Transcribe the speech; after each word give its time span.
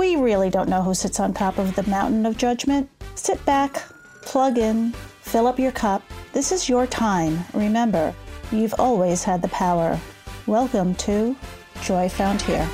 we 0.00 0.16
really 0.16 0.48
don't 0.48 0.70
know 0.70 0.82
who 0.82 0.94
sits 0.94 1.20
on 1.20 1.34
top 1.34 1.58
of 1.58 1.76
the 1.76 1.82
mountain 1.82 2.24
of 2.24 2.38
judgment. 2.38 2.88
Sit 3.16 3.44
back, 3.44 3.82
plug 4.22 4.56
in, 4.56 4.92
fill 5.20 5.46
up 5.46 5.58
your 5.58 5.72
cup. 5.72 6.02
This 6.32 6.52
is 6.52 6.70
your 6.70 6.86
time. 6.86 7.38
Remember, 7.52 8.14
you've 8.50 8.72
always 8.78 9.22
had 9.22 9.42
the 9.42 9.48
power. 9.48 10.00
Welcome 10.46 10.94
to 10.94 11.36
Joy 11.82 12.08
Found 12.08 12.40
Here. 12.40 12.66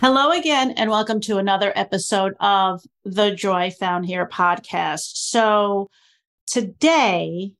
Hello 0.00 0.30
again, 0.30 0.70
and 0.76 0.90
welcome 0.90 1.20
to 1.22 1.38
another 1.38 1.72
episode 1.74 2.34
of 2.38 2.84
the 3.04 3.32
Joy 3.32 3.72
Found 3.80 4.06
Here 4.06 4.28
podcast. 4.28 5.16
So, 5.16 5.90
today, 6.46 7.50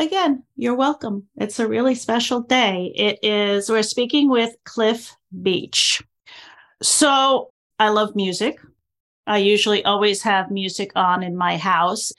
again, 0.00 0.42
you're 0.56 0.74
welcome. 0.74 1.28
It's 1.36 1.60
a 1.60 1.68
really 1.68 1.94
special 1.94 2.40
day. 2.40 2.92
It 2.96 3.20
is, 3.22 3.70
we're 3.70 3.84
speaking 3.84 4.28
with 4.28 4.56
Cliff 4.64 5.14
Beach. 5.42 6.02
So 6.82 7.50
I 7.78 7.88
love 7.88 8.14
music. 8.14 8.60
I 9.26 9.38
usually 9.38 9.84
always 9.84 10.22
have 10.22 10.50
music 10.50 10.92
on 10.96 11.22
in 11.22 11.36
my 11.36 11.56
house. 11.56 12.12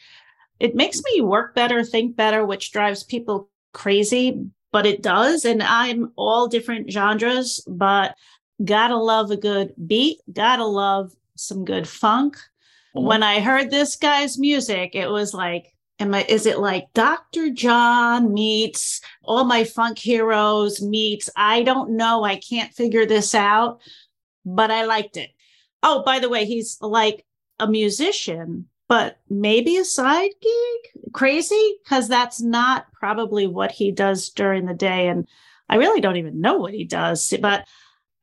It 0.60 0.76
makes 0.76 1.02
me 1.04 1.22
work 1.22 1.54
better, 1.54 1.84
think 1.84 2.16
better, 2.16 2.46
which 2.46 2.72
drives 2.72 3.04
people 3.04 3.50
crazy, 3.74 4.46
but 4.72 4.86
it 4.86 5.02
does. 5.02 5.46
And 5.46 5.62
I'm 5.62 6.12
all 6.16 6.48
different 6.48 6.92
genres, 6.92 7.62
but 7.68 8.16
gotta 8.64 8.96
love 8.96 9.32
a 9.32 9.38
good 9.38 9.74
beat, 9.88 10.20
gotta 10.32 10.66
love 10.66 11.12
some 11.36 11.66
good 11.66 11.88
funk. 11.88 12.38
Mm-hmm. 12.96 13.06
When 13.06 13.24
I 13.24 13.42
heard 13.42 13.70
this 13.70 13.96
guy's 13.98 14.38
music, 14.38 14.96
it 14.96 15.10
was 15.10 15.34
like, 15.34 15.76
am 16.00 16.14
I, 16.14 16.24
is 16.30 16.46
it 16.46 16.60
like 16.60 16.88
Dr. 16.94 17.50
John 17.50 18.34
meets 18.34 19.02
all 19.24 19.44
my 19.44 19.64
funk 19.64 19.98
heroes 19.98 20.82
meets, 20.82 21.30
I 21.36 21.64
don't 21.64 21.98
know, 21.98 22.24
I 22.24 22.38
can't 22.38 22.74
figure 22.74 23.06
this 23.06 23.36
out 23.36 23.82
but 24.46 24.72
I 24.72 24.86
liked 24.86 25.18
it. 25.18 25.32
Oh, 25.82 26.04
by 26.04 26.20
the 26.20 26.30
way, 26.30 26.46
he's 26.46 26.78
like 26.82 27.26
a 27.60 27.68
musician, 27.68 28.68
but 28.88 29.20
maybe 29.30 29.78
a 29.78 29.86
side 29.86 30.32
gig. 30.42 31.12
Crazy 31.14 31.76
because 31.84 32.08
that's 32.08 32.42
not 32.42 32.92
probably 32.94 33.48
what 33.48 33.72
he 33.72 33.92
does 33.92 34.30
during 34.30 34.66
the 34.66 34.74
day. 34.74 35.08
And 35.08 35.28
I 35.70 35.76
really 35.76 36.02
don't 36.02 36.18
even 36.18 36.42
know 36.42 36.58
what 36.58 36.74
he 36.74 36.84
does, 36.84 37.34
but 37.42 37.68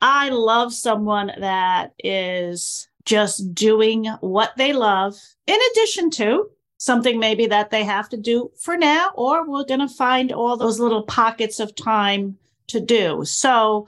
I 0.01 0.31
love 0.31 0.73
someone 0.73 1.33
that 1.39 1.95
is 2.03 2.89
just 3.05 3.55
doing 3.55 4.07
what 4.21 4.53
they 4.57 4.73
love 4.73 5.17
in 5.47 5.59
addition 5.73 6.11
to 6.11 6.51
something 6.81 7.19
maybe 7.19 7.47
that 7.47 7.71
they 7.71 7.85
have 7.85 8.09
to 8.09 8.17
do 8.17 8.51
for 8.57 8.77
now, 8.77 9.11
or 9.15 9.47
we're 9.47 9.65
going 9.65 9.81
to 9.81 9.89
find 9.89 10.33
all 10.33 10.57
those 10.57 10.81
little 10.81 11.03
pockets 11.03 11.61
of 11.61 11.75
time 11.75 12.39
to 12.69 12.81
do. 12.81 13.23
So, 13.25 13.87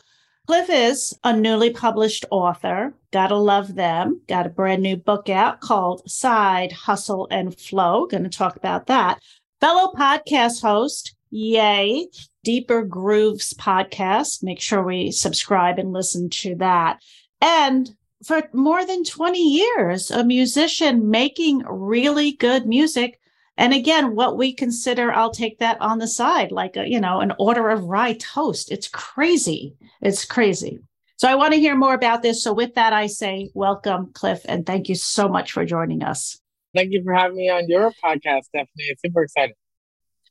Cliff 0.49 0.69
is 0.71 1.17
a 1.23 1.37
newly 1.37 1.71
published 1.71 2.25
author. 2.31 2.93
Gotta 3.13 3.37
love 3.37 3.77
them. 3.77 4.21
Got 4.29 4.47
a 4.47 4.51
brand 4.51 4.83
new 4.83 4.97
book 4.97 5.29
out 5.29 5.61
called 5.61 6.11
Side 6.11 6.73
Hustle 6.73 7.29
and 7.31 7.57
Flow. 7.57 8.07
Going 8.07 8.25
to 8.25 8.29
talk 8.29 8.57
about 8.57 8.87
that. 8.87 9.21
Fellow 9.61 9.93
podcast 9.93 10.61
host, 10.61 11.15
yay, 11.31 12.09
Deeper 12.43 12.83
Grooves 12.83 13.55
podcast. 13.55 14.43
Make 14.43 14.61
sure 14.61 14.83
we 14.83 15.13
subscribe 15.13 15.79
and 15.79 15.93
listen 15.93 16.29
to 16.31 16.57
that. 16.57 17.01
And 17.41 17.95
for 18.25 18.43
more 18.53 18.85
than 18.85 19.05
20 19.05 19.39
years, 19.39 20.11
a 20.11 20.25
musician 20.25 21.09
making 21.09 21.63
really 21.69 22.33
good 22.33 22.67
music 22.67 23.21
and 23.57 23.75
again, 23.75 24.15
what 24.15 24.39
we 24.39 24.55
consider, 24.55 25.13
I'll 25.13 25.31
take 25.31 25.59
that 25.59 25.81
on 25.81 25.99
the 25.99 26.09
side, 26.09 26.53
like 26.53 26.77
a, 26.77 26.89
you 26.89 27.01
know, 27.01 27.21
an 27.21 27.33
order 27.39 27.69
of 27.69 27.85
rye 27.85 28.15
toast. 28.15 28.73
It's 28.73 28.89
crazy. 28.89 29.77
It's 30.01 30.25
crazy. 30.25 30.81
So 31.17 31.29
I 31.29 31.35
want 31.35 31.53
to 31.53 31.61
hear 31.61 31.77
more 31.77 31.95
about 31.95 32.23
this. 32.23 32.43
So 32.43 32.53
with 32.53 32.75
that, 32.75 32.93
I 32.93 33.07
say 33.07 33.51
welcome, 33.55 34.11
Cliff, 34.13 34.41
and 34.47 34.67
thank 34.67 34.89
you 34.89 34.95
so 34.95 35.29
much 35.29 35.53
for 35.53 35.65
joining 35.65 36.03
us. 36.03 36.41
Thank 36.75 36.93
you 36.93 37.03
for 37.05 37.13
having 37.13 37.37
me 37.37 37.51
on 37.51 37.69
your 37.69 37.93
podcast, 38.03 38.45
Stephanie. 38.45 38.95
super 39.05 39.23
excited. 39.25 39.55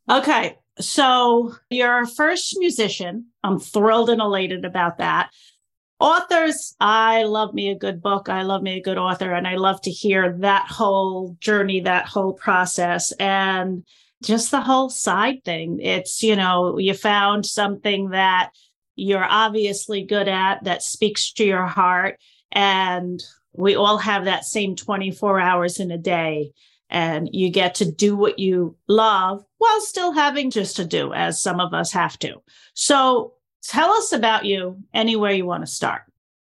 Okay. 0.09 0.57
So 0.79 1.53
you're 1.69 2.01
a 2.01 2.07
first 2.07 2.55
musician. 2.57 3.27
I'm 3.43 3.59
thrilled 3.59 4.09
and 4.09 4.21
elated 4.21 4.65
about 4.65 4.97
that 4.97 5.29
authors 6.01 6.75
i 6.79 7.23
love 7.23 7.53
me 7.53 7.69
a 7.69 7.75
good 7.75 8.01
book. 8.01 8.27
I 8.29 8.41
love 8.41 8.61
me 8.61 8.77
a 8.77 8.81
good 8.81 8.97
author 8.97 9.33
and 9.33 9.47
i 9.47 9.55
love 9.55 9.81
to 9.81 9.91
hear 9.91 10.35
that 10.39 10.67
whole 10.67 11.37
journey 11.39 11.81
that 11.81 12.07
whole 12.07 12.33
process 12.33 13.11
and 13.13 13.83
just 14.21 14.51
the 14.51 14.61
whole 14.61 14.89
side 14.89 15.43
thing. 15.43 15.79
It's 15.81 16.23
you 16.23 16.35
know 16.35 16.77
you 16.77 16.93
found 16.93 17.45
something 17.45 18.09
that 18.09 18.51
you're 18.95 19.27
obviously 19.27 20.03
good 20.03 20.27
at 20.27 20.63
that 20.63 20.83
speaks 20.83 21.33
to 21.33 21.45
your 21.45 21.65
heart 21.65 22.19
and 22.51 23.21
we 23.53 23.75
all 23.75 23.97
have 23.97 24.25
that 24.25 24.45
same 24.45 24.75
24 24.75 25.39
hours 25.39 25.79
in 25.79 25.91
a 25.91 25.97
day 25.97 26.51
and 26.89 27.29
you 27.31 27.49
get 27.49 27.75
to 27.75 27.89
do 27.89 28.15
what 28.15 28.37
you 28.37 28.75
love 28.87 29.43
while 29.57 29.81
still 29.81 30.11
having 30.11 30.51
just 30.51 30.75
to 30.75 30.85
do 30.85 31.13
as 31.13 31.41
some 31.41 31.59
of 31.59 31.73
us 31.73 31.91
have 31.91 32.19
to. 32.19 32.35
So 32.73 33.33
Tell 33.63 33.91
us 33.91 34.11
about 34.11 34.45
you 34.45 34.83
anywhere 34.93 35.31
you 35.31 35.45
want 35.45 35.65
to 35.65 35.71
start. 35.71 36.03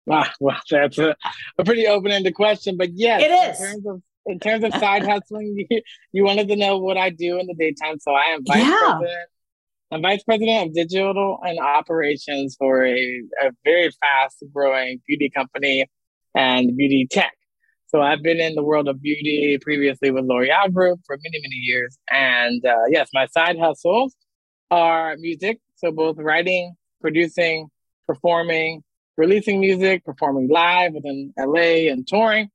Ah, 0.10 0.32
well, 0.40 0.60
that's 0.70 0.98
a, 0.98 1.16
a 1.58 1.64
pretty 1.64 1.88
open 1.88 2.12
ended 2.12 2.36
question, 2.36 2.78
but 2.78 2.90
yes, 2.94 3.22
it 3.22 3.32
is. 3.32 3.60
In 3.60 3.68
terms 3.68 3.88
of, 3.88 4.02
in 4.26 4.40
terms 4.40 4.64
of 4.64 4.74
side 4.80 5.06
hustling, 5.08 5.66
you, 5.70 5.82
you, 6.12 6.24
wanted 6.24 6.48
to 6.48 6.56
know 6.56 6.78
what 6.78 6.98
I 6.98 7.10
do 7.10 7.40
in 7.40 7.48
the 7.48 7.56
daytime. 7.56 8.00
So 8.00 8.12
I 8.12 8.34
am 8.34 8.46
vice 8.46 8.64
yeah. 8.64 8.98
president. 8.98 9.30
I'm 9.92 10.02
vice 10.02 10.24
president 10.24 10.70
of 10.70 10.74
digital 10.74 11.40
and 11.44 11.60
operations 11.60 12.56
for 12.58 12.86
a, 12.86 13.22
a 13.42 13.52
very 13.64 13.92
fast 14.02 14.44
growing 14.52 15.00
beauty 15.08 15.30
company 15.30 15.86
and 16.34 16.76
beauty 16.76 17.08
tech. 17.10 17.34
So 17.88 18.02
I've 18.02 18.24
been 18.24 18.40
in 18.40 18.56
the 18.56 18.64
world 18.64 18.90
of 18.90 19.02
beauty 19.02 19.58
previously 19.62 20.10
with 20.12 20.26
L'Oreal 20.26 20.74
Group 20.74 21.02
for 21.06 21.18
many, 21.24 21.40
many 21.42 21.56
years. 21.56 21.98
And 22.10 22.66
uh, 22.66 22.86
yes, 22.90 23.10
my 23.14 23.28
side 23.28 23.58
hustles 23.60 24.16
are 24.72 25.16
music. 25.18 25.60
So 25.76 25.92
both 25.92 26.18
writing 26.18 26.76
producing, 27.06 27.68
performing, 28.08 28.82
releasing 29.16 29.60
music, 29.60 30.04
performing 30.04 30.50
live 30.50 30.94
within 30.94 31.32
LA 31.38 31.92
and 31.92 32.08
touring. 32.08 32.50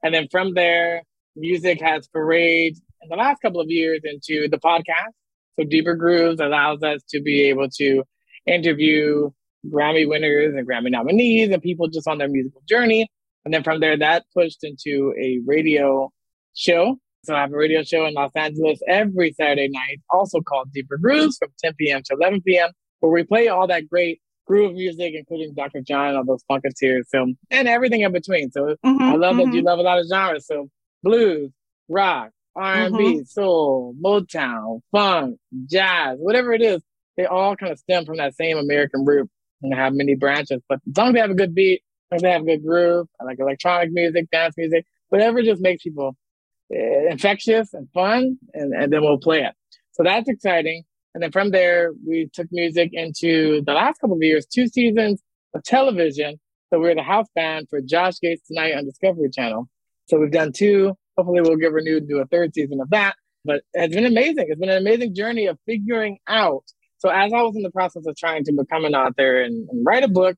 And 0.00 0.14
then 0.14 0.28
from 0.30 0.54
there, 0.54 1.02
music 1.34 1.80
has 1.80 2.08
forayed 2.14 2.76
in 3.02 3.08
the 3.10 3.16
last 3.16 3.42
couple 3.42 3.60
of 3.60 3.68
years 3.68 4.02
into 4.04 4.48
the 4.48 4.58
podcast. 4.58 5.10
So 5.58 5.66
Deeper 5.66 5.96
Grooves 5.96 6.40
allows 6.40 6.84
us 6.84 7.02
to 7.08 7.20
be 7.20 7.48
able 7.48 7.68
to 7.78 8.04
interview 8.46 9.30
Grammy 9.68 10.08
winners 10.08 10.54
and 10.54 10.68
Grammy 10.68 10.92
nominees 10.92 11.50
and 11.50 11.60
people 11.60 11.88
just 11.88 12.06
on 12.06 12.18
their 12.18 12.28
musical 12.28 12.62
journey. 12.68 13.08
And 13.44 13.52
then 13.52 13.64
from 13.64 13.80
there, 13.80 13.98
that 13.98 14.24
pushed 14.32 14.62
into 14.62 15.14
a 15.20 15.40
radio 15.44 16.12
show. 16.54 16.96
So 17.24 17.34
I 17.34 17.40
have 17.40 17.52
a 17.52 17.56
radio 17.56 17.82
show 17.82 18.06
in 18.06 18.14
Los 18.14 18.30
Angeles 18.36 18.78
every 18.86 19.32
Saturday 19.32 19.68
night, 19.68 20.00
also 20.10 20.42
called 20.42 20.70
Deeper 20.72 20.96
Grooves 20.96 21.38
from 21.38 21.48
10 21.58 21.74
p.m. 21.74 22.02
to 22.04 22.14
11 22.14 22.42
p.m 22.42 22.70
where 23.00 23.12
we 23.12 23.24
play 23.24 23.48
all 23.48 23.66
that 23.66 23.88
great 23.88 24.20
groove 24.46 24.74
music, 24.74 25.14
including 25.14 25.54
Dr. 25.54 25.80
John, 25.80 26.14
all 26.16 26.24
those 26.24 26.44
Funketeers, 26.50 27.04
so 27.08 27.32
and 27.50 27.68
everything 27.68 28.02
in 28.02 28.12
between. 28.12 28.50
So 28.50 28.76
mm-hmm, 28.84 29.02
I 29.02 29.14
love 29.14 29.36
mm-hmm. 29.36 29.38
that 29.38 29.54
you 29.54 29.60
mm-hmm. 29.60 29.66
love 29.66 29.78
a 29.78 29.82
lot 29.82 29.98
of 29.98 30.06
genres. 30.08 30.46
So 30.46 30.68
blues, 31.02 31.50
rock, 31.88 32.30
R 32.54 32.74
and 32.74 32.96
B, 32.96 33.04
mm-hmm. 33.04 33.22
soul, 33.24 33.94
Motown, 34.00 34.80
funk, 34.92 35.38
jazz, 35.66 36.16
whatever 36.18 36.52
it 36.52 36.62
is, 36.62 36.80
they 37.16 37.26
all 37.26 37.56
kind 37.56 37.72
of 37.72 37.78
stem 37.78 38.04
from 38.04 38.16
that 38.18 38.34
same 38.34 38.56
American 38.58 39.04
root 39.04 39.28
and 39.62 39.74
have 39.74 39.94
many 39.94 40.14
branches. 40.14 40.62
But 40.68 40.80
as 40.88 40.96
long 40.96 41.08
as 41.08 41.14
they 41.14 41.20
have 41.20 41.30
a 41.30 41.34
good 41.34 41.54
beat, 41.54 41.82
as 42.10 42.10
long 42.10 42.16
as 42.16 42.22
they 42.22 42.32
have 42.32 42.42
a 42.42 42.44
good 42.44 42.64
groove, 42.64 43.08
I 43.20 43.24
like 43.24 43.38
electronic 43.40 43.90
music, 43.92 44.30
dance 44.30 44.54
music, 44.56 44.86
whatever 45.08 45.42
just 45.42 45.60
makes 45.60 45.82
people 45.82 46.16
uh, 46.74 47.10
infectious 47.10 47.74
and 47.74 47.88
fun, 47.92 48.38
and, 48.54 48.74
and 48.74 48.92
then 48.92 49.02
we'll 49.02 49.18
play 49.18 49.42
it. 49.42 49.54
So 49.92 50.02
that's 50.02 50.28
exciting. 50.28 50.84
And 51.16 51.22
then 51.22 51.32
from 51.32 51.50
there, 51.50 51.94
we 52.06 52.28
took 52.30 52.46
music 52.52 52.90
into 52.92 53.62
the 53.64 53.72
last 53.72 54.02
couple 54.02 54.16
of 54.16 54.22
years, 54.22 54.44
two 54.44 54.68
seasons 54.68 55.22
of 55.54 55.62
television. 55.62 56.38
So 56.68 56.78
we're 56.78 56.94
the 56.94 57.02
house 57.02 57.28
band 57.34 57.68
for 57.70 57.80
Josh 57.80 58.20
Gates 58.20 58.46
Tonight 58.46 58.74
on 58.74 58.84
Discovery 58.84 59.30
Channel. 59.30 59.66
So 60.10 60.18
we've 60.18 60.30
done 60.30 60.52
two. 60.52 60.94
Hopefully, 61.16 61.40
we'll 61.40 61.56
get 61.56 61.72
renewed 61.72 62.02
and 62.02 62.08
do 62.10 62.18
a 62.18 62.26
third 62.26 62.52
season 62.52 62.82
of 62.82 62.90
that. 62.90 63.14
But 63.46 63.62
it's 63.72 63.94
been 63.94 64.04
amazing. 64.04 64.44
It's 64.50 64.60
been 64.60 64.68
an 64.68 64.76
amazing 64.76 65.14
journey 65.14 65.46
of 65.46 65.58
figuring 65.64 66.18
out. 66.28 66.64
So 66.98 67.08
as 67.08 67.32
I 67.32 67.40
was 67.40 67.56
in 67.56 67.62
the 67.62 67.70
process 67.70 68.04
of 68.06 68.14
trying 68.14 68.44
to 68.44 68.52
become 68.52 68.84
an 68.84 68.94
author 68.94 69.40
and, 69.40 69.66
and 69.70 69.86
write 69.86 70.04
a 70.04 70.08
book, 70.08 70.36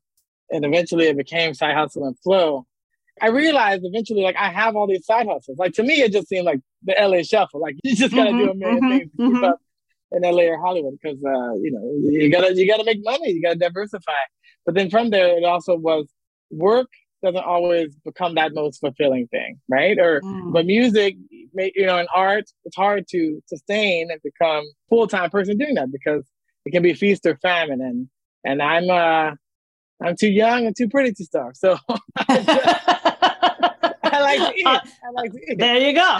and 0.49 0.63
eventually 0.63 1.07
it 1.07 1.17
became 1.17 1.53
Side 1.55 1.75
Hustle 1.75 2.05
and 2.05 2.17
Flow, 2.19 2.65
I 3.21 3.27
realized 3.27 3.81
eventually, 3.83 4.21
like, 4.21 4.37
I 4.37 4.49
have 4.49 4.77
all 4.77 4.87
these 4.87 5.05
side 5.05 5.27
hustles. 5.27 5.57
Like, 5.57 5.73
to 5.73 5.83
me, 5.83 5.95
it 5.95 6.13
just 6.13 6.29
seemed 6.29 6.45
like 6.45 6.61
the 6.83 6.95
LA 6.97 7.23
shuffle. 7.23 7.59
Like, 7.59 7.75
you 7.83 7.97
just 7.97 8.15
got 8.15 8.23
to 8.23 8.29
mm-hmm, 8.29 8.59
do 8.59 8.65
a 8.65 8.71
1000000 8.71 8.77
mm-hmm, 8.77 8.89
things 8.89 9.11
to 9.11 9.17
keep 9.17 9.33
mm-hmm. 9.33 9.43
up 9.43 9.59
in 10.11 10.23
LA 10.23 10.43
or 10.43 10.59
Hollywood 10.59 10.97
because, 11.01 11.17
uh, 11.23 11.53
you 11.55 11.71
know, 11.71 12.09
you 12.09 12.31
gotta, 12.31 12.55
you 12.55 12.67
gotta 12.67 12.83
make 12.83 13.03
money. 13.03 13.31
You 13.31 13.41
gotta 13.41 13.59
diversify. 13.59 14.11
But 14.65 14.75
then 14.75 14.89
from 14.89 15.09
there, 15.09 15.37
it 15.37 15.43
also 15.43 15.75
was 15.75 16.07
work 16.51 16.89
doesn't 17.21 17.43
always 17.43 17.95
become 18.05 18.35
that 18.35 18.53
most 18.53 18.79
fulfilling 18.79 19.27
thing, 19.27 19.59
right? 19.69 19.97
Or 19.99 20.21
mm. 20.21 20.53
but 20.53 20.65
music, 20.65 21.15
you 21.31 21.85
know, 21.85 21.97
in 21.97 22.07
art, 22.15 22.45
it's 22.65 22.75
hard 22.75 23.07
to 23.09 23.41
sustain 23.47 24.09
and 24.11 24.21
become 24.21 24.63
full 24.89 25.07
time 25.07 25.29
person 25.29 25.57
doing 25.57 25.75
that 25.75 25.91
because 25.91 26.25
it 26.65 26.71
can 26.71 26.83
be 26.83 26.93
feast 26.93 27.25
or 27.25 27.37
famine, 27.37 27.81
and 27.81 28.09
and 28.43 28.61
I'm 28.61 28.89
uh 28.89 29.31
I'm 30.01 30.15
too 30.15 30.29
young 30.29 30.65
and 30.65 30.75
too 30.75 30.87
pretty 30.87 31.13
to 31.13 31.25
starve, 31.25 31.57
so 31.57 31.77
I 32.17 34.19
like 34.21 34.39
to 34.39 34.59
eat. 34.59 34.67
I 34.67 34.81
like 35.13 35.31
to 35.31 35.51
eat. 35.51 35.57
There 35.57 35.77
you 35.77 35.93
go. 35.93 36.19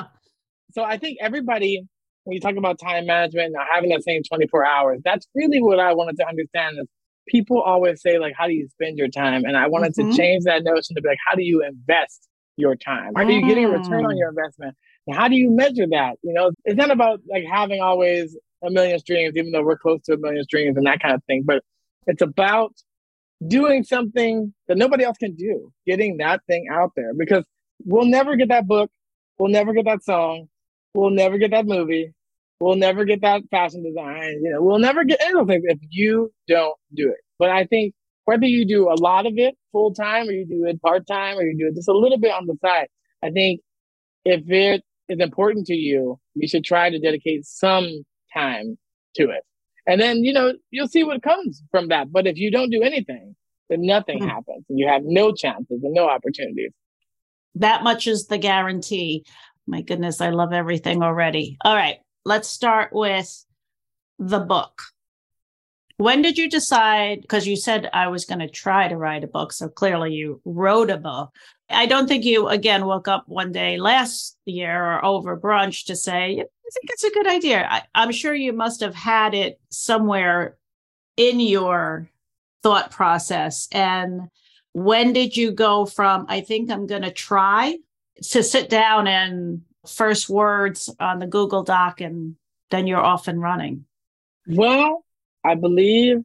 So 0.71 0.83
I 0.83 0.97
think 0.97 1.17
everybody, 1.21 1.87
when 2.29 2.35
you 2.35 2.41
talk 2.41 2.55
about 2.55 2.79
time 2.79 3.07
management 3.07 3.55
and 3.55 3.55
having 3.73 3.89
that 3.89 4.03
same 4.03 4.21
24 4.21 4.65
hours, 4.65 5.01
that's 5.03 5.27
really 5.33 5.61
what 5.61 5.79
I 5.79 5.93
wanted 5.93 6.15
to 6.17 6.27
understand 6.27 6.77
is 6.79 6.85
people 7.27 7.59
always 7.59 8.01
say 8.01 8.19
like, 8.19 8.33
how 8.37 8.45
do 8.45 8.53
you 8.53 8.67
spend 8.69 8.99
your 8.99 9.07
time? 9.07 9.45
And 9.45 9.57
I 9.57 9.67
wanted 9.67 9.93
mm-hmm. 9.93 10.11
to 10.11 10.17
change 10.17 10.43
that 10.43 10.63
notion 10.63 10.95
to 10.95 11.01
be 11.01 11.09
like, 11.09 11.17
how 11.27 11.35
do 11.35 11.43
you 11.43 11.63
invest 11.63 12.27
your 12.55 12.75
time? 12.75 13.13
Are 13.15 13.23
you 13.23 13.47
getting 13.47 13.65
a 13.65 13.69
return 13.69 14.05
on 14.05 14.13
mm. 14.13 14.19
your 14.19 14.29
investment? 14.29 14.75
And 15.07 15.15
how 15.15 15.27
do 15.27 15.35
you 15.35 15.49
measure 15.49 15.87
that? 15.89 16.17
You 16.21 16.33
know, 16.33 16.51
it's 16.65 16.77
not 16.77 16.91
about 16.91 17.21
like 17.27 17.45
having 17.51 17.81
always 17.81 18.37
a 18.63 18.69
million 18.69 18.99
streams, 18.99 19.35
even 19.35 19.51
though 19.51 19.63
we're 19.63 19.77
close 19.77 20.01
to 20.03 20.13
a 20.13 20.17
million 20.17 20.43
streams 20.43 20.77
and 20.77 20.85
that 20.85 21.01
kind 21.01 21.15
of 21.15 21.23
thing, 21.23 21.43
but 21.45 21.63
it's 22.05 22.21
about 22.21 22.73
doing 23.47 23.83
something 23.83 24.53
that 24.67 24.77
nobody 24.77 25.03
else 25.03 25.17
can 25.17 25.35
do, 25.35 25.71
getting 25.87 26.17
that 26.17 26.41
thing 26.45 26.67
out 26.71 26.91
there 26.95 27.13
because 27.17 27.45
we'll 27.85 28.05
never 28.05 28.35
get 28.35 28.49
that 28.49 28.67
book. 28.67 28.91
We'll 29.39 29.49
never 29.49 29.73
get 29.73 29.85
that 29.85 30.03
song. 30.03 30.49
We'll 30.93 31.11
never 31.11 31.37
get 31.37 31.51
that 31.51 31.65
movie. 31.65 32.13
We'll 32.59 32.75
never 32.75 33.05
get 33.05 33.21
that 33.21 33.43
fashion 33.49 33.83
design. 33.83 34.41
You 34.43 34.51
know, 34.51 34.61
we'll 34.61 34.79
never 34.79 35.03
get 35.03 35.21
any 35.21 35.39
of 35.39 35.47
those 35.47 35.53
things 35.53 35.63
if 35.67 35.79
you 35.89 36.31
don't 36.47 36.75
do 36.93 37.09
it. 37.09 37.19
But 37.37 37.49
I 37.51 37.65
think 37.65 37.93
whether 38.25 38.45
you 38.45 38.65
do 38.65 38.89
a 38.89 38.99
lot 38.99 39.25
of 39.25 39.33
it 39.37 39.55
full 39.71 39.93
time 39.93 40.27
or 40.27 40.31
you 40.31 40.45
do 40.45 40.65
it 40.65 40.81
part 40.81 41.07
time 41.07 41.37
or 41.37 41.43
you 41.43 41.57
do 41.57 41.67
it 41.67 41.75
just 41.75 41.87
a 41.87 41.97
little 41.97 42.17
bit 42.17 42.33
on 42.33 42.47
the 42.47 42.57
side, 42.61 42.87
I 43.23 43.29
think 43.29 43.61
if 44.25 44.49
it 44.49 44.83
is 45.07 45.19
important 45.19 45.67
to 45.67 45.73
you, 45.73 46.19
you 46.35 46.47
should 46.47 46.65
try 46.65 46.89
to 46.89 46.99
dedicate 46.99 47.45
some 47.45 48.03
time 48.33 48.77
to 49.15 49.29
it. 49.29 49.43
And 49.87 49.99
then, 49.99 50.23
you 50.23 50.33
know, 50.33 50.53
you'll 50.69 50.87
see 50.87 51.03
what 51.03 51.23
comes 51.23 51.63
from 51.71 51.87
that. 51.87 52.11
But 52.11 52.27
if 52.27 52.37
you 52.37 52.51
don't 52.51 52.69
do 52.69 52.83
anything, 52.83 53.35
then 53.69 53.83
nothing 53.83 54.19
mm-hmm. 54.19 54.29
happens 54.29 54.65
and 54.69 54.77
you 54.77 54.87
have 54.87 55.03
no 55.05 55.31
chances 55.31 55.79
and 55.81 55.93
no 55.93 56.09
opportunities. 56.09 56.71
That 57.55 57.83
much 57.83 58.05
is 58.05 58.27
the 58.27 58.37
guarantee. 58.37 59.23
My 59.65 59.81
goodness, 59.81 60.19
I 60.19 60.29
love 60.29 60.51
everything 60.51 61.01
already. 61.01 61.57
All 61.63 61.75
right 61.75 61.99
let's 62.25 62.47
start 62.47 62.91
with 62.93 63.45
the 64.17 64.39
book. 64.39 64.81
When 65.97 66.21
did 66.21 66.37
you 66.37 66.49
decide? 66.49 67.21
Because 67.21 67.45
you 67.45 67.57
said 67.57 67.89
I 67.91 68.07
was 68.07 68.23
going 68.25 68.39
to 68.39 68.47
try 68.47 68.87
to 68.87 68.95
write 68.95 69.23
a 69.25 69.27
book. 69.27 69.51
So 69.51 69.67
clearly 69.67 70.13
you 70.13 70.41
wrote 70.45 70.89
a 70.89 70.97
book. 70.97 71.31
I 71.69 71.87
don't 71.87 72.07
think 72.07 72.23
you, 72.23 72.47
again, 72.47 72.85
woke 72.85 73.07
up 73.07 73.25
one 73.27 73.51
day 73.51 73.77
last 73.77 74.37
year 74.45 74.93
or 74.93 75.03
over 75.03 75.37
brunch 75.37 75.85
to 75.87 75.95
say, 75.95 76.23
I 76.23 76.71
think 76.71 76.85
it's 76.85 77.03
a 77.03 77.11
good 77.11 77.27
idea. 77.27 77.67
I, 77.69 77.81
I'm 77.93 78.11
sure 78.11 78.33
you 78.33 78.53
must 78.53 78.79
have 78.79 78.95
had 78.95 79.33
it 79.33 79.59
somewhere 79.69 80.57
in 81.17 81.41
your 81.41 82.09
thought 82.63 82.91
process. 82.91 83.67
And 83.71 84.29
when 84.73 85.11
did 85.11 85.35
you 85.35 85.51
go 85.51 85.85
from, 85.85 86.25
I 86.29 86.41
think 86.41 86.71
I'm 86.71 86.87
going 86.87 87.01
to 87.01 87.11
try 87.11 87.77
to 88.21 88.43
sit 88.43 88.69
down 88.69 89.07
and 89.07 89.61
first 89.87 90.29
words 90.29 90.93
on 90.99 91.19
the 91.19 91.27
Google 91.27 91.63
Doc 91.63 92.01
and 92.01 92.35
then 92.71 92.87
you're 92.87 93.03
off 93.03 93.27
and 93.27 93.41
running? 93.41 93.85
Well, 94.47 95.03
I 95.43 95.55
believe 95.55 96.17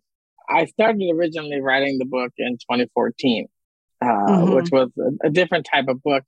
I 0.48 0.66
started 0.66 1.10
originally 1.14 1.60
writing 1.60 1.98
the 1.98 2.04
book 2.04 2.32
in 2.36 2.54
2014, 2.54 3.46
uh, 4.00 4.06
mm-hmm. 4.06 4.54
which 4.54 4.70
was 4.70 4.90
a, 4.98 5.28
a 5.28 5.30
different 5.30 5.66
type 5.70 5.88
of 5.88 6.02
book. 6.02 6.24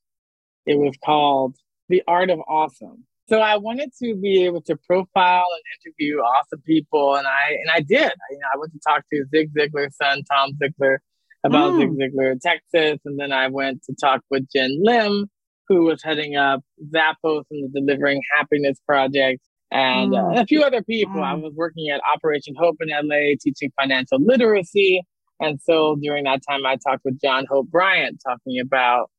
It 0.65 0.79
was 0.79 0.95
called 1.05 1.57
The 1.89 2.03
Art 2.07 2.31
of 2.31 2.41
Awesome. 2.47 3.05
So 3.29 3.41
I 3.41 3.57
wanted 3.57 3.91
to 4.03 4.15
be 4.15 4.45
able 4.45 4.63
to 4.63 4.77
profile 4.77 5.47
and 5.53 5.63
interview 5.85 6.19
awesome 6.19 6.63
people, 6.65 7.17
and 7.17 7.27
I 7.27 7.57
and 7.61 7.71
I 7.75 7.81
did. 7.81 8.05
I, 8.05 8.27
you 8.31 8.39
know, 8.39 8.47
I 8.55 8.59
went 8.59 8.73
to 8.73 8.79
talk 8.87 9.03
to 9.13 9.25
Zig 9.35 9.53
Ziglar's 9.53 9.97
son, 9.97 10.23
Tom 10.31 10.53
Ziglar, 10.63 10.99
about 11.43 11.73
mm. 11.73 11.81
Zig 11.81 12.15
Ziglar 12.15 12.33
in 12.33 12.39
Texas, 12.39 13.01
and 13.05 13.19
then 13.19 13.33
I 13.33 13.49
went 13.49 13.83
to 13.85 13.97
talk 14.01 14.21
with 14.31 14.47
Jenn 14.53 14.79
Lim, 14.81 15.29
who 15.69 15.85
was 15.85 16.03
heading 16.03 16.37
up 16.37 16.61
Zappos 16.93 17.45
and 17.51 17.73
the 17.73 17.81
Delivering 17.81 18.21
Happiness 18.37 18.79
Project, 18.87 19.41
and, 19.71 20.13
mm. 20.13 20.37
uh, 20.37 20.41
a 20.41 20.47
few 20.47 20.63
other 20.63 20.83
people. 20.83 21.17
Mm. 21.17 21.25
I 21.25 21.35
was 21.35 21.53
working 21.55 21.89
at 21.91 22.01
Operation 22.15 22.55
Hope 22.59 22.77
in 22.81 22.89
LA, 22.89 23.35
teaching 23.41 23.71
financial 23.81 24.19
literacy. 24.21 25.03
And 25.41 25.61
so 25.63 25.97
during 26.01 26.25
that 26.25 26.41
time, 26.49 26.65
I 26.65 26.77
talked 26.77 27.05
with 27.05 27.21
John 27.21 27.47
Hope 27.51 27.69
Bryant, 27.69 28.21
talking 28.27 28.59
about, 28.61 29.11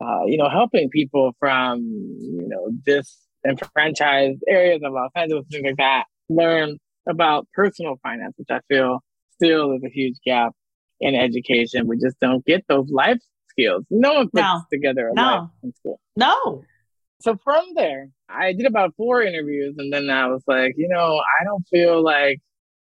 uh, 0.00 0.24
you 0.26 0.38
know, 0.38 0.48
helping 0.48 0.88
people 0.88 1.32
from, 1.38 1.80
you 1.80 2.48
know, 2.48 2.70
disenfranchised 3.44 4.42
areas 4.48 4.80
of 4.82 4.92
Los 4.92 5.10
Angeles, 5.14 5.44
things 5.50 5.64
like 5.66 5.76
that, 5.76 6.04
learn 6.28 6.78
about 7.08 7.46
personal 7.54 7.96
finance, 8.02 8.34
which 8.36 8.48
I 8.50 8.60
feel 8.68 9.00
still 9.34 9.72
is 9.72 9.82
a 9.84 9.90
huge 9.90 10.16
gap 10.24 10.52
in 11.00 11.14
education. 11.14 11.86
We 11.86 11.98
just 11.98 12.18
don't 12.20 12.44
get 12.44 12.64
those 12.68 12.88
life 12.90 13.18
skills. 13.50 13.84
No 13.90 14.14
one 14.14 14.30
puts 14.30 14.42
no. 14.42 14.62
together 14.72 15.08
a 15.08 15.14
no. 15.14 15.22
life 15.22 15.48
in 15.62 15.74
school. 15.74 16.00
No. 16.16 16.64
So 17.20 17.36
from 17.44 17.64
there, 17.74 18.08
I 18.28 18.52
did 18.52 18.66
about 18.66 18.94
four 18.96 19.22
interviews, 19.22 19.74
and 19.78 19.92
then 19.92 20.08
I 20.08 20.28
was 20.28 20.42
like, 20.46 20.74
you 20.76 20.88
know, 20.88 21.20
I 21.40 21.44
don't 21.44 21.66
feel 21.68 22.02
like 22.02 22.40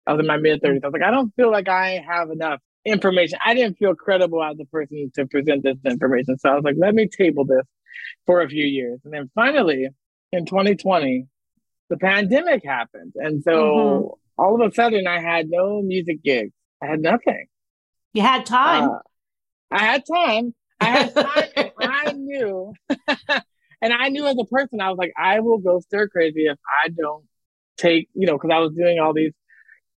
I 0.08 0.14
was 0.14 0.22
in 0.22 0.28
my 0.28 0.38
mid 0.38 0.62
thirties. 0.62 0.82
I 0.84 0.88
was 0.88 0.94
like, 0.94 1.04
I 1.04 1.12
don't 1.12 1.34
feel 1.36 1.52
like 1.52 1.68
I 1.68 2.04
have 2.08 2.30
enough 2.30 2.60
information. 2.86 3.40
I 3.46 3.54
didn't 3.54 3.78
feel 3.78 3.94
credible 3.94 4.42
as 4.44 4.58
a 4.60 4.66
person 4.66 5.12
to 5.16 5.26
present 5.26 5.64
this 5.64 5.78
information. 5.86 6.38
So 6.40 6.50
I 6.50 6.56
was 6.56 6.64
like, 6.64 6.76
let 6.78 6.96
me 6.96 7.08
table 7.08 7.46
this 7.46 7.66
for 8.26 8.42
a 8.42 8.48
few 8.48 8.66
years, 8.66 9.00
and 9.04 9.14
then 9.14 9.30
finally, 9.36 9.88
in 10.32 10.46
2020, 10.46 11.26
the 11.90 11.98
pandemic 11.98 12.64
happened, 12.66 13.14
and 13.16 13.44
so 13.44 13.52
mm-hmm. 13.52 14.42
all 14.42 14.62
of 14.62 14.72
a 14.72 14.74
sudden, 14.74 15.08
I 15.08 15.20
had 15.20 15.50
no 15.50 15.82
music 15.82 16.24
gigs. 16.24 16.54
I 16.82 16.88
had 16.88 17.02
nothing. 17.02 17.48
You 18.14 18.24
had 18.24 18.46
time. 18.46 18.90
Uh, 18.90 19.00
I 19.72 19.80
had 19.80 20.04
time. 20.12 20.54
I 20.80 20.86
had 20.86 21.16
time. 21.56 21.72
I 21.80 22.12
knew, 22.14 22.74
and 23.82 23.94
I 23.94 24.10
knew 24.10 24.26
as 24.28 24.38
a 24.40 24.46
person, 24.46 24.82
I 24.82 24.90
was 24.90 24.98
like, 24.98 25.14
I 25.18 25.40
will 25.40 25.60
go 25.60 25.80
stir 25.80 26.08
crazy 26.08 26.46
if 26.46 26.58
I 26.84 26.90
don't 26.90 27.26
take, 27.78 28.10
you 28.14 28.28
know, 28.28 28.34
because 28.34 28.52
I 28.54 28.60
was 28.60 28.74
doing 28.74 29.00
all 29.00 29.14
these 29.14 29.34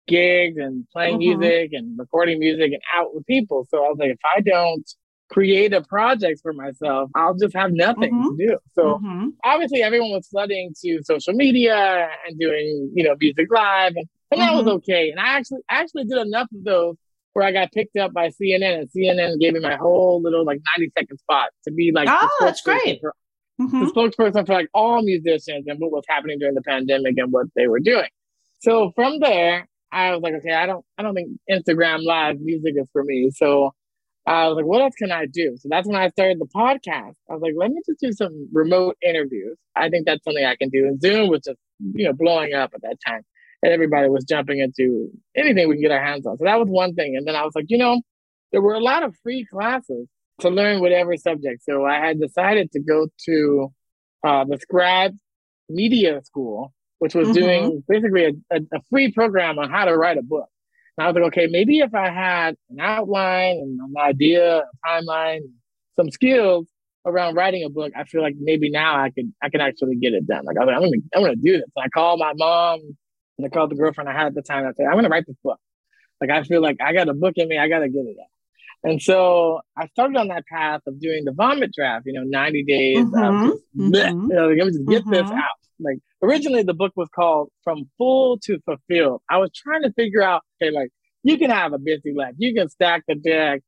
gigs 0.06 0.56
and 0.58 0.86
playing 0.92 1.20
mm-hmm. 1.20 1.40
music 1.40 1.70
and 1.72 1.98
recording 1.98 2.38
music 2.38 2.72
and 2.72 2.82
out 2.94 3.14
with 3.14 3.26
people. 3.26 3.66
So 3.70 3.78
I 3.78 3.88
was 3.88 3.96
like, 3.98 4.10
if 4.10 4.18
I 4.36 4.40
don't 4.40 4.88
create 5.30 5.72
a 5.72 5.82
project 5.82 6.40
for 6.42 6.52
myself, 6.52 7.10
I'll 7.14 7.34
just 7.34 7.56
have 7.56 7.72
nothing 7.72 8.12
mm-hmm. 8.12 8.36
to 8.36 8.46
do. 8.46 8.58
So 8.74 8.82
mm-hmm. 8.96 9.28
obviously, 9.44 9.82
everyone 9.82 10.10
was 10.10 10.28
flooding 10.28 10.74
to 10.82 11.00
social 11.04 11.32
media 11.32 12.08
and 12.26 12.38
doing, 12.38 12.90
you 12.94 13.04
know, 13.04 13.14
music 13.18 13.48
live, 13.50 13.94
and, 13.96 14.06
and 14.30 14.40
that 14.40 14.54
was 14.54 14.66
okay. 14.66 15.10
And 15.10 15.20
I 15.20 15.36
actually 15.36 15.62
I 15.68 15.80
actually 15.80 16.04
did 16.04 16.18
enough 16.18 16.48
of 16.54 16.64
those 16.64 16.96
where 17.32 17.46
I 17.46 17.52
got 17.52 17.72
picked 17.72 17.96
up 17.96 18.12
by 18.12 18.28
CNN 18.28 18.80
and 18.80 18.88
CNN 18.90 19.40
gave 19.40 19.54
me 19.54 19.60
my 19.60 19.76
whole 19.76 20.22
little 20.22 20.44
like 20.44 20.60
90 20.78 20.92
second 20.96 21.18
spot 21.18 21.50
to 21.64 21.72
be 21.72 21.92
like 21.94 22.08
oh, 22.10 22.28
that's 22.40 22.62
great. 22.62 23.00
For, 23.00 23.14
mm-hmm. 23.60 23.84
The 23.84 23.92
spokesperson 23.92 24.46
for 24.46 24.54
like 24.54 24.68
all 24.74 25.02
musicians 25.02 25.64
and 25.66 25.78
what 25.78 25.90
was 25.90 26.04
happening 26.08 26.38
during 26.38 26.54
the 26.54 26.62
pandemic 26.62 27.14
and 27.18 27.32
what 27.32 27.46
they 27.56 27.68
were 27.68 27.80
doing. 27.80 28.08
So 28.60 28.92
from 28.94 29.20
there, 29.20 29.66
I 29.90 30.12
was 30.12 30.22
like, 30.22 30.34
okay, 30.34 30.52
I 30.52 30.66
don't 30.66 30.84
I 30.98 31.02
don't 31.02 31.14
think 31.14 31.30
Instagram 31.50 32.04
live 32.04 32.40
music 32.40 32.74
is 32.76 32.88
for 32.92 33.04
me. 33.04 33.30
So 33.34 33.72
I 34.26 34.46
was 34.46 34.56
like, 34.56 34.66
what 34.66 34.80
else 34.80 34.94
can 34.94 35.10
I 35.10 35.26
do? 35.26 35.56
So 35.58 35.68
that's 35.68 35.86
when 35.86 35.96
I 35.96 36.08
started 36.08 36.38
the 36.38 36.46
podcast. 36.46 37.14
I 37.28 37.34
was 37.34 37.42
like, 37.42 37.54
let 37.56 37.70
me 37.70 37.80
just 37.84 38.00
do 38.00 38.12
some 38.12 38.48
remote 38.52 38.96
interviews. 39.02 39.58
I 39.74 39.88
think 39.88 40.06
that's 40.06 40.22
something 40.22 40.44
I 40.44 40.54
can 40.54 40.68
do. 40.68 40.86
And 40.86 41.00
Zoom 41.00 41.28
was 41.28 41.40
just, 41.44 41.58
you 41.80 42.04
know, 42.04 42.12
blowing 42.12 42.54
up 42.54 42.70
at 42.74 42.82
that 42.82 42.98
time 43.04 43.22
and 43.62 43.72
everybody 43.72 44.08
was 44.08 44.24
jumping 44.24 44.58
into 44.58 45.08
anything 45.36 45.68
we 45.68 45.76
can 45.76 45.82
get 45.82 45.92
our 45.92 46.04
hands 46.04 46.26
on. 46.26 46.36
So 46.38 46.44
that 46.44 46.58
was 46.58 46.68
one 46.68 46.94
thing. 46.94 47.16
And 47.16 47.26
then 47.26 47.36
I 47.36 47.44
was 47.44 47.54
like, 47.54 47.66
you 47.68 47.78
know, 47.78 48.00
there 48.50 48.60
were 48.60 48.74
a 48.74 48.80
lot 48.80 49.02
of 49.02 49.16
free 49.22 49.46
classes 49.46 50.08
to 50.40 50.50
learn 50.50 50.80
whatever 50.80 51.16
subject. 51.16 51.62
So 51.64 51.84
I 51.84 51.94
had 51.94 52.20
decided 52.20 52.72
to 52.72 52.80
go 52.80 53.08
to 53.26 53.72
uh, 54.24 54.44
the 54.44 54.58
Scribes 54.58 55.18
Media 55.68 56.20
School, 56.24 56.72
which 56.98 57.14
was 57.14 57.28
mm-hmm. 57.28 57.34
doing 57.34 57.84
basically 57.88 58.24
a, 58.26 58.32
a, 58.50 58.60
a, 58.72 58.80
free 58.90 59.12
program 59.12 59.58
on 59.58 59.70
how 59.70 59.84
to 59.84 59.96
write 59.96 60.18
a 60.18 60.22
book. 60.22 60.48
And 60.96 61.04
I 61.04 61.08
was 61.08 61.14
like, 61.14 61.24
okay, 61.28 61.46
maybe 61.50 61.78
if 61.78 61.94
I 61.94 62.10
had 62.10 62.56
an 62.70 62.80
outline 62.80 63.56
and 63.56 63.80
an 63.80 63.94
idea, 63.98 64.58
a 64.58 64.86
timeline, 64.86 65.40
some 65.96 66.10
skills 66.10 66.66
around 67.06 67.34
writing 67.34 67.64
a 67.64 67.70
book, 67.70 67.92
I 67.96 68.04
feel 68.04 68.22
like 68.22 68.34
maybe 68.38 68.70
now 68.70 68.96
I 68.96 69.10
could 69.10 69.32
I 69.42 69.48
can 69.48 69.60
actually 69.60 69.96
get 69.96 70.12
it 70.12 70.26
done. 70.26 70.44
Like 70.44 70.56
I 70.58 70.62
am 70.62 70.68
gonna 70.68 70.90
I'm 71.14 71.22
gonna 71.22 71.36
do 71.36 71.52
this. 71.52 71.66
So 71.74 71.82
I 71.82 71.88
called 71.88 72.20
my 72.20 72.32
mom 72.34 72.96
and 73.42 73.52
I 73.52 73.54
called 73.54 73.70
the 73.70 73.76
girlfriend 73.76 74.08
I 74.08 74.12
had 74.12 74.28
at 74.28 74.34
the 74.34 74.42
time. 74.42 74.66
I 74.66 74.72
said, 74.72 74.86
I'm 74.86 74.94
gonna 74.94 75.08
write 75.08 75.26
this 75.26 75.36
book. 75.42 75.58
Like 76.20 76.30
I 76.30 76.42
feel 76.44 76.62
like 76.62 76.78
I 76.80 76.92
got 76.92 77.08
a 77.08 77.14
book 77.14 77.34
in 77.36 77.48
me, 77.48 77.58
I 77.58 77.68
gotta 77.68 77.88
get 77.88 78.04
it 78.04 78.16
out. 78.20 78.90
And 78.90 79.00
so 79.00 79.60
I 79.76 79.86
started 79.88 80.16
on 80.16 80.28
that 80.28 80.46
path 80.46 80.80
of 80.86 81.00
doing 81.00 81.24
the 81.24 81.32
vomit 81.32 81.72
draft, 81.72 82.06
you 82.06 82.12
know, 82.12 82.24
90 82.24 82.64
days 82.64 82.98
mm-hmm. 82.98 83.50
mm-hmm. 83.80 84.30
you 84.30 84.34
know, 84.34 84.48
let 84.48 84.56
me 84.56 84.72
just 84.72 84.86
get 84.86 85.02
mm-hmm. 85.02 85.10
this 85.10 85.30
out. 85.30 85.58
Like 85.78 85.98
originally 86.22 86.62
the 86.62 86.74
book 86.74 86.92
was 86.96 87.08
called 87.14 87.50
From 87.64 87.90
Full 87.98 88.38
to 88.40 88.60
Fulfilled. 88.64 89.22
I 89.28 89.38
was 89.38 89.50
trying 89.54 89.82
to 89.82 89.92
figure 89.92 90.22
out, 90.22 90.42
okay, 90.60 90.70
like 90.70 90.90
you 91.22 91.38
can 91.38 91.50
have 91.50 91.72
a 91.72 91.78
busy 91.78 92.12
life, 92.14 92.34
you 92.38 92.54
can 92.54 92.68
stack 92.68 93.04
the 93.06 93.14
deck, 93.14 93.62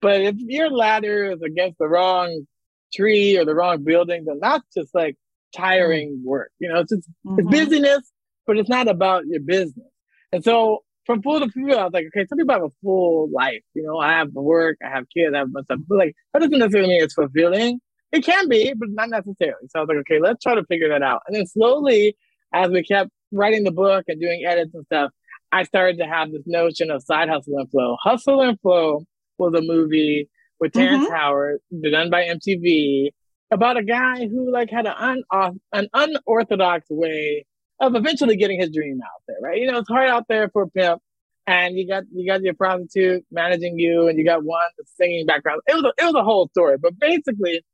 but 0.00 0.20
if 0.20 0.36
your 0.38 0.70
ladder 0.70 1.32
is 1.32 1.42
against 1.42 1.78
the 1.78 1.88
wrong 1.88 2.46
tree 2.94 3.36
or 3.36 3.44
the 3.44 3.54
wrong 3.54 3.84
building, 3.84 4.24
then 4.26 4.38
that's 4.40 4.64
just 4.74 4.94
like 4.94 5.16
tiring 5.54 6.16
mm-hmm. 6.16 6.28
work. 6.28 6.50
You 6.58 6.68
know, 6.68 6.80
it's 6.80 6.90
just 6.90 7.08
it's 7.08 7.08
mm-hmm. 7.26 7.50
busyness, 7.50 8.10
but 8.48 8.56
it's 8.56 8.68
not 8.68 8.88
about 8.88 9.26
your 9.26 9.40
business. 9.40 9.86
And 10.32 10.42
so 10.42 10.82
from 11.04 11.22
full 11.22 11.38
to 11.38 11.50
full, 11.50 11.78
I 11.78 11.84
was 11.84 11.92
like, 11.92 12.06
okay, 12.06 12.26
some 12.26 12.38
people 12.38 12.54
have 12.54 12.64
a 12.64 12.72
full 12.82 13.28
life. 13.30 13.62
You 13.74 13.82
know, 13.82 13.98
I 13.98 14.12
have 14.12 14.32
work, 14.32 14.78
I 14.84 14.88
have 14.88 15.04
kids, 15.14 15.34
I 15.34 15.38
have 15.38 15.52
my 15.52 15.60
stuff. 15.62 15.80
But 15.86 15.98
like, 15.98 16.14
that 16.32 16.40
doesn't 16.40 16.58
necessarily 16.58 16.88
mean 16.88 17.02
it's 17.02 17.14
fulfilling. 17.14 17.78
It 18.10 18.24
can 18.24 18.48
be, 18.48 18.72
but 18.74 18.88
not 18.90 19.10
necessarily. 19.10 19.68
So 19.68 19.78
I 19.78 19.80
was 19.82 19.88
like, 19.88 19.98
okay, 19.98 20.18
let's 20.18 20.42
try 20.42 20.54
to 20.54 20.64
figure 20.64 20.88
that 20.88 21.02
out. 21.02 21.22
And 21.26 21.36
then 21.36 21.46
slowly, 21.46 22.16
as 22.54 22.70
we 22.70 22.82
kept 22.82 23.10
writing 23.30 23.64
the 23.64 23.70
book 23.70 24.06
and 24.08 24.18
doing 24.18 24.44
edits 24.46 24.74
and 24.74 24.86
stuff, 24.86 25.10
I 25.52 25.64
started 25.64 25.98
to 25.98 26.06
have 26.06 26.32
this 26.32 26.42
notion 26.46 26.90
of 26.90 27.02
side 27.02 27.28
hustle 27.28 27.58
and 27.58 27.70
flow. 27.70 27.96
Hustle 28.02 28.40
and 28.40 28.58
Flow 28.60 29.04
was 29.36 29.52
a 29.54 29.60
movie 29.60 30.28
with 30.58 30.72
Terrence 30.72 31.04
mm-hmm. 31.04 31.14
Howard, 31.14 31.60
done 31.92 32.10
by 32.10 32.24
MTV, 32.24 33.10
about 33.50 33.76
a 33.76 33.82
guy 33.82 34.26
who 34.26 34.50
like 34.50 34.70
had 34.70 34.86
an 34.86 35.22
un- 35.30 35.60
an 35.72 35.88
unorthodox 35.92 36.86
way 36.90 37.44
of 37.80 37.94
eventually 37.94 38.36
getting 38.36 38.60
his 38.60 38.70
dream 38.70 39.00
out 39.02 39.22
there, 39.26 39.36
right? 39.42 39.60
You 39.60 39.70
know, 39.70 39.78
it's 39.78 39.88
hard 39.88 40.08
out 40.08 40.26
there 40.28 40.48
for 40.50 40.62
a 40.62 40.68
pimp, 40.68 41.00
and 41.46 41.76
you 41.76 41.86
got 41.86 42.04
you 42.12 42.26
got 42.26 42.42
your 42.42 42.54
prostitute 42.54 43.24
managing 43.30 43.78
you, 43.78 44.08
and 44.08 44.18
you 44.18 44.24
got 44.24 44.44
one 44.44 44.68
singing 44.96 45.26
background. 45.26 45.60
It 45.66 45.74
was 45.74 45.84
a, 45.84 46.02
it 46.02 46.04
was 46.04 46.14
a 46.14 46.24
whole 46.24 46.48
story, 46.48 46.76
but 46.80 46.98
basically, 46.98 47.64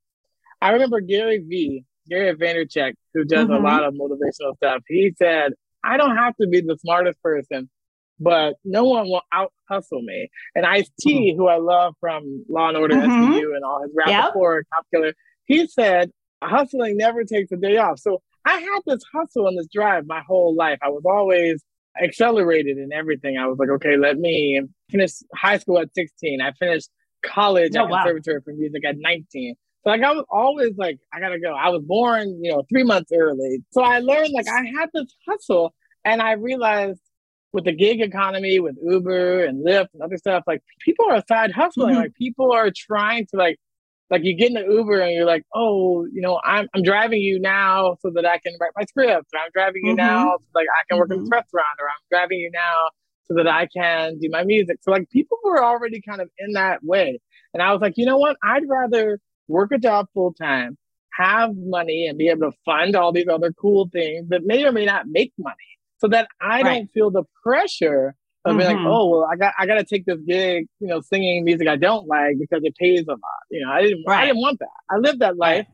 I 0.61 0.71
remember 0.71 1.01
Gary 1.01 1.39
V, 1.39 1.85
Gary 2.09 2.35
Vaynerchuk, 2.35 2.95
who 3.15 3.25
does 3.25 3.49
mm-hmm. 3.49 3.65
a 3.65 3.69
lot 3.69 3.85
of 3.85 3.95
motivational 3.95 4.57
stuff. 4.57 4.83
He 4.89 5.15
said, 5.19 5.53
"I 5.83 5.97
don't 5.97 6.17
have 6.17 6.37
to 6.41 6.47
be 6.49 6.61
the 6.61 6.77
smartest 6.81 7.21
person." 7.23 7.71
But 8.21 8.55
no 8.65 8.85
one 8.85 9.09
will 9.09 9.23
out 9.33 9.53
hustle 9.69 10.01
me. 10.01 10.31
And 10.55 10.65
Ice 10.65 10.89
T, 11.01 11.33
mm-hmm. 11.33 11.37
who 11.37 11.49
I 11.49 11.57
love 11.57 11.95
from 11.99 12.45
Law 12.49 12.69
and 12.69 12.77
Order 12.77 12.95
mm-hmm. 12.95 13.33
SVU 13.33 13.57
and 13.57 13.65
all 13.65 13.83
his 13.83 13.91
rap 13.93 14.07
yep. 14.07 14.27
before 14.27 14.63
Cop 14.73 14.87
Killer, 14.95 15.15
he 15.47 15.67
said, 15.67 16.13
hustling 16.43 16.97
never 16.97 17.25
takes 17.25 17.51
a 17.53 17.57
day 17.57 17.77
off. 17.77 17.99
So 17.99 18.23
I 18.45 18.59
had 18.59 18.81
this 18.87 19.03
hustle 19.13 19.47
and 19.47 19.59
this 19.59 19.69
drive 19.73 20.07
my 20.07 20.21
whole 20.27 20.55
life. 20.55 20.79
I 20.83 20.91
was 20.91 21.03
always 21.07 21.63
accelerated 22.03 22.79
in 22.79 22.93
everything. 22.93 23.39
I 23.39 23.47
was 23.47 23.59
like, 23.59 23.71
okay, 23.71 23.97
let 23.97 24.19
me 24.19 24.61
finish 24.91 25.13
high 25.35 25.59
school 25.59 25.79
at 25.79 25.95
16. 25.95 26.41
I 26.41 26.53
finished 26.53 26.91
college 27.25 27.73
oh, 27.77 27.85
at 27.85 27.91
wow. 27.91 28.03
Conservatory 28.05 28.41
for 28.45 28.53
Music 28.53 28.85
at 28.85 28.99
19. 28.99 29.55
So 29.85 29.91
like 29.91 30.03
I 30.03 30.13
was 30.13 30.25
always 30.31 30.77
like, 30.77 30.99
I 31.13 31.21
gotta 31.21 31.39
go. 31.39 31.55
I 31.55 31.69
was 31.69 31.83
born, 31.83 32.43
you 32.43 32.53
know, 32.53 32.63
three 32.69 32.85
months 32.85 33.13
early. 33.15 33.63
So 33.71 33.83
I 33.83 33.99
learned 34.01 34.33
like 34.33 34.49
I 34.49 34.65
had 34.79 34.89
this 34.95 35.15
hustle 35.29 35.75
and 36.05 36.23
I 36.23 36.33
realized 36.33 37.01
with 37.53 37.65
the 37.65 37.73
gig 37.73 38.01
economy, 38.01 38.59
with 38.61 38.77
Uber 38.83 39.45
and 39.45 39.65
Lyft 39.65 39.89
and 39.95 40.03
other 40.03 40.17
stuff, 40.17 40.43
like 40.47 40.63
people 40.81 41.07
are 41.09 41.23
side 41.29 41.53
hustling. 41.53 41.91
Mm-hmm. 41.91 42.01
Like 42.01 42.15
people 42.15 42.53
are 42.53 42.71
trying 42.75 43.27
to 43.27 43.37
like 43.37 43.59
like 44.11 44.23
you 44.25 44.37
get 44.37 44.49
in 44.49 44.55
the 44.55 44.73
Uber 44.73 45.01
and 45.01 45.15
you're 45.15 45.27
like, 45.27 45.45
oh, 45.55 46.07
you 46.13 46.21
know, 46.21 46.41
I'm 46.45 46.69
I'm 46.75 46.83
driving 46.83 47.21
you 47.21 47.41
now 47.41 47.97
so 48.01 48.11
that 48.15 48.27
I 48.27 48.39
can 48.39 48.55
write 48.61 48.73
my 48.77 48.85
script. 48.85 49.29
Or 49.33 49.41
I'm 49.41 49.51
driving 49.53 49.87
you 49.87 49.93
mm-hmm. 49.93 50.07
now 50.07 50.37
so 50.39 50.47
like 50.55 50.67
I 50.69 50.83
can 50.89 50.99
work 50.99 51.09
mm-hmm. 51.09 51.21
in 51.21 51.25
this 51.25 51.31
restaurant, 51.33 51.79
or 51.81 51.87
I'm 51.87 52.05
driving 52.11 52.39
you 52.39 52.51
now 52.53 52.89
so 53.27 53.35
that 53.35 53.49
I 53.49 53.67
can 53.67 54.19
do 54.19 54.29
my 54.31 54.45
music. 54.45 54.79
So 54.83 54.91
like 54.91 55.09
people 55.11 55.39
were 55.43 55.65
already 55.65 56.01
kind 56.07 56.21
of 56.21 56.29
in 56.39 56.53
that 56.53 56.85
way. 56.85 57.19
And 57.53 57.63
I 57.63 57.73
was 57.73 57.81
like, 57.81 57.95
you 57.97 58.07
know 58.07 58.19
what? 58.19 58.37
I'd 58.43 58.69
rather 58.69 59.19
work 59.49 59.73
a 59.73 59.79
job 59.79 60.09
full 60.13 60.35
time, 60.35 60.77
have 61.13 61.51
money 61.57 62.07
and 62.07 62.19
be 62.19 62.29
able 62.29 62.51
to 62.51 62.57
fund 62.65 62.97
all 62.97 63.13
these 63.13 63.29
other 63.29 63.53
cool 63.53 63.89
things 63.93 64.29
that 64.29 64.45
may 64.45 64.65
or 64.65 64.73
may 64.73 64.85
not 64.85 65.07
make 65.07 65.33
money 65.39 65.57
so 65.99 66.09
that 66.09 66.29
I 66.41 66.61
right. 66.61 66.63
don't 66.63 66.91
feel 66.93 67.11
the 67.11 67.25
pressure 67.43 68.15
of 68.45 68.51
mm-hmm. 68.51 68.59
being 68.59 68.71
like, 68.71 68.77
mm-hmm. 68.79 68.87
oh 68.87 69.09
well, 69.09 69.29
I 69.31 69.37
got 69.37 69.55
I 69.59 69.67
got 69.67 69.75
to 69.75 69.85
take 69.85 70.05
this 70.07 70.21
gig, 70.27 70.67
you 70.81 70.89
know, 70.89 71.01
singing 71.01 71.45
music 71.45 71.69
I 71.69 71.77
don't 71.77 72.07
like 72.07 72.37
because 72.39 72.63
it 72.65 72.75
pays 72.77 73.05
a 73.09 73.13
lot. 73.13 73.21
You 73.51 73.65
know, 73.65 73.73
I 73.73 73.83
didn't 73.83 74.05
right. 74.07 74.23
I 74.23 74.27
didn't 74.27 74.41
want 74.41 74.59
that. 74.61 74.69
I 74.91 74.99
lived 74.99 75.21
that 75.21 75.37
life. 75.37 75.67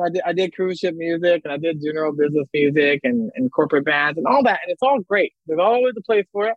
I 0.00 0.10
did 0.10 0.22
I 0.24 0.32
did 0.32 0.54
cruise 0.54 0.78
ship 0.78 0.94
music 0.96 1.42
and 1.44 1.52
I 1.52 1.56
did 1.56 1.82
general 1.82 2.12
business 2.12 2.46
music 2.52 3.00
and, 3.02 3.30
and 3.34 3.50
corporate 3.50 3.84
bands 3.84 4.18
and 4.18 4.26
all 4.26 4.42
that, 4.44 4.60
and 4.62 4.70
it's 4.70 4.82
all 4.82 5.00
great. 5.00 5.32
There's 5.46 5.60
always 5.60 5.94
a 5.96 6.02
place 6.02 6.26
for 6.32 6.46
it. 6.46 6.54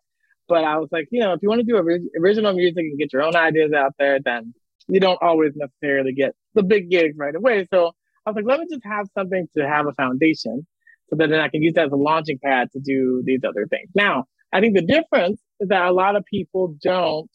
But 0.48 0.66
I 0.66 0.78
was 0.78 0.90
like, 0.92 1.08
you 1.12 1.22
know, 1.22 1.34
if 1.34 1.42
you 1.42 1.48
want 1.48 1.60
to 1.60 1.66
do 1.66 1.78
original 1.78 2.54
music 2.54 2.80
and 2.80 3.00
get 3.00 3.14
your 3.14 3.24
own 3.24 3.36
ideas 3.36 3.72
out 3.72 3.94
there, 3.98 4.20
then 4.20 4.54
you 4.90 5.00
don't 5.00 5.22
always 5.22 5.54
necessarily 5.56 6.12
get 6.14 6.34
the 6.56 6.64
big 6.64 6.90
gigs 6.90 7.16
right 7.18 7.34
away. 7.34 7.68
So 7.74 7.94
I 8.26 8.30
was 8.30 8.36
like, 8.36 8.46
let 8.46 8.60
me 8.60 8.68
just 8.70 8.84
have 8.84 9.08
something 9.18 9.48
to 9.56 9.68
have 9.68 9.88
a 9.88 9.94
foundation 9.94 10.68
so 11.10 11.16
that 11.16 11.30
then 11.30 11.40
I 11.40 11.48
can 11.48 11.62
use 11.62 11.74
that 11.76 11.86
as 11.86 11.92
a 11.92 11.96
launching 11.96 12.40
pad 12.44 12.70
to 12.74 12.80
do 12.80 13.24
these 13.26 13.40
other 13.48 13.66
things. 13.68 13.90
Now, 13.96 14.26
I 14.52 14.60
think 14.60 14.76
the 14.76 14.86
difference 14.86 15.40
is 15.62 15.70
that 15.70 15.86
a 15.86 15.92
lot 15.92 16.16
of 16.16 16.26
people 16.26 16.76
don't 16.82 17.32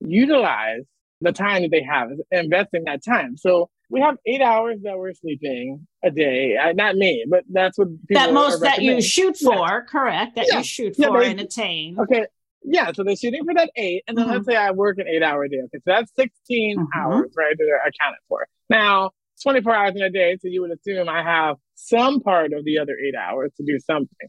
utilize 0.00 0.82
the 1.20 1.32
time 1.32 1.62
that 1.62 1.70
they 1.70 1.82
have, 1.82 2.10
investing 2.30 2.84
that 2.84 3.04
time. 3.04 3.36
So 3.36 3.70
we 3.88 4.00
have 4.00 4.16
eight 4.26 4.42
hours 4.42 4.78
that 4.82 4.98
we're 4.98 5.14
sleeping 5.14 5.86
a 6.02 6.10
day. 6.10 6.56
Uh, 6.56 6.72
not 6.72 6.96
me, 6.96 7.24
but 7.28 7.44
that's 7.50 7.78
what 7.78 7.88
people. 8.08 8.22
that 8.22 8.32
most 8.32 8.60
that 8.62 8.82
you 8.82 9.00
shoot 9.00 9.36
for, 9.36 9.54
yeah. 9.54 9.80
correct? 9.88 10.34
That 10.36 10.46
yeah. 10.48 10.58
you 10.58 10.64
shoot 10.64 10.94
yeah, 10.98 11.08
for 11.08 11.20
they, 11.20 11.30
and 11.30 11.40
attain. 11.40 11.98
Okay. 11.98 12.26
Yeah, 12.64 12.92
so 12.92 13.02
they're 13.04 13.16
shooting 13.16 13.44
for 13.44 13.54
that 13.54 13.70
eight, 13.76 14.04
and 14.06 14.16
then 14.16 14.26
mm-hmm. 14.26 14.34
let's 14.34 14.46
say 14.46 14.54
I 14.54 14.70
work 14.70 14.98
an 14.98 15.08
eight-hour 15.08 15.48
day. 15.48 15.58
Okay, 15.64 15.78
so 15.78 15.82
that's 15.84 16.12
16 16.14 16.78
mm-hmm. 16.78 16.84
hours, 16.96 17.32
right? 17.36 17.56
That 17.58 17.64
are 17.64 17.88
accounted 17.88 18.20
for. 18.28 18.46
Now, 18.70 19.10
24 19.42 19.74
hours 19.74 19.92
in 19.96 20.02
a 20.02 20.10
day, 20.10 20.38
so 20.40 20.48
you 20.48 20.60
would 20.62 20.70
assume 20.70 21.08
I 21.08 21.22
have 21.24 21.56
some 21.74 22.20
part 22.20 22.52
of 22.52 22.64
the 22.64 22.78
other 22.78 22.96
eight 22.96 23.16
hours 23.16 23.50
to 23.56 23.64
do 23.64 23.78
something. 23.80 24.28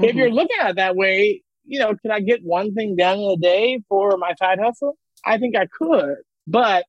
Mm-hmm. 0.00 0.04
If 0.04 0.14
you're 0.14 0.30
looking 0.30 0.56
at 0.60 0.70
it 0.70 0.76
that 0.76 0.94
way, 0.94 1.42
you 1.68 1.78
know, 1.78 1.94
can 2.00 2.10
I 2.10 2.20
get 2.20 2.42
one 2.42 2.74
thing 2.74 2.96
done 2.96 3.18
in 3.18 3.30
a 3.30 3.36
day 3.36 3.80
for 3.88 4.16
my 4.16 4.34
side 4.38 4.58
hustle? 4.58 4.96
I 5.24 5.38
think 5.38 5.56
I 5.56 5.66
could. 5.66 6.16
But 6.46 6.86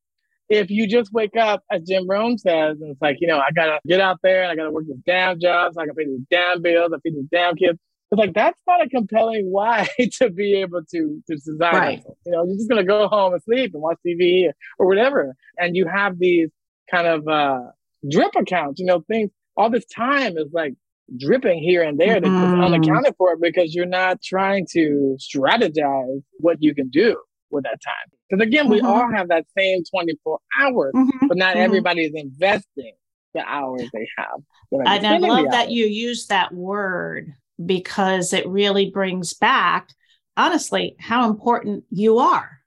if 0.47 0.71
you 0.71 0.87
just 0.87 1.11
wake 1.13 1.35
up, 1.35 1.63
as 1.69 1.83
Jim 1.83 2.07
Rohn 2.07 2.37
says, 2.37 2.77
and 2.81 2.91
it's 2.91 3.01
like, 3.01 3.17
you 3.19 3.27
know, 3.27 3.37
I 3.37 3.51
gotta 3.53 3.79
get 3.85 4.01
out 4.01 4.19
there 4.23 4.41
and 4.41 4.51
I 4.51 4.55
gotta 4.55 4.71
work 4.71 4.85
these 4.87 4.95
damn 5.05 5.39
jobs, 5.39 5.75
so 5.75 5.81
I 5.81 5.85
can 5.85 5.95
pay 5.95 6.05
these 6.05 6.25
damn 6.31 6.61
bills, 6.61 6.91
I 6.93 6.99
feed 7.01 7.15
these 7.15 7.29
damn 7.31 7.55
kids. 7.55 7.77
It's 8.11 8.19
like 8.19 8.33
that's 8.33 8.59
not 8.67 8.83
a 8.83 8.89
compelling 8.89 9.45
why 9.51 9.87
to 10.13 10.29
be 10.29 10.55
able 10.61 10.81
to 10.91 11.23
to 11.27 11.35
design. 11.35 11.73
Right. 11.73 12.03
You 12.25 12.31
know, 12.31 12.45
you're 12.45 12.55
just 12.55 12.69
gonna 12.69 12.83
go 12.83 13.07
home 13.07 13.33
and 13.33 13.43
sleep 13.43 13.73
and 13.73 13.83
watch 13.83 13.97
TV 14.05 14.49
or 14.79 14.87
whatever. 14.87 15.35
And 15.57 15.75
you 15.75 15.85
have 15.85 16.17
these 16.17 16.49
kind 16.89 17.05
of 17.05 17.27
uh 17.27 17.71
drip 18.09 18.31
accounts, 18.35 18.79
you 18.79 18.85
know, 18.85 19.01
things 19.01 19.29
all 19.55 19.69
this 19.69 19.85
time 19.85 20.37
is 20.37 20.47
like 20.53 20.73
dripping 21.17 21.59
here 21.59 21.83
and 21.83 21.99
there 21.99 22.19
that's 22.19 22.27
mm. 22.27 22.63
unaccounted 22.63 23.15
for 23.17 23.35
because 23.37 23.73
you're 23.73 23.85
not 23.85 24.21
trying 24.21 24.67
to 24.71 25.17
strategize 25.19 26.21
what 26.39 26.57
you 26.61 26.75
can 26.75 26.89
do 26.89 27.17
with 27.51 27.63
that 27.63 27.81
time. 27.81 28.19
Because 28.29 28.45
again, 28.45 28.65
mm-hmm. 28.65 28.73
we 28.73 28.81
all 28.81 29.11
have 29.11 29.29
that 29.29 29.45
same 29.57 29.83
24 29.89 30.39
hours, 30.61 30.93
mm-hmm. 30.95 31.27
but 31.27 31.37
not 31.37 31.55
mm-hmm. 31.55 31.63
everybody 31.63 32.05
is 32.05 32.13
investing 32.13 32.93
the 33.33 33.41
hours 33.41 33.83
they 33.93 34.07
have. 34.17 34.41
And 34.71 35.05
I 35.05 35.17
love 35.17 35.51
that 35.51 35.71
you 35.71 35.85
use 35.85 36.27
that 36.27 36.53
word 36.53 37.33
because 37.63 38.33
it 38.33 38.47
really 38.47 38.89
brings 38.89 39.33
back, 39.33 39.89
honestly, 40.37 40.95
how 40.99 41.29
important 41.29 41.83
you 41.89 42.19
are 42.19 42.59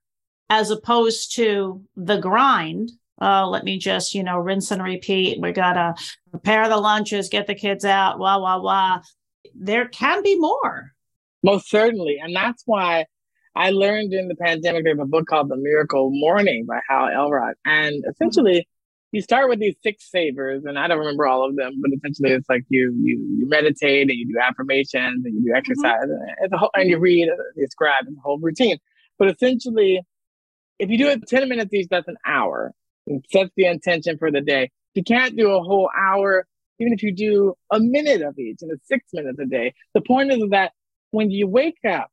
as 0.51 0.71
opposed 0.71 1.35
to 1.37 1.83
the 1.97 2.19
grind 2.19 2.91
oh, 3.23 3.49
let 3.49 3.64
me 3.64 3.79
just, 3.79 4.14
you 4.14 4.25
know, 4.25 4.37
rinse 4.37 4.71
and 4.71 4.83
repeat. 4.83 5.41
We 5.41 5.52
got 5.52 5.75
to 5.75 5.95
prepare 6.31 6.69
the 6.69 6.76
lunches, 6.76 7.29
get 7.29 7.47
the 7.47 7.55
kids 7.55 7.85
out, 7.85 8.19
wah, 8.19 8.38
wah, 8.38 8.61
wah. 8.61 9.00
There 9.55 9.87
can 9.88 10.23
be 10.23 10.38
more. 10.38 10.93
Most 11.43 11.71
certainly. 11.71 12.19
And 12.21 12.35
that's 12.35 12.62
why 12.67 13.07
I 13.55 13.71
learned 13.71 14.11
during 14.11 14.29
the 14.29 14.35
pandemic, 14.35 14.85
there's 14.85 14.99
a 15.00 15.05
book 15.05 15.26
called 15.26 15.49
The 15.49 15.57
Miracle 15.57 16.11
Morning 16.12 16.67
by 16.67 16.81
Hal 16.88 17.09
Elrod. 17.09 17.55
And 17.64 18.05
essentially, 18.11 18.67
you 19.12 19.21
start 19.21 19.49
with 19.49 19.61
these 19.61 19.76
six 19.83 20.11
savers, 20.11 20.64
and 20.64 20.79
I 20.79 20.88
don't 20.88 20.99
remember 20.99 21.26
all 21.26 21.47
of 21.47 21.55
them, 21.55 21.81
but 21.83 21.91
essentially 21.95 22.31
it's 22.31 22.49
like 22.49 22.64
you 22.71 22.95
you 23.02 23.19
you 23.38 23.47
meditate 23.47 24.09
and 24.09 24.19
you 24.19 24.26
do 24.26 24.41
affirmations 24.41 25.26
and 25.26 25.35
you 25.35 25.43
do 25.43 25.49
mm-hmm. 25.49 25.57
exercise 25.57 26.09
mm-hmm. 26.09 26.45
and, 26.45 26.55
whole, 26.55 26.71
and 26.75 26.88
you 26.88 26.99
read, 26.99 27.29
you 27.55 27.67
scribe, 27.67 28.05
it's 28.09 28.17
a 28.17 28.21
whole 28.23 28.38
routine. 28.38 28.79
But 29.19 29.29
essentially, 29.29 30.00
if 30.79 30.88
you 30.88 30.97
do 30.97 31.09
it 31.09 31.29
10 31.29 31.47
minutes 31.47 31.75
each, 31.75 31.88
that's 31.91 32.09
an 32.09 32.17
hour 32.26 32.73
sets 33.30 33.50
the 33.56 33.66
intention 33.66 34.18
for 34.18 34.30
the 34.30 34.40
day. 34.40 34.71
You 34.94 35.02
can't 35.02 35.37
do 35.37 35.50
a 35.50 35.62
whole 35.62 35.90
hour, 35.97 36.47
even 36.78 36.92
if 36.92 37.02
you 37.02 37.14
do 37.14 37.54
a 37.71 37.80
minute 37.80 38.23
of 38.23 38.38
each 38.38 38.59
and 38.62 38.71
it's 38.71 38.87
six 38.87 39.04
minutes 39.12 39.38
a 39.38 39.47
day, 39.47 39.75
the 39.94 40.00
point 40.00 40.32
is 40.32 40.42
that 40.50 40.73
when 41.11 41.30
you 41.30 41.47
wake 41.47 41.78
up 41.88 42.11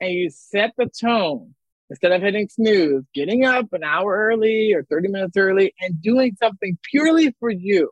and 0.00 0.12
you 0.12 0.30
set 0.30 0.72
the 0.76 0.86
tone, 0.86 1.54
instead 1.90 2.12
of 2.12 2.22
hitting 2.22 2.48
snooze, 2.48 3.04
getting 3.14 3.44
up 3.44 3.72
an 3.72 3.84
hour 3.84 4.30
early 4.30 4.72
or 4.72 4.84
30 4.84 5.08
minutes 5.08 5.36
early 5.36 5.74
and 5.80 6.00
doing 6.00 6.36
something 6.40 6.78
purely 6.90 7.34
for 7.40 7.50
you, 7.50 7.90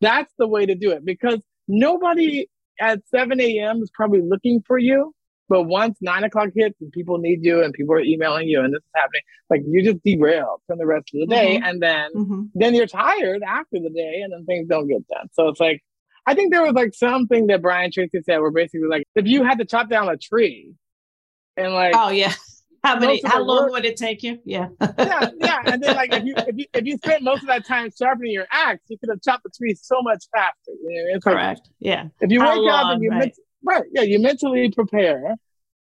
that's 0.00 0.32
the 0.38 0.46
way 0.46 0.66
to 0.66 0.74
do 0.74 0.90
it 0.92 1.04
because 1.04 1.40
nobody 1.68 2.46
at 2.80 3.00
7 3.08 3.40
a.m. 3.40 3.82
is 3.82 3.90
probably 3.92 4.22
looking 4.22 4.62
for 4.66 4.78
you. 4.78 5.14
But 5.50 5.64
once 5.64 5.98
nine 6.00 6.22
o'clock 6.22 6.50
hits 6.54 6.80
and 6.80 6.92
people 6.92 7.18
need 7.18 7.44
you 7.44 7.60
and 7.64 7.74
people 7.74 7.92
are 7.96 8.00
emailing 8.00 8.46
you 8.46 8.60
and 8.60 8.72
this 8.72 8.78
is 8.78 8.90
happening, 8.94 9.22
like 9.50 9.62
you 9.66 9.82
just 9.82 10.02
derail 10.04 10.62
from 10.68 10.78
the 10.78 10.86
rest 10.86 11.10
of 11.12 11.20
the 11.20 11.26
day. 11.26 11.56
Mm-hmm. 11.56 11.64
And 11.64 11.82
then 11.82 12.10
mm-hmm. 12.14 12.42
then 12.54 12.74
you're 12.76 12.86
tired 12.86 13.42
after 13.42 13.80
the 13.80 13.90
day 13.90 14.20
and 14.22 14.32
then 14.32 14.46
things 14.46 14.68
don't 14.68 14.86
get 14.86 15.06
done. 15.08 15.28
So 15.32 15.48
it's 15.48 15.58
like 15.58 15.82
I 16.24 16.34
think 16.34 16.52
there 16.52 16.62
was 16.62 16.74
like 16.74 16.94
something 16.94 17.48
that 17.48 17.62
Brian 17.62 17.90
Tracy 17.90 18.20
said 18.24 18.38
where 18.38 18.52
basically 18.52 18.86
like 18.88 19.02
if 19.16 19.26
you 19.26 19.42
had 19.42 19.58
to 19.58 19.64
chop 19.64 19.90
down 19.90 20.08
a 20.08 20.16
tree 20.16 20.72
and 21.56 21.74
like 21.74 21.94
Oh 21.96 22.10
yeah. 22.10 22.32
How 22.82 22.98
many? 22.98 23.20
How 23.22 23.42
long 23.42 23.64
work, 23.64 23.72
would 23.72 23.84
it 23.84 23.98
take 23.98 24.22
you? 24.22 24.38
Yeah. 24.44 24.68
yeah, 24.80 25.30
yeah. 25.36 25.58
And 25.66 25.82
then 25.82 25.96
like 25.96 26.14
if 26.14 26.24
you 26.24 26.34
if 26.38 26.56
you 26.56 26.64
if 26.72 26.86
you 26.86 26.96
spent 26.96 27.22
most 27.22 27.42
of 27.42 27.48
that 27.48 27.66
time 27.66 27.90
sharpening 27.90 28.32
your 28.32 28.46
axe, 28.50 28.80
you 28.88 28.96
could 28.96 29.10
have 29.10 29.20
chopped 29.20 29.42
the 29.42 29.50
tree 29.50 29.74
so 29.74 30.00
much 30.00 30.24
faster. 30.34 30.54
You 30.68 30.88
know, 30.88 31.16
it's 31.16 31.24
Correct. 31.24 31.60
Like, 31.60 31.70
yeah. 31.80 32.06
If 32.20 32.30
you 32.30 32.40
how 32.40 32.56
wake 32.56 32.70
long, 32.70 32.86
up 32.86 32.92
and 32.94 33.02
you 33.02 33.10
right. 33.10 33.34
Right, 33.64 33.84
yeah, 33.92 34.02
you 34.02 34.20
mentally 34.20 34.70
prepare 34.70 35.36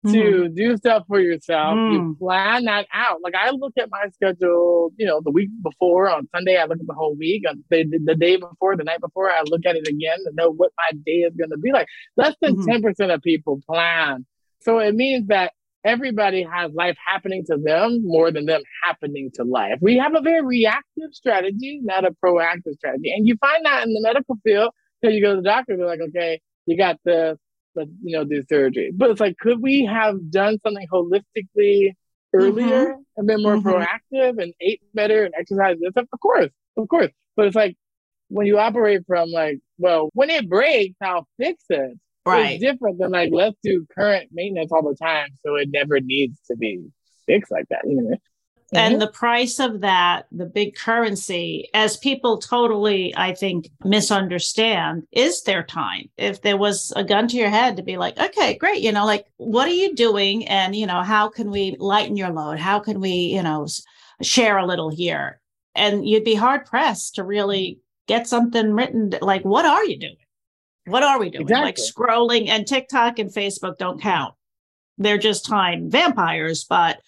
mm. 0.06 0.12
to 0.12 0.18
mm-hmm. 0.18 0.54
do 0.54 0.76
stuff 0.76 1.04
for 1.08 1.20
yourself. 1.20 1.74
Mm. 1.74 1.92
You 1.92 2.16
plan 2.18 2.64
that 2.64 2.86
out. 2.92 3.18
Like 3.22 3.34
I 3.34 3.50
look 3.50 3.72
at 3.78 3.90
my 3.90 4.06
schedule, 4.14 4.90
you 4.96 5.06
know, 5.06 5.20
the 5.22 5.30
week 5.30 5.50
before 5.62 6.10
on 6.10 6.28
Sunday, 6.34 6.56
I 6.56 6.64
look 6.64 6.80
at 6.80 6.86
the 6.86 6.94
whole 6.94 7.16
week. 7.16 7.44
On 7.48 7.62
the, 7.70 7.84
the 8.04 8.14
day 8.14 8.36
before, 8.36 8.76
the 8.76 8.84
night 8.84 9.00
before, 9.00 9.30
I 9.30 9.42
look 9.46 9.66
at 9.66 9.76
it 9.76 9.88
again 9.88 10.18
to 10.26 10.32
know 10.34 10.50
what 10.50 10.72
my 10.76 10.98
day 11.04 11.20
is 11.20 11.34
going 11.36 11.50
to 11.50 11.58
be 11.58 11.72
like. 11.72 11.86
Less 12.16 12.34
than 12.40 12.54
mm-hmm. 12.54 12.66
10 12.66 12.76
mm-hmm. 12.76 12.86
percent 12.86 13.10
of 13.12 13.22
people 13.22 13.60
plan. 13.66 14.26
So 14.62 14.78
it 14.78 14.94
means 14.94 15.28
that 15.28 15.52
everybody 15.84 16.42
has 16.42 16.72
life 16.72 16.96
happening 17.04 17.44
to 17.46 17.56
them 17.56 18.02
more 18.04 18.30
than 18.30 18.46
them 18.46 18.62
happening 18.84 19.30
to 19.34 19.44
life. 19.44 19.78
We 19.80 19.96
have 19.98 20.14
a 20.14 20.20
very 20.20 20.44
reactive 20.44 21.12
strategy, 21.12 21.80
not 21.82 22.04
a 22.04 22.14
proactive 22.22 22.74
strategy. 22.74 23.12
And 23.12 23.26
you 23.26 23.36
find 23.40 23.64
that 23.64 23.86
in 23.86 23.94
the 23.94 24.00
medical 24.02 24.36
field, 24.44 24.72
because 25.00 25.14
you 25.14 25.22
go 25.22 25.36
to 25.36 25.40
the 25.40 25.48
doctor, 25.48 25.76
they're 25.76 25.86
like, 25.86 26.00
okay, 26.08 26.40
you 26.66 26.76
got 26.76 26.98
the, 27.04 27.38
let's, 27.74 27.90
you 28.02 28.16
know, 28.16 28.24
do 28.24 28.42
surgery. 28.48 28.92
But 28.94 29.10
it's 29.10 29.20
like, 29.20 29.36
could 29.38 29.60
we 29.60 29.84
have 29.84 30.30
done 30.30 30.58
something 30.64 30.86
holistically 30.92 31.92
earlier 32.32 32.86
mm-hmm. 32.86 33.00
and 33.16 33.26
been 33.26 33.42
more 33.42 33.56
mm-hmm. 33.56 33.68
proactive 33.68 34.42
and 34.42 34.52
ate 34.60 34.82
better 34.94 35.24
and 35.24 35.34
exercised 35.38 35.80
this 35.80 35.92
stuff? 35.92 36.06
Of 36.12 36.20
course, 36.20 36.50
of 36.76 36.88
course. 36.88 37.10
But 37.36 37.46
it's 37.46 37.56
like, 37.56 37.76
when 38.28 38.46
you 38.46 38.58
operate 38.58 39.02
from 39.06 39.30
like, 39.30 39.58
well, 39.78 40.08
when 40.14 40.30
it 40.30 40.48
breaks, 40.48 40.96
I'll 41.02 41.26
fix 41.38 41.64
it 41.68 41.98
right. 42.26 42.52
it's 42.52 42.62
different 42.62 42.98
than 42.98 43.10
like 43.10 43.30
let's 43.32 43.56
do 43.62 43.86
current 43.94 44.30
maintenance 44.32 44.72
all 44.72 44.82
the 44.82 44.96
time, 44.96 45.28
so 45.44 45.56
it 45.56 45.68
never 45.72 46.00
needs 46.00 46.38
to 46.50 46.56
be 46.56 46.84
fixed 47.26 47.50
like 47.50 47.66
that. 47.70 47.82
You 47.84 48.02
know? 48.02 48.16
Mm-hmm. 48.72 48.92
And 48.92 49.02
the 49.02 49.08
price 49.08 49.58
of 49.58 49.80
that, 49.80 50.26
the 50.30 50.46
big 50.46 50.76
currency, 50.76 51.68
as 51.74 51.96
people 51.96 52.38
totally, 52.38 53.12
I 53.16 53.34
think, 53.34 53.68
misunderstand, 53.84 55.08
is 55.10 55.42
their 55.42 55.64
time. 55.64 56.08
If 56.16 56.42
there 56.42 56.56
was 56.56 56.92
a 56.94 57.02
gun 57.02 57.26
to 57.28 57.36
your 57.36 57.50
head 57.50 57.76
to 57.76 57.82
be 57.82 57.96
like, 57.96 58.16
okay, 58.18 58.56
great, 58.56 58.80
you 58.80 58.92
know, 58.92 59.04
like, 59.04 59.26
what 59.38 59.66
are 59.66 59.72
you 59.72 59.94
doing? 59.94 60.46
And, 60.46 60.76
you 60.76 60.86
know, 60.86 61.02
how 61.02 61.28
can 61.28 61.50
we 61.50 61.76
lighten 61.80 62.16
your 62.16 62.30
load? 62.30 62.60
How 62.60 62.78
can 62.78 63.00
we, 63.00 63.10
you 63.10 63.42
know, 63.42 63.66
share 64.22 64.56
a 64.58 64.66
little 64.66 64.88
here? 64.88 65.40
And 65.74 66.08
you'd 66.08 66.24
be 66.24 66.34
hard 66.34 66.64
pressed 66.64 67.16
to 67.16 67.24
really 67.24 67.80
get 68.06 68.28
something 68.28 68.72
written 68.72 69.14
like, 69.20 69.44
what 69.44 69.64
are 69.64 69.84
you 69.84 69.98
doing? 69.98 70.16
What 70.86 71.02
are 71.02 71.18
we 71.18 71.30
doing? 71.30 71.42
Exactly. 71.42 71.64
Like 71.64 71.76
scrolling 71.76 72.48
and 72.48 72.66
TikTok 72.66 73.18
and 73.18 73.30
Facebook 73.30 73.78
don't 73.78 74.00
count. 74.00 74.34
They're 74.98 75.18
just 75.18 75.44
time 75.44 75.90
vampires, 75.90 76.64
but 76.64 77.00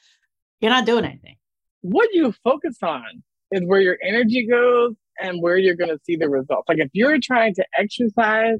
you're 0.61 0.71
not 0.71 0.87
doing 0.87 1.05
anything. 1.05 1.37
What 1.83 2.09
you 2.13 2.33
focus 2.43 2.77
on 2.83 3.23
is 3.51 3.63
where 3.65 3.81
your 3.81 3.99
energy 4.03 4.47
goes 4.49 4.95
and 5.21 5.43
where 5.43 5.57
you're 5.57 5.77
going 5.77 5.91
to 5.91 6.01
see 6.05 6.17
the 6.17 6.29
results. 6.29 6.69
Like 6.69 6.79
if 6.79 6.89
you're 6.93 7.19
trying 7.23 7.55
to 7.55 7.65
exercise 7.79 8.59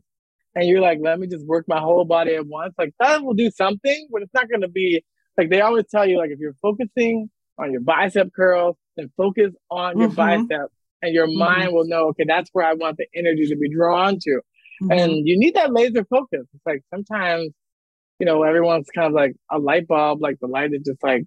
and 0.55 0.69
you're 0.69 0.81
like, 0.81 0.99
let 1.01 1.19
me 1.19 1.27
just 1.27 1.47
work 1.47 1.65
my 1.67 1.81
whole 1.81 2.05
body 2.05 2.35
at 2.35 2.47
once, 2.47 2.75
like 2.79 2.93
that 3.01 3.23
will 3.23 3.35
do 3.35 3.51
something, 3.51 4.09
but 4.13 4.23
it's 4.23 4.35
not 4.35 4.49
going 4.49 4.61
to 4.61 4.69
be 4.69 5.03
like 5.39 5.49
they 5.49 5.61
always 5.61 5.87
tell 5.91 6.07
you, 6.07 6.19
like 6.19 6.31
if 6.31 6.39
you're 6.39 6.57
focusing 6.61 7.31
on 7.59 7.73
your 7.73 7.81
bicep 7.81 8.29
curls, 8.35 8.77
then 8.97 9.11
focus 9.17 9.53
on 9.71 9.99
your 9.99 10.09
mm-hmm. 10.09 10.47
bicep 10.49 10.71
and 11.01 11.15
your 11.15 11.27
mm-hmm. 11.27 11.39
mind 11.39 11.73
will 11.73 11.87
know, 11.87 12.09
okay, 12.09 12.25
that's 12.27 12.51
where 12.53 12.67
I 12.67 12.75
want 12.75 12.99
the 12.99 13.07
energy 13.15 13.47
to 13.49 13.57
be 13.57 13.71
drawn 13.71 14.19
to. 14.21 14.31
Mm-hmm. 14.83 14.93
And 14.93 15.27
you 15.27 15.39
need 15.39 15.55
that 15.55 15.73
laser 15.73 16.05
focus. 16.05 16.47
It's 16.55 16.67
like 16.67 16.83
sometimes, 16.91 17.51
you 18.19 18.27
know, 18.27 18.43
everyone's 18.43 18.89
kind 18.95 19.07
of 19.07 19.13
like 19.13 19.35
a 19.51 19.59
light 19.59 19.87
bulb, 19.87 20.21
like 20.21 20.39
the 20.41 20.47
light 20.49 20.73
is 20.73 20.83
just 20.85 21.03
like 21.03 21.25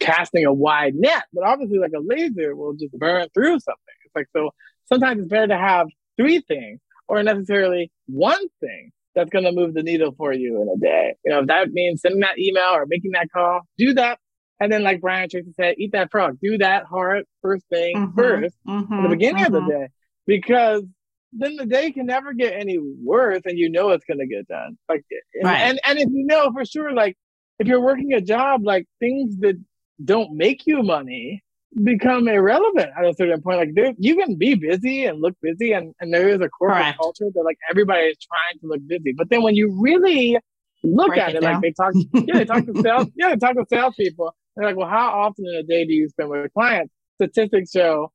casting 0.00 0.44
a 0.44 0.52
wide 0.52 0.94
net, 0.94 1.24
but 1.32 1.44
obviously 1.44 1.78
like 1.78 1.92
a 1.96 2.00
laser 2.00 2.54
will 2.54 2.74
just 2.74 2.92
burn 2.92 3.26
through 3.34 3.58
something. 3.60 3.94
It's 4.04 4.14
like 4.14 4.28
so 4.34 4.50
sometimes 4.86 5.20
it's 5.20 5.28
better 5.28 5.48
to 5.48 5.58
have 5.58 5.86
three 6.16 6.40
things 6.40 6.80
or 7.08 7.22
necessarily 7.22 7.90
one 8.06 8.48
thing 8.60 8.92
that's 9.14 9.30
going 9.30 9.44
to 9.44 9.52
move 9.52 9.74
the 9.74 9.82
needle 9.82 10.14
for 10.16 10.32
you 10.32 10.62
in 10.62 10.68
a 10.68 10.78
day. 10.78 11.14
You 11.24 11.32
know, 11.32 11.40
if 11.40 11.46
that 11.48 11.70
means 11.70 12.00
sending 12.00 12.20
that 12.20 12.38
email 12.38 12.70
or 12.70 12.86
making 12.86 13.12
that 13.12 13.28
call, 13.32 13.60
do 13.76 13.94
that. 13.94 14.18
And 14.60 14.72
then, 14.72 14.82
like 14.82 15.00
Brian 15.00 15.28
Tracy 15.28 15.52
said, 15.56 15.74
eat 15.78 15.92
that 15.92 16.10
frog. 16.10 16.38
Do 16.40 16.58
that 16.58 16.84
hard 16.84 17.24
first 17.42 17.64
thing 17.68 17.96
mm-hmm, 17.96 18.18
1st 18.18 18.50
mm-hmm, 18.68 18.94
at 18.94 19.02
the 19.02 19.08
beginning 19.08 19.44
mm-hmm. 19.44 19.46
of 19.46 19.52
the 19.52 19.72
mm-hmm. 19.72 19.80
day, 19.82 19.88
because 20.26 20.84
then 21.32 21.56
the 21.56 21.66
day 21.66 21.90
can 21.90 22.06
never 22.06 22.32
get 22.32 22.52
any 22.52 22.78
worse 22.78 23.40
and 23.44 23.58
you 23.58 23.70
know 23.70 23.90
it's 23.90 24.04
gonna 24.04 24.26
get 24.26 24.46
done. 24.46 24.78
Like 24.88 25.04
right. 25.42 25.62
and, 25.62 25.80
and 25.84 25.98
if 25.98 26.08
you 26.10 26.26
know 26.26 26.52
for 26.52 26.64
sure, 26.64 26.92
like 26.92 27.16
if 27.58 27.66
you're 27.66 27.80
working 27.80 28.12
a 28.12 28.20
job, 28.20 28.64
like 28.64 28.86
things 29.00 29.38
that 29.38 29.60
don't 30.04 30.32
make 30.32 30.66
you 30.66 30.82
money 30.82 31.42
become 31.82 32.28
irrelevant 32.28 32.90
at 32.98 33.04
a 33.04 33.14
certain 33.14 33.40
point. 33.40 33.58
Like 33.58 33.94
you 33.98 34.16
can 34.16 34.36
be 34.36 34.54
busy 34.54 35.06
and 35.06 35.20
look 35.20 35.34
busy 35.40 35.72
and, 35.72 35.94
and 36.00 36.12
there 36.12 36.28
is 36.28 36.40
a 36.40 36.48
corporate 36.48 36.82
Correct. 36.82 36.98
culture 36.98 37.26
that 37.34 37.42
like 37.42 37.58
everybody 37.70 38.02
is 38.02 38.16
trying 38.18 38.60
to 38.60 38.66
look 38.66 38.86
busy. 38.86 39.12
But 39.12 39.30
then 39.30 39.42
when 39.42 39.54
you 39.54 39.74
really 39.80 40.38
look 40.84 41.08
Break 41.08 41.20
at 41.20 41.30
it, 41.30 41.36
it 41.36 41.42
like 41.42 41.60
they 41.60 41.72
talk 41.72 41.94
yeah, 42.12 42.38
they 42.38 42.44
talk 42.44 42.66
to 42.66 42.82
sales 42.82 43.08
yeah, 43.16 43.30
they 43.30 43.36
talk 43.36 43.54
to 43.56 43.64
salespeople. 43.68 44.34
They're 44.56 44.66
like, 44.66 44.76
well, 44.76 44.88
how 44.88 45.20
often 45.20 45.46
in 45.46 45.54
a 45.54 45.62
day 45.62 45.86
do 45.86 45.92
you 45.92 46.08
spend 46.08 46.28
with 46.28 46.52
clients? 46.52 46.92
Statistics 47.14 47.70
show 47.70 48.12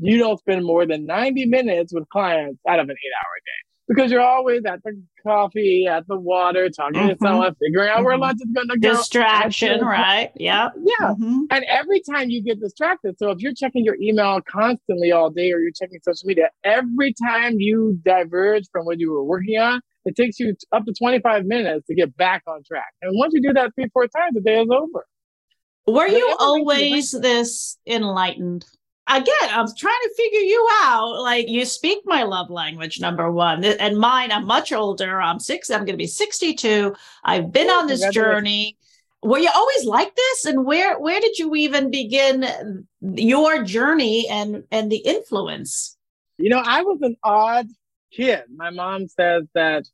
you 0.00 0.18
don't 0.18 0.38
spend 0.38 0.64
more 0.64 0.86
than 0.86 1.04
90 1.04 1.46
minutes 1.46 1.92
with 1.92 2.08
clients 2.10 2.60
out 2.68 2.78
of 2.78 2.88
an 2.88 2.94
eight 2.94 3.12
hour 3.18 3.34
day 3.44 3.69
because 3.90 4.12
you're 4.12 4.22
always 4.22 4.62
at 4.66 4.80
the 4.84 5.02
coffee, 5.26 5.84
at 5.90 6.06
the 6.06 6.16
water, 6.16 6.70
talking 6.70 7.00
mm-hmm. 7.00 7.08
to 7.08 7.16
someone, 7.20 7.56
figuring 7.60 7.88
out 7.88 7.96
mm-hmm. 7.96 8.04
where 8.04 8.18
lunch 8.18 8.38
is 8.40 8.48
going 8.54 8.68
to 8.68 8.78
go. 8.78 8.94
Distraction, 8.94 9.80
right? 9.84 10.30
Yeah. 10.36 10.68
Yeah. 10.76 11.08
Mm-hmm. 11.08 11.40
And 11.50 11.64
every 11.64 12.00
time 12.08 12.30
you 12.30 12.40
get 12.40 12.60
distracted, 12.60 13.18
so 13.18 13.30
if 13.30 13.40
you're 13.40 13.52
checking 13.52 13.84
your 13.84 13.96
email 14.00 14.40
constantly 14.48 15.10
all 15.10 15.28
day 15.28 15.50
or 15.50 15.58
you're 15.58 15.72
checking 15.72 15.98
social 16.04 16.28
media, 16.28 16.50
every 16.62 17.12
time 17.14 17.56
you 17.58 17.98
diverge 18.04 18.68
from 18.70 18.86
what 18.86 19.00
you 19.00 19.10
were 19.10 19.24
working 19.24 19.58
on, 19.58 19.80
it 20.04 20.14
takes 20.14 20.38
you 20.38 20.54
up 20.70 20.84
to 20.84 20.94
25 20.96 21.44
minutes 21.44 21.88
to 21.88 21.94
get 21.96 22.16
back 22.16 22.42
on 22.46 22.62
track. 22.62 22.94
And 23.02 23.18
once 23.18 23.32
you 23.34 23.42
do 23.42 23.52
that 23.54 23.72
three, 23.74 23.88
four 23.92 24.04
times, 24.04 24.34
the 24.34 24.40
day 24.40 24.60
is 24.60 24.68
over. 24.70 25.04
Were 25.88 26.06
you 26.06 26.36
always 26.38 27.10
this 27.10 27.76
enlightened? 27.88 28.64
Again, 29.10 29.50
I'm 29.50 29.66
trying 29.76 30.02
to 30.02 30.14
figure 30.16 30.40
you 30.40 30.68
out. 30.82 31.20
Like 31.20 31.48
you 31.48 31.64
speak 31.64 32.00
my 32.04 32.22
love 32.22 32.50
language, 32.50 33.00
number 33.00 33.30
one, 33.30 33.64
and 33.64 33.98
mine. 33.98 34.32
I'm 34.32 34.46
much 34.46 34.72
older. 34.72 35.20
I'm 35.20 35.40
six. 35.40 35.70
I'm 35.70 35.80
going 35.80 35.94
to 35.94 35.96
be 35.96 36.06
62. 36.06 36.94
I've 37.24 37.52
been 37.52 37.68
on 37.68 37.86
this 37.86 38.08
journey. 38.10 38.76
Were 39.22 39.38
you 39.38 39.50
always 39.54 39.84
like 39.84 40.14
this? 40.14 40.46
And 40.46 40.64
where 40.64 40.98
where 40.98 41.20
did 41.20 41.38
you 41.38 41.54
even 41.56 41.90
begin 41.90 42.86
your 43.02 43.62
journey 43.64 44.26
and 44.28 44.64
and 44.70 44.90
the 44.90 44.98
influence? 44.98 45.96
You 46.38 46.48
know, 46.48 46.62
I 46.64 46.82
was 46.82 46.98
an 47.02 47.16
odd 47.22 47.66
kid. 48.12 48.44
My 48.54 48.70
mom 48.70 49.08
says 49.08 49.44
that 49.54 49.84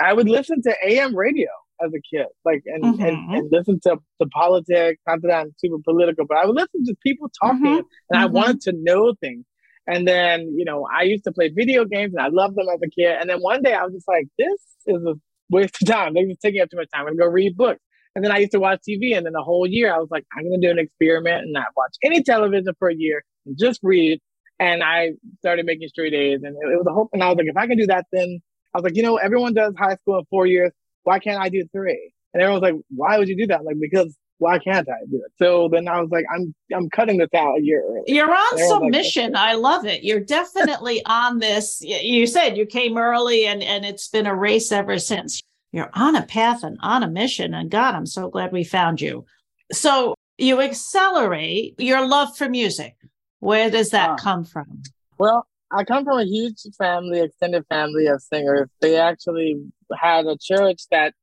I 0.00 0.12
would 0.12 0.28
listen 0.28 0.62
to 0.62 0.74
AM 0.84 1.16
radio 1.16 1.48
as 1.84 1.92
a 1.92 2.00
kid, 2.00 2.26
like 2.44 2.62
and, 2.66 2.82
mm-hmm. 2.82 3.02
and, 3.02 3.34
and 3.34 3.48
listen 3.52 3.80
to, 3.84 3.96
to 4.20 4.28
politics. 4.28 5.00
Not 5.06 5.22
that 5.22 5.32
I'm 5.32 5.54
super 5.58 5.78
political, 5.84 6.26
but 6.26 6.38
I 6.38 6.46
would 6.46 6.56
listen 6.56 6.84
to 6.86 6.94
people 7.02 7.30
talking, 7.40 7.60
mm-hmm. 7.60 7.76
and 7.76 7.84
mm-hmm. 7.84 8.16
I 8.22 8.26
wanted 8.26 8.60
to 8.62 8.72
know 8.72 9.14
things. 9.20 9.44
And 9.88 10.06
then, 10.06 10.52
you 10.56 10.64
know, 10.64 10.86
I 10.92 11.02
used 11.02 11.24
to 11.24 11.32
play 11.32 11.48
video 11.48 11.84
games, 11.84 12.12
and 12.14 12.24
I 12.24 12.28
loved 12.28 12.56
them 12.56 12.66
as 12.72 12.80
a 12.82 12.90
kid. 12.90 13.16
And 13.20 13.30
then 13.30 13.38
one 13.38 13.62
day, 13.62 13.72
I 13.72 13.84
was 13.84 13.94
just 13.94 14.08
like, 14.08 14.26
"This 14.38 14.60
is 14.86 15.04
a 15.04 15.14
waste 15.50 15.80
of 15.82 15.88
time. 15.88 16.14
They're 16.14 16.26
just 16.26 16.40
taking 16.40 16.60
up 16.60 16.70
too 16.70 16.76
much 16.76 16.88
time. 16.92 17.06
I'm 17.06 17.16
gonna 17.16 17.28
go 17.28 17.32
read 17.32 17.56
books." 17.56 17.80
And 18.14 18.24
then 18.24 18.32
I 18.32 18.38
used 18.38 18.52
to 18.52 18.60
watch 18.60 18.80
TV, 18.88 19.16
and 19.16 19.26
then 19.26 19.34
the 19.34 19.42
whole 19.42 19.66
year, 19.66 19.94
I 19.94 19.98
was 19.98 20.08
like, 20.10 20.24
"I'm 20.36 20.44
gonna 20.44 20.60
do 20.60 20.70
an 20.70 20.78
experiment 20.78 21.44
and 21.44 21.52
not 21.52 21.66
watch 21.76 21.96
any 22.02 22.22
television 22.22 22.74
for 22.78 22.88
a 22.88 22.96
year 22.96 23.24
and 23.44 23.56
just 23.58 23.80
read." 23.82 24.20
And 24.58 24.82
I 24.82 25.12
started 25.40 25.66
making 25.66 25.88
straight 25.88 26.14
A's, 26.14 26.40
and 26.42 26.56
it, 26.56 26.72
it 26.72 26.76
was 26.78 26.86
a 26.88 26.92
hope. 26.92 27.10
And 27.12 27.22
I 27.22 27.28
was 27.28 27.36
like, 27.36 27.46
if 27.46 27.56
I 27.56 27.66
can 27.66 27.76
do 27.76 27.86
that, 27.86 28.06
then 28.10 28.40
I 28.74 28.78
was 28.78 28.84
like, 28.84 28.96
you 28.96 29.02
know, 29.02 29.16
everyone 29.16 29.54
does 29.54 29.74
high 29.78 29.96
school 29.96 30.18
in 30.18 30.24
four 30.30 30.46
years 30.46 30.72
why 31.06 31.20
can't 31.20 31.40
I 31.40 31.48
do 31.48 31.64
three? 31.72 32.12
And 32.34 32.42
everyone's 32.42 32.62
like, 32.62 32.74
why 32.88 33.16
would 33.18 33.28
you 33.28 33.36
do 33.36 33.46
that? 33.46 33.64
Like, 33.64 33.76
because 33.80 34.16
why 34.38 34.58
can't 34.58 34.88
I 34.88 35.04
do 35.08 35.22
it? 35.24 35.32
So 35.38 35.68
then 35.70 35.88
I 35.88 36.00
was 36.00 36.10
like, 36.10 36.24
I'm 36.34 36.54
I'm 36.74 36.90
cutting 36.90 37.18
this 37.18 37.32
out 37.34 37.58
a 37.58 37.62
year 37.62 37.82
early. 37.86 38.02
You're 38.08 38.30
on 38.30 38.58
submission. 38.58 39.32
Like, 39.32 39.40
I 39.40 39.54
love 39.54 39.86
it. 39.86 40.02
You're 40.02 40.20
definitely 40.20 41.02
on 41.06 41.38
this. 41.38 41.80
You 41.80 42.26
said 42.26 42.56
you 42.56 42.66
came 42.66 42.98
early 42.98 43.46
and 43.46 43.62
and 43.62 43.84
it's 43.84 44.08
been 44.08 44.26
a 44.26 44.34
race 44.34 44.72
ever 44.72 44.98
since. 44.98 45.40
You're 45.72 45.90
on 45.94 46.16
a 46.16 46.22
path 46.22 46.64
and 46.64 46.76
on 46.82 47.02
a 47.02 47.08
mission. 47.08 47.54
And 47.54 47.70
God, 47.70 47.94
I'm 47.94 48.06
so 48.06 48.28
glad 48.28 48.52
we 48.52 48.64
found 48.64 49.00
you. 49.00 49.24
So 49.72 50.14
you 50.38 50.60
accelerate 50.60 51.78
your 51.78 52.06
love 52.06 52.36
for 52.36 52.48
music. 52.48 52.96
Where 53.40 53.70
does 53.70 53.90
that 53.90 54.10
uh, 54.10 54.16
come 54.16 54.44
from? 54.44 54.82
Well, 55.18 55.46
I 55.70 55.84
come 55.84 56.04
from 56.04 56.18
a 56.18 56.24
huge 56.24 56.62
family, 56.78 57.20
extended 57.20 57.64
family 57.68 58.06
of 58.06 58.22
singers. 58.22 58.68
They 58.80 58.96
actually 58.96 59.62
had 59.98 60.26
a 60.26 60.36
church 60.40 60.82
that 60.90 61.14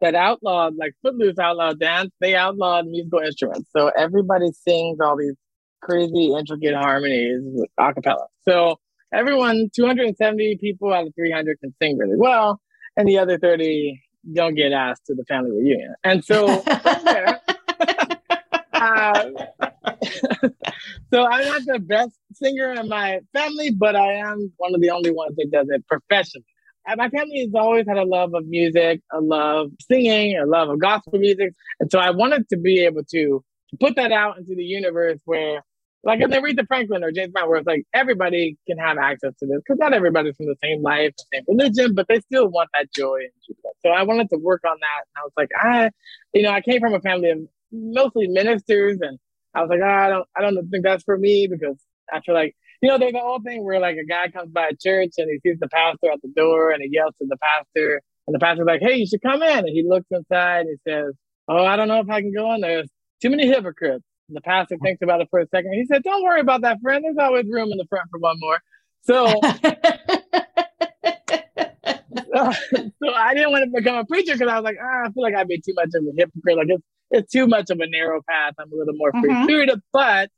that 0.00 0.14
outlawed, 0.14 0.76
like 0.76 0.94
Footloose 1.02 1.38
outlawed 1.38 1.78
dance, 1.78 2.10
they 2.20 2.34
outlawed 2.34 2.86
musical 2.86 3.18
instruments. 3.18 3.68
So 3.76 3.88
everybody 3.88 4.50
sings 4.52 4.98
all 4.98 5.16
these 5.16 5.34
crazy, 5.82 6.32
intricate 6.32 6.74
harmonies 6.74 7.40
with 7.42 7.68
a 7.78 7.92
cappella. 7.92 8.26
So 8.48 8.78
everyone, 9.12 9.68
270 9.74 10.56
people 10.58 10.92
out 10.92 11.06
of 11.06 11.14
300 11.14 11.60
can 11.60 11.74
sing 11.82 11.98
really 11.98 12.16
well, 12.16 12.60
and 12.96 13.06
the 13.06 13.18
other 13.18 13.38
30 13.38 14.00
don't 14.32 14.54
get 14.54 14.72
asked 14.72 15.06
to 15.06 15.14
the 15.14 15.24
family 15.24 15.50
reunion. 15.50 15.94
And 16.02 16.24
so 16.24 16.62
there, 17.04 17.40
uh, 18.72 19.30
so 21.12 21.26
I'm 21.26 21.44
not 21.46 21.62
the 21.66 21.78
best 21.80 22.18
singer 22.34 22.72
in 22.72 22.88
my 22.88 23.20
family, 23.32 23.70
but 23.70 23.96
I 23.96 24.14
am 24.14 24.52
one 24.56 24.74
of 24.74 24.80
the 24.80 24.90
only 24.90 25.10
ones 25.10 25.34
that 25.36 25.50
does 25.50 25.66
it 25.70 25.86
professionally. 25.86 26.46
My 26.86 27.08
family 27.08 27.40
has 27.40 27.54
always 27.54 27.86
had 27.86 27.98
a 27.98 28.04
love 28.04 28.34
of 28.34 28.46
music, 28.46 29.00
a 29.12 29.20
love 29.20 29.66
of 29.66 29.72
singing, 29.80 30.38
a 30.38 30.46
love 30.46 30.68
of 30.68 30.80
gospel 30.80 31.18
music. 31.18 31.52
And 31.78 31.90
so 31.90 31.98
I 31.98 32.10
wanted 32.10 32.48
to 32.48 32.56
be 32.56 32.80
able 32.84 33.04
to 33.10 33.44
put 33.78 33.96
that 33.96 34.12
out 34.12 34.38
into 34.38 34.54
the 34.54 34.64
universe 34.64 35.20
where, 35.24 35.62
like, 36.02 36.20
if 36.20 36.30
Aretha 36.30 36.66
Franklin 36.66 37.04
or 37.04 37.12
James 37.12 37.32
Brown, 37.32 37.48
where 37.48 37.58
it's 37.58 37.66
like 37.66 37.84
everybody 37.92 38.56
can 38.66 38.78
have 38.78 38.96
access 38.98 39.34
to 39.38 39.46
this, 39.46 39.58
because 39.58 39.78
not 39.78 39.92
everybody's 39.92 40.36
from 40.36 40.46
the 40.46 40.56
same 40.62 40.82
life, 40.82 41.12
the 41.16 41.24
same 41.34 41.44
religion, 41.46 41.94
but 41.94 42.08
they 42.08 42.20
still 42.20 42.48
want 42.48 42.70
that 42.74 42.92
joy. 42.92 43.18
And 43.18 43.56
so 43.84 43.90
I 43.90 44.02
wanted 44.02 44.30
to 44.30 44.38
work 44.38 44.62
on 44.66 44.76
that. 44.80 45.04
And 45.06 45.16
I 45.16 45.22
was 45.22 45.32
like, 45.36 45.50
I, 45.60 45.90
you 46.34 46.42
know, 46.42 46.50
I 46.50 46.62
came 46.62 46.80
from 46.80 46.94
a 46.94 47.00
family 47.00 47.30
of 47.30 47.38
mostly 47.70 48.26
ministers 48.26 48.98
and 49.00 49.18
I 49.54 49.60
was 49.60 49.68
like, 49.68 49.80
oh, 49.80 49.86
I 49.86 50.08
don't, 50.08 50.28
I 50.36 50.40
don't 50.40 50.70
think 50.70 50.84
that's 50.84 51.04
for 51.04 51.18
me 51.18 51.46
because 51.46 51.76
I 52.12 52.20
feel 52.20 52.34
like, 52.34 52.56
you 52.80 52.88
know, 52.88 52.98
there's 52.98 53.14
a 53.14 53.18
whole 53.18 53.40
thing 53.40 53.64
where 53.64 53.80
like 53.80 53.96
a 53.96 54.04
guy 54.04 54.28
comes 54.30 54.50
by 54.50 54.68
a 54.68 54.76
church 54.76 55.12
and 55.18 55.28
he 55.30 55.38
sees 55.40 55.58
the 55.60 55.68
pastor 55.68 56.10
at 56.12 56.22
the 56.22 56.32
door 56.34 56.70
and 56.70 56.82
he 56.82 56.88
yells 56.90 57.14
to 57.20 57.26
the 57.28 57.36
pastor 57.36 58.00
and 58.26 58.34
the 58.34 58.38
pastor's 58.38 58.66
like, 58.66 58.80
hey, 58.80 58.96
you 58.96 59.06
should 59.06 59.22
come 59.22 59.42
in. 59.42 59.58
And 59.58 59.68
he 59.68 59.84
looks 59.86 60.06
inside 60.10 60.66
and 60.66 60.70
he 60.70 60.90
says, 60.90 61.14
oh, 61.48 61.64
I 61.64 61.76
don't 61.76 61.88
know 61.88 62.00
if 62.00 62.08
I 62.08 62.20
can 62.20 62.32
go 62.32 62.54
in. 62.54 62.60
There's 62.60 62.88
too 63.20 63.30
many 63.30 63.46
hypocrites. 63.46 64.04
And 64.28 64.36
the 64.36 64.40
pastor 64.40 64.76
thinks 64.80 65.02
about 65.02 65.20
it 65.20 65.28
for 65.30 65.40
a 65.40 65.48
second. 65.48 65.72
He 65.74 65.84
said, 65.86 66.02
don't 66.04 66.22
worry 66.22 66.40
about 66.40 66.62
that, 66.62 66.80
friend. 66.80 67.04
There's 67.04 67.16
always 67.18 67.46
room 67.50 67.72
in 67.72 67.78
the 67.78 67.86
front 67.88 68.08
for 68.10 68.20
one 68.20 68.36
more. 68.38 68.58
So, 69.02 69.26
so, 72.94 73.14
I 73.14 73.34
didn't 73.34 73.50
want 73.50 73.64
to 73.64 73.70
become 73.74 73.96
a 73.96 74.04
preacher 74.04 74.34
because 74.34 74.48
I 74.48 74.56
was 74.56 74.64
like, 74.64 74.76
ah, 74.80 75.06
I 75.06 75.10
feel 75.10 75.22
like 75.22 75.34
I'd 75.34 75.48
be 75.48 75.60
too 75.60 75.72
much 75.74 75.88
of 75.94 76.04
a 76.04 76.12
hypocrite. 76.16 76.56
Like 76.56 76.68
it's 76.68 76.84
it's 77.10 77.32
too 77.32 77.48
much 77.48 77.70
of 77.70 77.80
a 77.80 77.88
narrow 77.88 78.20
path. 78.28 78.54
I'm 78.58 78.72
a 78.72 78.76
little 78.76 78.94
more 78.94 79.10
free 79.10 79.30
mm-hmm. 79.30 79.44
spirited, 79.44 79.80
but 79.92 80.30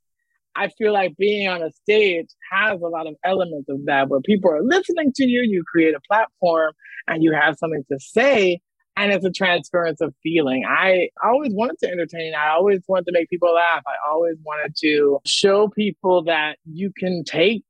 I 0.55 0.69
feel 0.69 0.93
like 0.93 1.17
being 1.17 1.49
on 1.49 1.63
a 1.63 1.71
stage 1.83 2.29
has 2.51 2.81
a 2.81 2.87
lot 2.87 3.07
of 3.07 3.15
elements 3.25 3.69
of 3.69 3.85
that 3.87 4.09
where 4.09 4.21
people 4.21 4.51
are 4.51 4.63
listening 4.63 5.13
to 5.17 5.25
you, 5.25 5.43
you 5.43 5.65
create 5.71 5.95
a 5.95 6.01
platform 6.07 6.73
and 7.07 7.23
you 7.23 7.33
have 7.33 7.57
something 7.59 7.85
to 7.91 7.99
say. 7.99 8.61
And 8.95 9.11
it's 9.11 9.25
a 9.25 9.31
transference 9.31 10.03
of 10.03 10.15
feeling. 10.23 10.65
I 10.69 11.09
always 11.25 11.53
wanted 11.55 11.79
to 11.79 11.89
entertain. 11.89 12.35
I 12.35 12.51
always 12.51 12.81
wanted 12.87 13.07
to 13.07 13.13
make 13.13 13.31
people 13.31 13.55
laugh. 13.55 13.83
I 13.87 13.95
always 14.11 14.37
wanted 14.45 14.77
to 14.83 15.19
show 15.25 15.69
people 15.69 16.25
that 16.25 16.59
you 16.71 16.93
can 16.95 17.25
take 17.25 17.65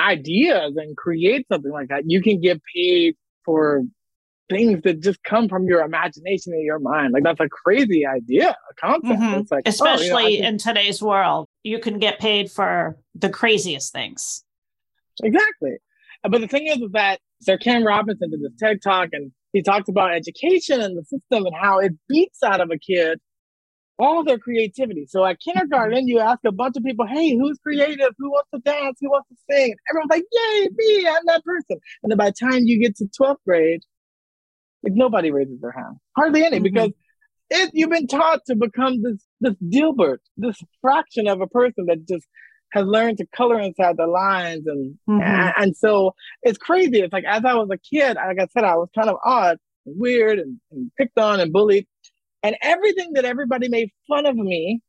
ideas 0.00 0.76
and 0.76 0.96
create 0.96 1.46
something 1.50 1.70
like 1.70 1.88
that. 1.88 2.04
You 2.06 2.20
can 2.22 2.40
get 2.40 2.60
paid 2.74 3.14
for 3.44 3.82
things 4.48 4.82
that 4.82 5.00
just 5.00 5.22
come 5.22 5.48
from 5.48 5.66
your 5.66 5.82
imagination 5.82 6.52
and 6.52 6.64
your 6.64 6.78
mind. 6.78 7.12
Like 7.12 7.22
that's 7.22 7.40
a 7.40 7.48
crazy 7.48 8.06
idea, 8.06 8.50
a 8.50 8.74
concept. 8.80 9.20
Mm-hmm. 9.20 9.40
It's 9.40 9.50
like 9.50 9.62
especially 9.66 10.24
oh, 10.24 10.26
you 10.26 10.38
know, 10.38 10.44
can... 10.44 10.54
in 10.54 10.58
today's 10.58 11.02
world, 11.02 11.48
you 11.68 11.78
can 11.78 11.98
get 11.98 12.18
paid 12.18 12.50
for 12.50 12.96
the 13.14 13.28
craziest 13.28 13.92
things. 13.92 14.44
Exactly. 15.22 15.76
But 16.22 16.40
the 16.40 16.48
thing 16.48 16.66
is, 16.66 16.78
is 16.78 16.92
that 16.92 17.20
Sir 17.40 17.58
Ken 17.58 17.84
Robinson 17.84 18.30
did 18.30 18.42
this 18.42 18.52
TED 18.58 18.82
talk 18.82 19.10
and 19.12 19.32
he 19.52 19.62
talked 19.62 19.88
about 19.88 20.14
education 20.14 20.80
and 20.80 20.96
the 20.96 21.04
system 21.04 21.46
and 21.46 21.54
how 21.54 21.78
it 21.78 21.92
beats 22.08 22.42
out 22.42 22.60
of 22.60 22.70
a 22.70 22.78
kid 22.78 23.20
all 23.98 24.22
their 24.22 24.38
creativity. 24.38 25.06
So 25.08 25.24
at 25.24 25.38
kindergarten, 25.40 26.06
you 26.06 26.20
ask 26.20 26.38
a 26.46 26.52
bunch 26.52 26.76
of 26.76 26.84
people, 26.84 27.06
hey, 27.06 27.36
who's 27.36 27.58
creative? 27.58 28.10
Who 28.18 28.30
wants 28.30 28.48
to 28.54 28.60
dance? 28.60 28.98
Who 29.00 29.10
wants 29.10 29.28
to 29.28 29.36
sing? 29.50 29.74
everyone's 29.90 30.10
like, 30.10 30.24
yay, 30.30 30.68
me, 30.72 31.08
I'm 31.08 31.22
that 31.26 31.44
person. 31.44 31.80
And 32.02 32.10
then 32.10 32.16
by 32.16 32.30
the 32.30 32.36
time 32.40 32.62
you 32.64 32.80
get 32.80 32.96
to 32.96 33.06
12th 33.20 33.38
grade, 33.44 33.80
like 34.84 34.92
nobody 34.94 35.32
raises 35.32 35.60
their 35.60 35.72
hand, 35.72 35.96
hardly 36.16 36.44
any, 36.44 36.56
mm-hmm. 36.56 36.62
because 36.64 36.90
it, 37.50 37.70
you've 37.72 37.90
been 37.90 38.06
taught 38.06 38.40
to 38.46 38.56
become 38.56 39.02
this 39.02 39.24
this 39.40 39.54
Dilbert, 39.62 40.18
this 40.36 40.56
fraction 40.80 41.26
of 41.28 41.40
a 41.40 41.46
person 41.46 41.86
that 41.86 42.06
just 42.08 42.26
has 42.72 42.84
learned 42.84 43.18
to 43.18 43.26
color 43.34 43.58
inside 43.60 43.96
the 43.96 44.06
lines, 44.06 44.66
and 44.66 44.98
mm-hmm. 45.08 45.22
and, 45.22 45.54
and, 45.56 45.76
so 45.76 46.14
it's 46.42 46.58
crazy. 46.58 47.00
It's 47.00 47.12
like 47.12 47.24
as 47.24 47.44
I 47.44 47.54
was 47.54 47.68
a 47.72 47.78
kid, 47.78 48.16
like 48.16 48.38
I 48.38 48.46
said, 48.52 48.64
I 48.64 48.76
was 48.76 48.88
kind 48.94 49.08
of 49.08 49.16
odd, 49.24 49.58
and 49.86 49.98
weird, 49.98 50.38
and, 50.38 50.58
and 50.70 50.90
picked 50.98 51.18
on 51.18 51.40
and 51.40 51.52
bullied, 51.52 51.86
and 52.42 52.56
everything 52.62 53.14
that 53.14 53.24
everybody 53.24 53.68
made 53.68 53.90
fun 54.08 54.26
of 54.26 54.36
me 54.36 54.80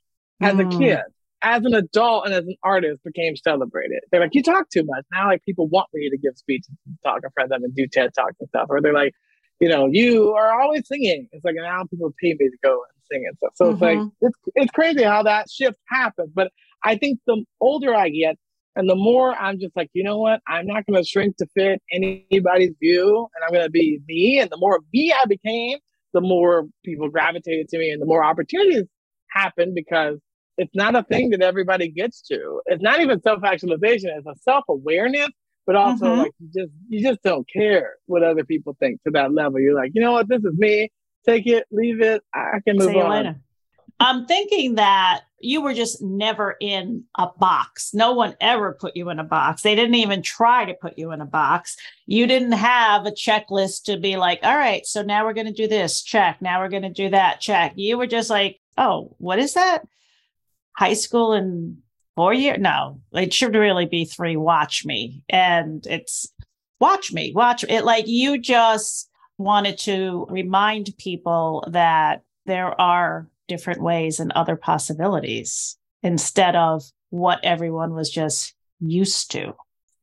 as 0.41 0.55
mm. 0.55 0.75
a 0.75 0.77
kid 0.77 0.99
as 1.41 1.63
an 1.63 1.73
adult 1.73 2.25
and 2.25 2.33
as 2.33 2.45
an 2.45 2.55
artist 2.63 3.01
became 3.03 3.35
celebrated. 3.35 3.99
They're 4.11 4.21
like, 4.21 4.33
you 4.35 4.43
talk 4.43 4.69
too 4.69 4.83
much. 4.83 5.05
Now 5.11 5.27
like 5.27 5.43
people 5.43 5.67
want 5.67 5.87
me 5.93 6.09
to 6.09 6.17
give 6.17 6.37
speeches 6.37 6.69
and 6.85 6.97
talk 7.03 7.19
in 7.23 7.29
front 7.33 7.45
of 7.45 7.49
them 7.51 7.63
and 7.63 7.75
do 7.75 7.87
TED 7.87 8.11
Talks 8.13 8.35
and 8.39 8.49
stuff. 8.49 8.67
Or 8.69 8.81
they're 8.81 8.93
like, 8.93 9.13
you 9.59 9.67
know, 9.67 9.87
you 9.91 10.33
are 10.33 10.61
always 10.61 10.87
singing. 10.87 11.27
It's 11.31 11.43
like 11.43 11.55
now 11.55 11.83
people 11.89 12.13
pay 12.21 12.35
me 12.39 12.49
to 12.49 12.57
go 12.63 12.71
and 12.71 13.03
sing 13.11 13.25
and 13.27 13.37
stuff. 13.37 13.51
So 13.55 13.65
mm-hmm. 13.65 13.73
it's 13.73 13.81
like 13.81 13.97
mm-hmm. 13.97 14.25
it's 14.27 14.37
it's 14.55 14.71
crazy 14.71 15.03
how 15.03 15.23
that 15.23 15.49
shift 15.49 15.77
happens. 15.87 16.31
But 16.33 16.51
I 16.83 16.97
think 16.97 17.19
the 17.27 17.43
older 17.59 17.93
I 17.93 18.09
get 18.09 18.37
and 18.75 18.89
the 18.89 18.95
more 18.95 19.35
I'm 19.35 19.59
just 19.59 19.75
like, 19.75 19.89
you 19.93 20.03
know 20.03 20.17
what, 20.17 20.41
I'm 20.47 20.65
not 20.65 20.85
gonna 20.85 21.03
shrink 21.03 21.37
to 21.37 21.47
fit 21.55 21.81
anybody's 21.91 22.73
view 22.79 23.27
and 23.35 23.43
I'm 23.45 23.53
gonna 23.53 23.69
be 23.69 23.99
me. 24.07 24.39
And 24.39 24.49
the 24.49 24.57
more 24.57 24.79
me 24.93 25.11
I 25.11 25.25
became, 25.25 25.79
the 26.13 26.21
more 26.21 26.67
people 26.85 27.09
gravitated 27.09 27.67
to 27.69 27.77
me 27.77 27.91
and 27.91 28.01
the 28.01 28.05
more 28.05 28.23
opportunities 28.23 28.85
happened 29.29 29.75
because 29.75 30.17
it's 30.57 30.75
not 30.75 30.95
a 30.95 31.03
thing 31.03 31.29
that 31.29 31.41
everybody 31.41 31.89
gets 31.89 32.21
to. 32.23 32.61
It's 32.65 32.81
not 32.81 32.99
even 32.99 33.21
self-actualization, 33.21 34.11
it's 34.15 34.27
a 34.27 34.35
self-awareness 34.41 35.29
but 35.69 35.75
also 35.75 36.05
mm-hmm. 36.05 36.21
like 36.21 36.31
you 36.39 36.47
just 36.47 36.73
you 36.87 37.03
just 37.07 37.21
don't 37.21 37.47
care 37.47 37.97
what 38.07 38.23
other 38.23 38.43
people 38.43 38.75
think 38.79 38.99
to 39.03 39.11
that 39.11 39.31
level. 39.31 39.59
You're 39.59 39.75
like, 39.75 39.91
you 39.93 40.01
know 40.01 40.13
what, 40.13 40.27
this 40.27 40.43
is 40.43 40.57
me. 40.57 40.91
Take 41.27 41.45
it, 41.45 41.67
leave 41.69 42.01
it. 42.01 42.23
I 42.33 42.57
can 42.65 42.75
move 42.75 42.95
on. 42.95 43.11
Later. 43.11 43.35
I'm 43.99 44.25
thinking 44.25 44.75
that 44.75 45.21
you 45.39 45.61
were 45.61 45.75
just 45.75 46.01
never 46.01 46.55
in 46.59 47.03
a 47.19 47.27
box. 47.37 47.93
No 47.93 48.13
one 48.13 48.35
ever 48.41 48.73
put 48.81 48.95
you 48.95 49.11
in 49.11 49.19
a 49.19 49.23
box. 49.23 49.61
They 49.61 49.75
didn't 49.75 49.93
even 49.93 50.23
try 50.23 50.65
to 50.65 50.73
put 50.73 50.97
you 50.97 51.11
in 51.11 51.21
a 51.21 51.25
box. 51.27 51.77
You 52.07 52.25
didn't 52.25 52.53
have 52.53 53.05
a 53.05 53.11
checklist 53.11 53.83
to 53.83 53.97
be 53.97 54.17
like, 54.17 54.39
all 54.41 54.57
right, 54.57 54.87
so 54.87 55.03
now 55.03 55.23
we're 55.23 55.33
going 55.33 55.45
to 55.45 55.53
do 55.53 55.67
this, 55.67 56.01
check. 56.01 56.41
Now 56.41 56.61
we're 56.61 56.69
going 56.69 56.81
to 56.81 56.89
do 56.89 57.09
that, 57.11 57.41
check. 57.41 57.73
You 57.75 57.99
were 57.99 58.07
just 58.07 58.31
like, 58.31 58.59
oh, 58.75 59.15
what 59.19 59.37
is 59.37 59.53
that? 59.53 59.83
High 60.75 60.93
school 60.93 61.33
and 61.33 61.77
four 62.19 62.33
years. 62.33 62.57
No, 62.59 62.99
it 63.13 63.33
should 63.33 63.55
really 63.55 63.85
be 63.85 64.03
three. 64.03 64.35
Watch 64.35 64.85
me. 64.85 65.23
And 65.29 65.87
it's 65.87 66.27
watch 66.81 67.13
me, 67.13 67.31
watch 67.33 67.63
it. 67.69 67.85
Like 67.85 68.09
you 68.09 68.37
just 68.37 69.09
wanted 69.37 69.77
to 69.77 70.27
remind 70.29 70.93
people 70.97 71.63
that 71.71 72.23
there 72.45 72.79
are 72.79 73.29
different 73.47 73.81
ways 73.81 74.19
and 74.19 74.33
other 74.33 74.57
possibilities 74.57 75.77
instead 76.03 76.57
of 76.57 76.83
what 77.09 77.39
everyone 77.41 77.93
was 77.93 78.09
just 78.09 78.53
used 78.81 79.31
to. 79.31 79.53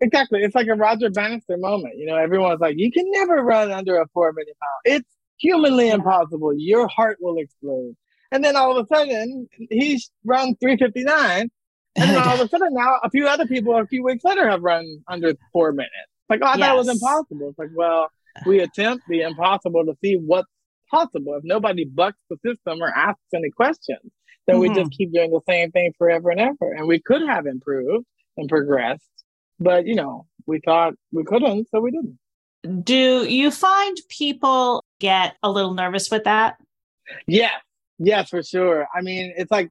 Exactly. 0.01 0.41
It's 0.41 0.55
like 0.55 0.69
a 0.69 0.75
Roger 0.75 1.11
Bannister 1.11 1.59
moment. 1.59 1.99
You 1.99 2.07
know, 2.07 2.17
everyone's 2.17 2.61
like, 2.61 2.77
you 2.79 2.91
can 2.91 3.05
never 3.11 3.45
run 3.45 3.71
under 3.73 4.01
a 4.01 4.07
four 4.15 4.33
minute 4.33 4.57
mile. 4.59 4.97
It's 4.97 5.11
humanly 5.37 5.91
impossible. 5.91 6.55
Your 6.57 6.89
heart 6.89 7.19
will 7.21 7.37
explode. 7.37 7.95
And 8.33 8.43
then 8.43 8.57
all 8.57 8.75
of 8.75 8.83
a 8.83 8.95
sudden, 8.95 9.51
he's 9.69 10.11
run 10.25 10.57
359 10.63 11.51
and 11.97 12.11
then 12.11 12.23
all 12.27 12.35
of 12.35 12.41
a 12.41 12.49
sudden 12.49 12.73
now 12.73 12.99
a 13.03 13.11
few 13.11 13.27
other 13.27 13.47
people 13.47 13.77
a 13.77 13.87
few 13.87 14.05
weeks 14.05 14.25
later 14.25 14.49
have 14.49 14.63
run 14.63 15.03
under 15.09 15.35
four 15.53 15.73
minutes. 15.73 15.93
Like, 16.29 16.41
oh, 16.43 16.47
I 16.47 16.57
yes. 16.57 16.67
thought 16.67 16.75
it 16.75 16.79
was 16.79 16.89
impossible. 16.89 17.49
It's 17.51 17.59
like, 17.59 17.71
well, 17.75 18.09
we 18.47 18.61
attempt 18.61 19.05
the 19.09 19.23
impossible 19.23 19.85
to 19.85 19.95
see 20.03 20.15
what's 20.15 20.49
possible. 20.91 21.35
If 21.35 21.45
nobody 21.45 21.85
bucks 21.85 22.19
the 22.29 22.37
system 22.45 22.83
or 22.83 22.89
asks 22.89 23.23
any 23.35 23.51
questions, 23.51 24.01
then 24.47 24.57
mm-hmm. 24.57 24.61
we 24.61 24.69
just 24.69 24.81
mm-hmm. 24.81 24.89
keep 24.91 25.13
doing 25.13 25.31
the 25.31 25.41
same 25.49 25.71
thing 25.71 25.93
forever 25.97 26.31
and 26.31 26.41
ever. 26.41 26.73
And 26.73 26.89
we 26.89 27.01
could 27.01 27.23
have 27.27 27.47
improved 27.47 28.07
and 28.37 28.49
progressed, 28.49 29.05
but 29.61 29.87
you 29.87 29.95
know, 29.95 30.27
we 30.47 30.61
thought 30.65 30.95
we 31.13 31.25
couldn't, 31.25 31.69
so 31.71 31.81
we 31.81 31.93
didn't. 31.93 32.85
Do 32.85 33.25
you 33.25 33.53
find 33.53 33.97
people 34.09 34.85
get 34.99 35.37
a 35.43 35.51
little 35.51 35.75
nervous 35.75 36.11
with 36.11 36.25
that? 36.25 36.57
Yes, 37.29 37.53
Yes, 37.99 38.29
for 38.29 38.43
sure. 38.43 38.87
I 38.95 39.01
mean, 39.01 39.33
it's 39.37 39.51
like 39.51 39.71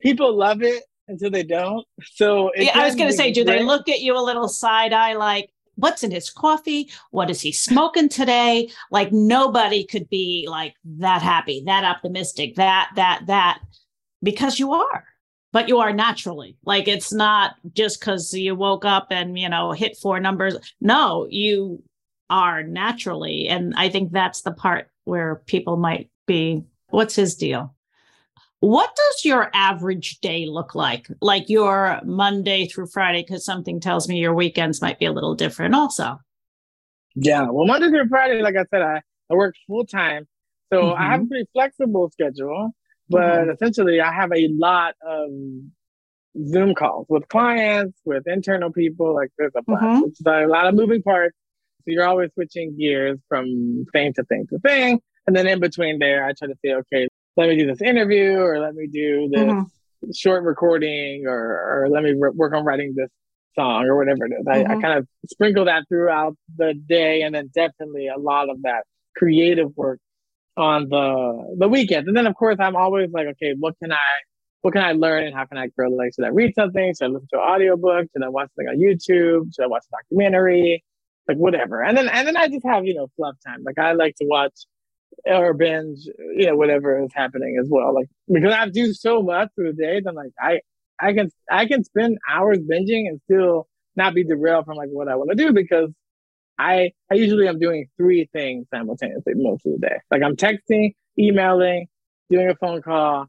people 0.00 0.36
love 0.36 0.62
it 0.62 0.82
until 1.10 1.30
they 1.30 1.42
don't. 1.42 1.86
So 2.14 2.50
yeah, 2.54 2.72
I 2.74 2.86
was 2.86 2.94
going 2.94 3.10
to 3.10 3.16
say, 3.16 3.32
do 3.32 3.44
they 3.44 3.62
look 3.62 3.88
at 3.88 4.00
you 4.00 4.16
a 4.16 4.22
little 4.22 4.48
side 4.48 4.92
eye 4.92 5.14
like, 5.14 5.50
what's 5.76 6.02
in 6.02 6.10
his 6.10 6.30
coffee? 6.30 6.90
What 7.10 7.30
is 7.30 7.40
he 7.40 7.52
smoking 7.52 8.08
today? 8.08 8.70
Like 8.90 9.12
nobody 9.12 9.84
could 9.84 10.08
be 10.10 10.46
like 10.48 10.74
that 10.84 11.22
happy, 11.22 11.62
that 11.66 11.84
optimistic, 11.84 12.56
that, 12.56 12.90
that, 12.96 13.22
that, 13.26 13.60
because 14.22 14.58
you 14.58 14.72
are, 14.72 15.04
but 15.52 15.68
you 15.68 15.78
are 15.78 15.92
naturally. 15.92 16.56
Like 16.64 16.86
it's 16.86 17.12
not 17.12 17.54
just 17.72 18.00
because 18.00 18.34
you 18.34 18.54
woke 18.54 18.84
up 18.84 19.08
and, 19.10 19.38
you 19.38 19.48
know, 19.48 19.72
hit 19.72 19.96
four 19.96 20.20
numbers. 20.20 20.56
No, 20.80 21.26
you 21.30 21.82
are 22.28 22.62
naturally. 22.62 23.48
And 23.48 23.74
I 23.76 23.88
think 23.88 24.12
that's 24.12 24.42
the 24.42 24.52
part 24.52 24.90
where 25.04 25.36
people 25.46 25.76
might 25.76 26.10
be, 26.26 26.62
what's 26.88 27.16
his 27.16 27.34
deal? 27.36 27.74
What 28.60 28.90
does 28.94 29.24
your 29.24 29.50
average 29.54 30.20
day 30.20 30.46
look 30.46 30.74
like? 30.74 31.08
Like 31.22 31.48
your 31.48 31.98
Monday 32.04 32.66
through 32.66 32.88
Friday, 32.88 33.22
because 33.26 33.44
something 33.44 33.80
tells 33.80 34.06
me 34.06 34.18
your 34.18 34.34
weekends 34.34 34.82
might 34.82 34.98
be 34.98 35.06
a 35.06 35.12
little 35.12 35.34
different 35.34 35.74
also. 35.74 36.20
Yeah. 37.14 37.48
Well, 37.50 37.66
Monday 37.66 37.88
through 37.88 38.08
Friday, 38.08 38.42
like 38.42 38.56
I 38.56 38.64
said, 38.70 38.82
I, 38.82 39.00
I 39.30 39.34
work 39.34 39.54
full 39.66 39.86
time. 39.86 40.28
So 40.72 40.82
mm-hmm. 40.82 41.02
I 41.02 41.04
have 41.06 41.20
a 41.20 41.22
mm-hmm. 41.22 41.28
pretty 41.28 41.48
flexible 41.52 42.10
schedule, 42.10 42.70
but 43.08 43.20
mm-hmm. 43.20 43.50
essentially 43.50 44.00
I 44.00 44.12
have 44.12 44.30
a 44.32 44.48
lot 44.52 44.94
of 45.04 45.30
Zoom 46.46 46.74
calls 46.74 47.06
with 47.08 47.26
clients, 47.28 47.98
with 48.04 48.24
internal 48.26 48.70
people. 48.70 49.14
Like 49.14 49.30
there's 49.38 49.52
a, 49.56 49.62
mm-hmm. 49.62 50.02
it's 50.06 50.20
a 50.24 50.46
lot 50.46 50.66
of 50.66 50.74
moving 50.74 51.02
parts. 51.02 51.36
So 51.80 51.92
you're 51.92 52.06
always 52.06 52.30
switching 52.34 52.76
gears 52.76 53.18
from 53.26 53.86
thing 53.92 54.12
to 54.14 54.24
thing 54.24 54.46
to 54.50 54.58
thing. 54.58 55.00
And 55.26 55.34
then 55.34 55.46
in 55.46 55.60
between 55.60 55.98
there, 55.98 56.26
I 56.26 56.32
try 56.32 56.48
to 56.48 56.54
say, 56.62 56.74
okay, 56.74 57.08
let 57.40 57.48
me 57.48 57.56
do 57.56 57.66
this 57.66 57.80
interview 57.80 58.36
or 58.36 58.60
let 58.60 58.74
me 58.74 58.86
do 58.86 59.28
this 59.30 59.40
mm-hmm. 59.40 60.10
short 60.14 60.44
recording 60.44 61.24
or, 61.26 61.84
or 61.84 61.88
let 61.88 62.02
me 62.02 62.10
re- 62.10 62.32
work 62.34 62.52
on 62.52 62.64
writing 62.64 62.92
this 62.94 63.08
song 63.54 63.86
or 63.86 63.96
whatever 63.96 64.26
it 64.26 64.32
is. 64.38 64.46
I, 64.46 64.58
mm-hmm. 64.58 64.72
I 64.72 64.80
kind 64.82 64.98
of 64.98 65.08
sprinkle 65.26 65.64
that 65.64 65.84
throughout 65.88 66.36
the 66.58 66.74
day 66.74 67.22
and 67.22 67.34
then 67.34 67.50
definitely 67.54 68.08
a 68.08 68.18
lot 68.18 68.50
of 68.50 68.60
that 68.62 68.84
creative 69.16 69.74
work 69.74 70.00
on 70.58 70.90
the 70.90 71.56
the 71.58 71.68
weekends. 71.68 72.08
And 72.08 72.16
then 72.16 72.26
of 72.26 72.34
course 72.34 72.56
I'm 72.60 72.76
always 72.76 73.10
like, 73.10 73.26
okay, 73.28 73.54
what 73.58 73.74
can 73.82 73.90
I 73.90 73.96
what 74.60 74.74
can 74.74 74.82
I 74.82 74.92
learn 74.92 75.24
and 75.24 75.34
how 75.34 75.46
can 75.46 75.56
I 75.56 75.68
grow? 75.68 75.88
Like, 75.88 76.12
should 76.14 76.26
I 76.26 76.28
read 76.28 76.54
something? 76.54 76.92
Should 76.94 77.06
I 77.06 77.08
listen 77.08 77.28
to 77.32 77.38
an 77.38 77.48
audiobook? 77.48 78.06
Should 78.12 78.22
I 78.22 78.28
watch 78.28 78.50
something 78.54 78.68
on 78.68 78.78
YouTube? 78.78 79.54
Should 79.54 79.64
I 79.64 79.68
watch 79.68 79.84
a 79.90 79.96
documentary? 79.96 80.84
Like 81.26 81.38
whatever. 81.38 81.82
And 81.82 81.96
then 81.96 82.06
and 82.08 82.28
then 82.28 82.36
I 82.36 82.48
just 82.48 82.66
have, 82.66 82.84
you 82.84 82.94
know, 82.94 83.08
fluff 83.16 83.36
time. 83.46 83.62
Like 83.64 83.78
I 83.78 83.92
like 83.92 84.16
to 84.16 84.26
watch 84.26 84.66
or 85.26 85.54
binge, 85.54 86.06
you 86.36 86.46
know, 86.46 86.56
whatever 86.56 87.02
is 87.02 87.10
happening 87.14 87.58
as 87.60 87.68
well. 87.70 87.94
Like 87.94 88.08
because 88.32 88.52
I 88.52 88.68
do 88.68 88.92
so 88.92 89.22
much 89.22 89.48
through 89.54 89.72
the 89.72 89.82
day, 89.82 90.00
then 90.04 90.14
like 90.14 90.32
I 90.40 90.60
I 91.00 91.12
can 91.12 91.30
I 91.50 91.66
can 91.66 91.84
spend 91.84 92.18
hours 92.28 92.58
binging 92.58 93.08
and 93.08 93.20
still 93.24 93.68
not 93.96 94.14
be 94.14 94.24
derailed 94.24 94.66
from 94.66 94.76
like 94.76 94.88
what 94.90 95.08
I 95.08 95.16
want 95.16 95.30
to 95.30 95.36
do 95.36 95.52
because 95.52 95.90
I 96.58 96.92
I 97.10 97.14
usually 97.14 97.48
am 97.48 97.58
doing 97.58 97.86
three 97.96 98.28
things 98.32 98.66
simultaneously 98.72 99.34
most 99.36 99.66
of 99.66 99.72
the 99.72 99.86
day. 99.88 99.96
Like 100.10 100.22
I'm 100.22 100.36
texting, 100.36 100.94
emailing, 101.18 101.86
doing 102.30 102.50
a 102.50 102.54
phone 102.54 102.82
call, 102.82 103.26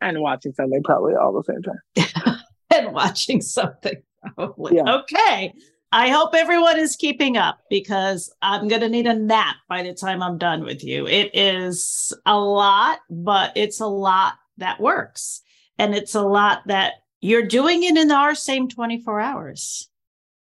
and 0.00 0.20
watching 0.20 0.52
something 0.52 0.82
probably 0.82 1.14
all 1.14 1.32
the 1.32 1.44
same 1.44 1.62
time. 1.62 2.40
and 2.74 2.92
watching 2.94 3.40
something. 3.40 4.02
Probably. 4.34 4.76
Yeah. 4.76 5.00
Okay. 5.00 5.52
I 5.92 6.10
hope 6.10 6.34
everyone 6.34 6.78
is 6.78 6.94
keeping 6.94 7.36
up 7.36 7.60
because 7.68 8.32
I'm 8.40 8.68
going 8.68 8.82
to 8.82 8.88
need 8.88 9.06
a 9.06 9.14
nap 9.14 9.56
by 9.68 9.82
the 9.82 9.92
time 9.92 10.22
I'm 10.22 10.38
done 10.38 10.62
with 10.62 10.84
you. 10.84 11.06
It 11.06 11.30
is 11.34 12.12
a 12.24 12.38
lot, 12.38 13.00
but 13.10 13.52
it's 13.56 13.80
a 13.80 13.86
lot 13.86 14.34
that 14.58 14.80
works. 14.80 15.42
And 15.78 15.94
it's 15.94 16.14
a 16.14 16.22
lot 16.22 16.62
that 16.66 16.94
you're 17.20 17.46
doing 17.46 17.82
it 17.82 17.96
in 17.96 18.12
our 18.12 18.36
same 18.36 18.68
24 18.68 19.20
hours. 19.20 19.88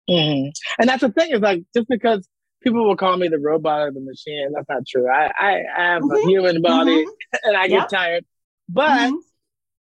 Mm-hmm. 0.09 0.49
And 0.81 0.89
that's 0.89 1.03
the 1.03 1.13
thing 1.13 1.33
is 1.33 1.41
like, 1.41 1.63
just 1.75 1.89
because 1.89 2.27
people 2.63 2.87
will 2.87 2.97
call 2.97 3.17
me 3.19 3.29
the 3.29 3.39
robot 3.39 3.83
or 3.83 3.91
the 3.91 4.01
machine, 4.01 4.51
that's 4.55 4.69
not 4.69 4.87
true. 4.87 5.11
I, 5.11 5.31
I, 5.39 5.63
I 5.77 5.85
have 5.93 6.03
mm-hmm. 6.03 6.27
a 6.27 6.31
human 6.31 6.63
body 6.63 7.05
mm-hmm. 7.05 7.37
and 7.45 7.57
I 7.57 7.69
get 7.69 7.81
yep. 7.81 7.89
tired, 7.91 8.25
but 8.69 8.89
mm-hmm. 8.89 9.17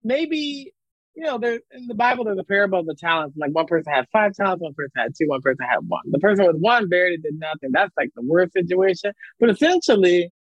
maybe 0.05 0.73
you 1.15 1.25
know, 1.25 1.39
there 1.39 1.61
in 1.73 1.87
the 1.87 1.95
Bible, 1.95 2.25
there's 2.25 2.39
a 2.39 2.45
parable 2.45 2.81
of 2.81 2.87
the 2.87 2.95
talents. 2.95 3.37
Like 3.37 3.53
one 3.53 3.67
person 3.67 3.93
had 3.93 4.07
five 4.13 4.33
talents, 4.33 4.63
one 4.63 4.75
person 4.75 4.93
had 4.97 5.13
two, 5.17 5.29
one 5.29 5.43
person 5.43 5.67
had 5.69 5.81
one. 5.87 6.03
The 6.11 6.19
person 6.19 6.47
with 6.47 6.57
one 6.57 6.89
barely 6.89 7.17
did 7.17 7.39
nothing. 7.39 7.71
That's 7.73 7.93
like 7.97 8.11
the 8.15 8.23
worst 8.23 8.53
situation. 8.53 9.13
But 9.39 9.51
essentially, 9.51 10.31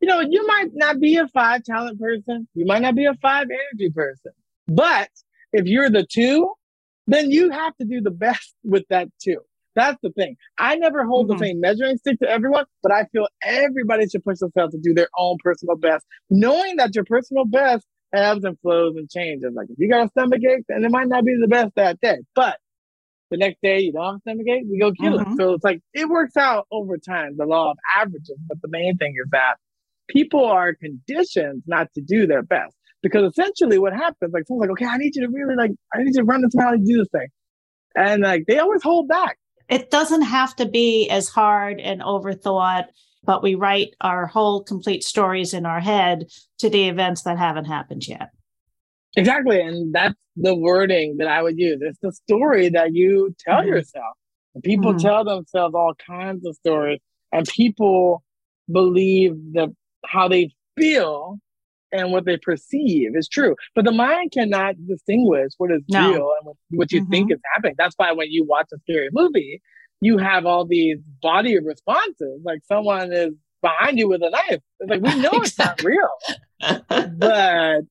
you 0.00 0.08
know, 0.08 0.20
you 0.20 0.46
might 0.46 0.70
not 0.72 1.00
be 1.00 1.16
a 1.16 1.28
five 1.28 1.64
talent 1.64 2.00
person. 2.00 2.48
You 2.54 2.64
might 2.66 2.82
not 2.82 2.94
be 2.94 3.06
a 3.06 3.14
five 3.14 3.46
energy 3.50 3.92
person. 3.92 4.32
But 4.66 5.10
if 5.52 5.66
you're 5.66 5.90
the 5.90 6.06
two, 6.10 6.52
then 7.06 7.30
you 7.30 7.50
have 7.50 7.76
to 7.78 7.84
do 7.84 8.00
the 8.00 8.10
best 8.10 8.54
with 8.64 8.84
that 8.90 9.08
two. 9.22 9.38
That's 9.76 9.98
the 10.02 10.10
thing. 10.10 10.36
I 10.58 10.76
never 10.76 11.04
hold 11.04 11.28
mm-hmm. 11.28 11.38
the 11.38 11.46
same 11.46 11.60
measuring 11.60 11.96
stick 11.98 12.18
to 12.20 12.28
everyone, 12.28 12.64
but 12.82 12.92
I 12.92 13.04
feel 13.12 13.28
everybody 13.42 14.08
should 14.08 14.24
push 14.24 14.38
themselves 14.38 14.74
to 14.74 14.80
do 14.80 14.94
their 14.94 15.08
own 15.16 15.36
personal 15.42 15.76
best, 15.76 16.04
knowing 16.28 16.76
that 16.76 16.94
your 16.94 17.04
personal 17.04 17.44
best 17.44 17.86
ebbs 18.12 18.44
and 18.44 18.58
flows 18.60 18.96
and 18.96 19.08
changes. 19.08 19.52
Like 19.54 19.68
if 19.70 19.78
you 19.78 19.88
got 19.88 20.06
a 20.06 20.08
stomach 20.08 20.40
ache, 20.44 20.64
then 20.68 20.84
it 20.84 20.90
might 20.90 21.08
not 21.08 21.24
be 21.24 21.36
the 21.40 21.48
best 21.48 21.72
that 21.76 22.00
day. 22.00 22.18
But 22.34 22.58
the 23.30 23.36
next 23.36 23.58
day 23.62 23.80
you 23.80 23.92
don't 23.92 24.04
have 24.04 24.14
a 24.16 24.20
stomach 24.20 24.46
ache, 24.48 24.64
you 24.68 24.80
go 24.80 24.92
kill 24.92 25.18
mm-hmm. 25.18 25.32
it. 25.32 25.36
So 25.36 25.54
it's 25.54 25.64
like 25.64 25.80
it 25.94 26.08
works 26.08 26.36
out 26.36 26.66
over 26.70 26.98
time, 26.98 27.36
the 27.36 27.46
law 27.46 27.72
of 27.72 27.78
averages. 27.96 28.38
But 28.46 28.60
the 28.62 28.68
main 28.68 28.96
thing 28.96 29.14
is 29.22 29.28
that 29.30 29.54
people 30.08 30.44
are 30.44 30.74
conditioned 30.74 31.62
not 31.66 31.88
to 31.94 32.00
do 32.00 32.26
their 32.26 32.42
best. 32.42 32.74
Because 33.02 33.30
essentially 33.30 33.78
what 33.78 33.94
happens, 33.94 34.32
like 34.34 34.46
someone's 34.46 34.68
like, 34.68 34.82
okay, 34.82 34.86
I 34.86 34.98
need 34.98 35.16
you 35.16 35.22
to 35.22 35.32
really 35.32 35.56
like, 35.56 35.70
I 35.94 36.02
need 36.02 36.14
you 36.14 36.20
to 36.20 36.24
run 36.24 36.42
this 36.42 36.54
mile 36.54 36.74
and 36.74 36.86
do 36.86 36.98
this 36.98 37.08
thing. 37.12 37.28
And 37.96 38.22
like 38.22 38.44
they 38.46 38.58
always 38.58 38.82
hold 38.82 39.08
back. 39.08 39.38
It 39.70 39.90
doesn't 39.90 40.22
have 40.22 40.54
to 40.56 40.66
be 40.66 41.08
as 41.08 41.28
hard 41.28 41.80
and 41.80 42.02
overthought 42.02 42.86
but 43.24 43.42
we 43.42 43.54
write 43.54 43.94
our 44.00 44.26
whole 44.26 44.62
complete 44.62 45.04
stories 45.04 45.52
in 45.52 45.66
our 45.66 45.80
head 45.80 46.26
to 46.60 46.70
the 46.70 46.88
events 46.88 47.22
that 47.22 47.38
haven't 47.38 47.66
happened 47.66 48.06
yet. 48.06 48.30
Exactly. 49.16 49.60
And 49.60 49.94
that's 49.94 50.14
the 50.36 50.54
wording 50.54 51.16
that 51.18 51.28
I 51.28 51.42
would 51.42 51.58
use. 51.58 51.78
It's 51.80 51.98
the 52.00 52.12
story 52.12 52.68
that 52.70 52.94
you 52.94 53.34
tell 53.38 53.60
mm-hmm. 53.60 53.68
yourself. 53.68 54.14
People 54.62 54.92
mm-hmm. 54.92 55.06
tell 55.06 55.24
themselves 55.24 55.74
all 55.74 55.94
kinds 56.06 56.46
of 56.46 56.56
stories, 56.56 57.00
and 57.32 57.46
people 57.46 58.22
believe 58.70 59.32
that 59.52 59.68
how 60.04 60.28
they 60.28 60.50
feel 60.76 61.38
and 61.92 62.12
what 62.12 62.24
they 62.24 62.36
perceive 62.36 63.16
is 63.16 63.28
true. 63.28 63.56
But 63.74 63.84
the 63.84 63.92
mind 63.92 64.32
cannot 64.32 64.74
distinguish 64.86 65.52
what 65.58 65.72
is 65.72 65.82
no. 65.88 66.10
real 66.10 66.32
and 66.38 66.46
what, 66.46 66.56
what 66.70 66.92
you 66.92 67.02
mm-hmm. 67.02 67.10
think 67.10 67.32
is 67.32 67.40
happening. 67.54 67.74
That's 67.78 67.94
why 67.96 68.12
when 68.12 68.30
you 68.30 68.44
watch 68.44 68.68
a 68.72 68.78
scary 68.80 69.08
movie, 69.12 69.60
you 70.00 70.18
have 70.18 70.46
all 70.46 70.64
these 70.64 70.98
body 71.22 71.58
responses. 71.58 72.40
Like 72.44 72.60
someone 72.66 73.12
is 73.12 73.32
behind 73.62 73.98
you 73.98 74.08
with 74.08 74.22
a 74.22 74.30
knife. 74.30 74.60
It's 74.80 74.90
like 74.90 75.02
we 75.02 75.20
know 75.20 75.30
it's 75.34 75.58
not 75.58 75.82
real, 75.82 76.08
but 77.18 77.82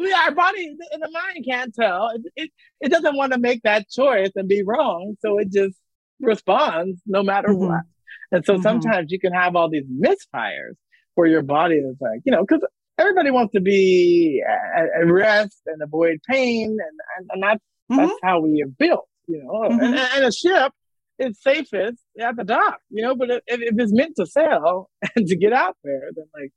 we, 0.00 0.12
our 0.12 0.32
body 0.32 0.76
and 0.92 1.02
the 1.02 1.10
mind 1.10 1.44
can't 1.48 1.74
tell. 1.74 2.10
It, 2.14 2.22
it, 2.36 2.50
it 2.80 2.88
doesn't 2.90 3.16
want 3.16 3.32
to 3.32 3.38
make 3.38 3.62
that 3.62 3.88
choice 3.88 4.30
and 4.36 4.48
be 4.48 4.62
wrong, 4.62 5.16
so 5.20 5.38
it 5.38 5.50
just 5.52 5.76
responds 6.20 7.00
no 7.06 7.22
matter 7.22 7.48
mm-hmm. 7.48 7.68
what. 7.68 7.82
And 8.30 8.44
so 8.44 8.54
mm-hmm. 8.54 8.62
sometimes 8.62 9.10
you 9.10 9.18
can 9.18 9.32
have 9.32 9.56
all 9.56 9.70
these 9.70 9.86
misfires 9.86 10.74
where 11.14 11.26
your 11.26 11.42
body 11.42 11.76
is 11.76 11.96
like, 12.00 12.20
you 12.24 12.32
know, 12.32 12.44
because 12.46 12.64
everybody 12.98 13.30
wants 13.30 13.52
to 13.52 13.60
be 13.60 14.42
at, 14.46 14.84
at, 15.00 15.06
rest 15.06 15.60
and 15.66 15.82
avoid 15.82 16.20
pain, 16.28 16.70
and 16.70 16.80
and, 17.18 17.30
and 17.32 17.42
that's 17.42 17.64
mm-hmm. 17.90 17.96
that's 17.96 18.20
how 18.22 18.40
we 18.40 18.62
are 18.62 18.68
built, 18.68 19.08
you 19.26 19.42
know. 19.42 19.64
And, 19.64 19.80
mm-hmm. 19.80 20.16
and 20.16 20.24
a 20.24 20.32
ship 20.32 20.72
it's 21.18 21.42
safest 21.42 21.98
at 22.20 22.36
the 22.36 22.44
dock, 22.44 22.78
you 22.90 23.02
know. 23.02 23.14
But 23.14 23.30
if, 23.30 23.42
if 23.46 23.74
it's 23.76 23.92
meant 23.92 24.16
to 24.16 24.26
sail 24.26 24.90
and 25.16 25.26
to 25.26 25.36
get 25.36 25.52
out 25.52 25.76
there, 25.84 26.10
then 26.14 26.26
like 26.34 26.52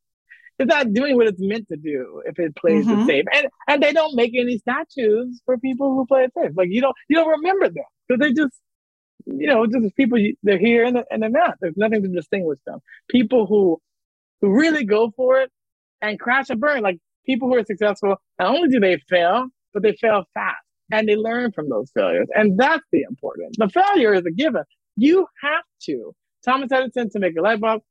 it's 0.60 0.69
not 0.69 0.93
doing 0.93 1.15
what 1.15 1.28
it's 1.28 1.41
meant 1.41 1.67
to 1.69 1.78
do 1.78 2.21
if 2.26 2.38
it 2.39 2.56
plays 2.56 2.86
mm-hmm. 2.86 3.02
it 3.02 3.08
safe. 3.08 3.26
And 3.34 3.47
and 3.67 3.84
they 3.84 3.93
don't 3.93 4.15
make 4.15 4.34
any 4.38 4.58
statues 4.58 5.41
for 5.45 5.58
people 5.58 5.93
who 5.95 6.06
play 6.06 6.26
it 6.26 6.34
safe. 6.38 6.52
Like 6.56 6.69
you 6.71 6.82
don't 6.82 6.95
you 7.10 7.17
don't 7.17 7.30
remember 7.30 7.69
them 7.69 7.84
because 8.08 8.19
they 8.19 8.34
just 8.34 8.56
you 9.26 9.47
know 9.47 9.65
just 9.65 9.95
people 9.95 10.19
they're 10.43 10.60
here 10.60 10.86
and, 10.86 11.04
and 11.10 11.24
they're 11.24 11.30
not. 11.30 11.56
There's 11.60 11.78
nothing 11.78 12.04
to 12.04 12.10
distinguish 12.10 12.60
them. 12.65 12.80
People 13.10 13.47
who 13.47 13.82
who 14.41 14.52
really 14.52 14.86
go 14.86 15.12
for 15.15 15.41
it 15.41 15.52
and 16.02 16.19
crash 16.19 16.50
and 16.50 16.60
burn, 16.60 16.82
like 16.82 17.00
people 17.26 17.47
who 17.47 17.56
are 17.56 17.65
successful. 17.65 18.15
Not 18.39 18.56
only 18.56 18.69
do 18.69 18.80
they 18.80 18.97
fail, 19.10 19.47
but 19.74 19.84
they 19.84 19.93
fail 19.93 20.24
fast 20.34 20.61
and 20.92 21.08
they 21.08 21.16
learn 21.16 21.52
from 21.52 21.70
those 21.70 21.92
failures. 21.94 22.28
And 22.34 22.58
that's 22.58 22.84
the 22.92 23.04
important. 23.10 23.56
The 23.58 23.70
failure 23.70 24.14
is 24.14 24.26
a 24.26 24.32
given. 24.32 24.64
You 24.96 25.28
have 25.42 25.64
to. 25.84 26.14
Thomas 26.44 26.72
Edison 26.72 27.10
to 27.12 27.20
make 27.20 27.38
a 27.38 27.42
light 27.42 27.60
bulb, 27.60 27.82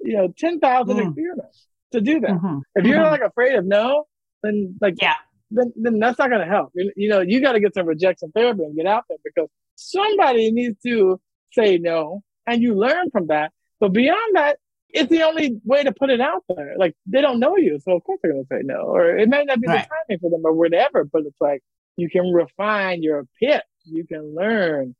you 0.00 0.16
know, 0.16 0.32
10,000 0.36 0.96
mm. 0.96 1.06
experiments 1.06 1.66
to 1.92 2.00
do 2.00 2.20
that. 2.20 2.30
Mm-hmm. 2.30 2.58
If 2.74 2.86
you're 2.86 2.98
mm-hmm. 2.98 3.10
like 3.10 3.20
afraid 3.20 3.54
of 3.54 3.64
no, 3.64 4.04
then 4.42 4.76
like, 4.80 4.94
yeah, 5.00 5.14
then, 5.50 5.72
then 5.76 5.98
that's 5.98 6.18
not 6.18 6.30
going 6.30 6.40
to 6.40 6.52
help. 6.52 6.70
You, 6.74 6.92
you 6.96 7.08
know, 7.08 7.20
you 7.20 7.40
got 7.40 7.52
to 7.52 7.60
get 7.60 7.74
some 7.74 7.86
rejection 7.86 8.32
therapy 8.34 8.64
and 8.64 8.76
get 8.76 8.86
out 8.86 9.04
there 9.08 9.18
because 9.24 9.48
somebody 9.76 10.50
needs 10.50 10.80
to 10.82 11.20
say 11.52 11.78
no 11.78 12.22
and 12.46 12.62
you 12.62 12.74
learn 12.74 13.10
from 13.10 13.28
that. 13.28 13.52
But 13.80 13.92
beyond 13.92 14.36
that, 14.36 14.58
it's 14.92 15.08
the 15.08 15.22
only 15.22 15.60
way 15.64 15.82
to 15.84 15.92
put 15.92 16.10
it 16.10 16.20
out 16.20 16.44
there. 16.48 16.74
Like 16.76 16.94
they 17.06 17.20
don't 17.20 17.40
know 17.40 17.56
you, 17.56 17.78
so 17.82 17.92
of 17.92 18.04
course 18.04 18.20
they're 18.22 18.32
gonna 18.32 18.44
say 18.50 18.60
no. 18.62 18.82
Or 18.82 19.16
it 19.16 19.28
may 19.28 19.44
not 19.44 19.60
be 19.60 19.66
right. 19.66 19.88
the 19.88 19.94
timing 20.08 20.20
for 20.20 20.30
them 20.30 20.42
or 20.44 20.52
whatever, 20.52 21.04
but 21.04 21.22
it's 21.22 21.40
like 21.40 21.62
you 21.96 22.08
can 22.10 22.32
refine 22.32 23.02
your 23.02 23.26
pitch. 23.40 23.62
You 23.84 24.06
can 24.06 24.34
learn 24.34 24.94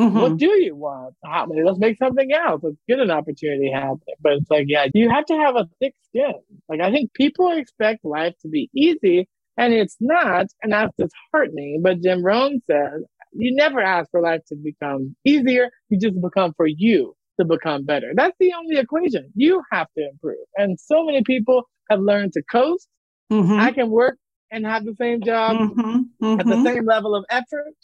Mm-hmm. 0.00 0.18
What 0.18 0.36
do 0.38 0.50
you 0.60 0.74
want? 0.74 1.14
Hot 1.24 1.48
money, 1.48 1.62
let's 1.62 1.78
make 1.78 1.98
something 1.98 2.32
else. 2.32 2.60
Let's 2.64 2.76
get 2.88 2.98
an 2.98 3.10
opportunity 3.10 3.70
happening. 3.70 4.16
But 4.20 4.34
it's 4.34 4.50
like, 4.50 4.66
yeah, 4.68 4.86
you 4.92 5.08
have 5.08 5.24
to 5.26 5.36
have 5.36 5.54
a 5.56 5.68
thick 5.78 5.94
skin. 6.08 6.34
Like, 6.68 6.80
I 6.80 6.90
think 6.90 7.12
people 7.14 7.52
expect 7.52 8.04
life 8.04 8.34
to 8.42 8.48
be 8.48 8.70
easy, 8.74 9.28
and 9.56 9.72
it's 9.72 9.96
not. 10.00 10.46
And 10.62 10.72
that's 10.72 10.92
disheartening. 10.98 11.80
But 11.82 12.02
Jim 12.02 12.24
Rohn 12.24 12.60
says, 12.68 13.04
you 13.32 13.54
never 13.54 13.80
ask 13.80 14.10
for 14.10 14.20
life 14.20 14.40
to 14.48 14.56
become 14.56 15.14
easier. 15.24 15.70
You 15.90 15.98
just 15.98 16.20
become 16.20 16.54
for 16.56 16.66
you 16.66 17.14
to 17.38 17.44
become 17.44 17.84
better. 17.84 18.12
That's 18.14 18.36
the 18.40 18.52
only 18.54 18.78
equation. 18.78 19.30
You 19.36 19.62
have 19.70 19.88
to 19.96 20.08
improve. 20.08 20.38
And 20.56 20.78
so 20.78 21.04
many 21.04 21.22
people 21.22 21.62
have 21.88 22.00
learned 22.00 22.32
to 22.32 22.42
coast. 22.42 22.88
Mm-hmm. 23.32 23.60
I 23.60 23.70
can 23.72 23.90
work 23.90 24.18
and 24.54 24.64
have 24.64 24.84
the 24.84 24.94
same 24.98 25.20
job 25.22 25.56
mm-hmm. 25.56 26.40
at 26.40 26.46
the 26.46 26.54
mm-hmm. 26.54 26.64
same 26.64 26.84
level 26.86 27.14
of 27.14 27.24
effort 27.28 27.74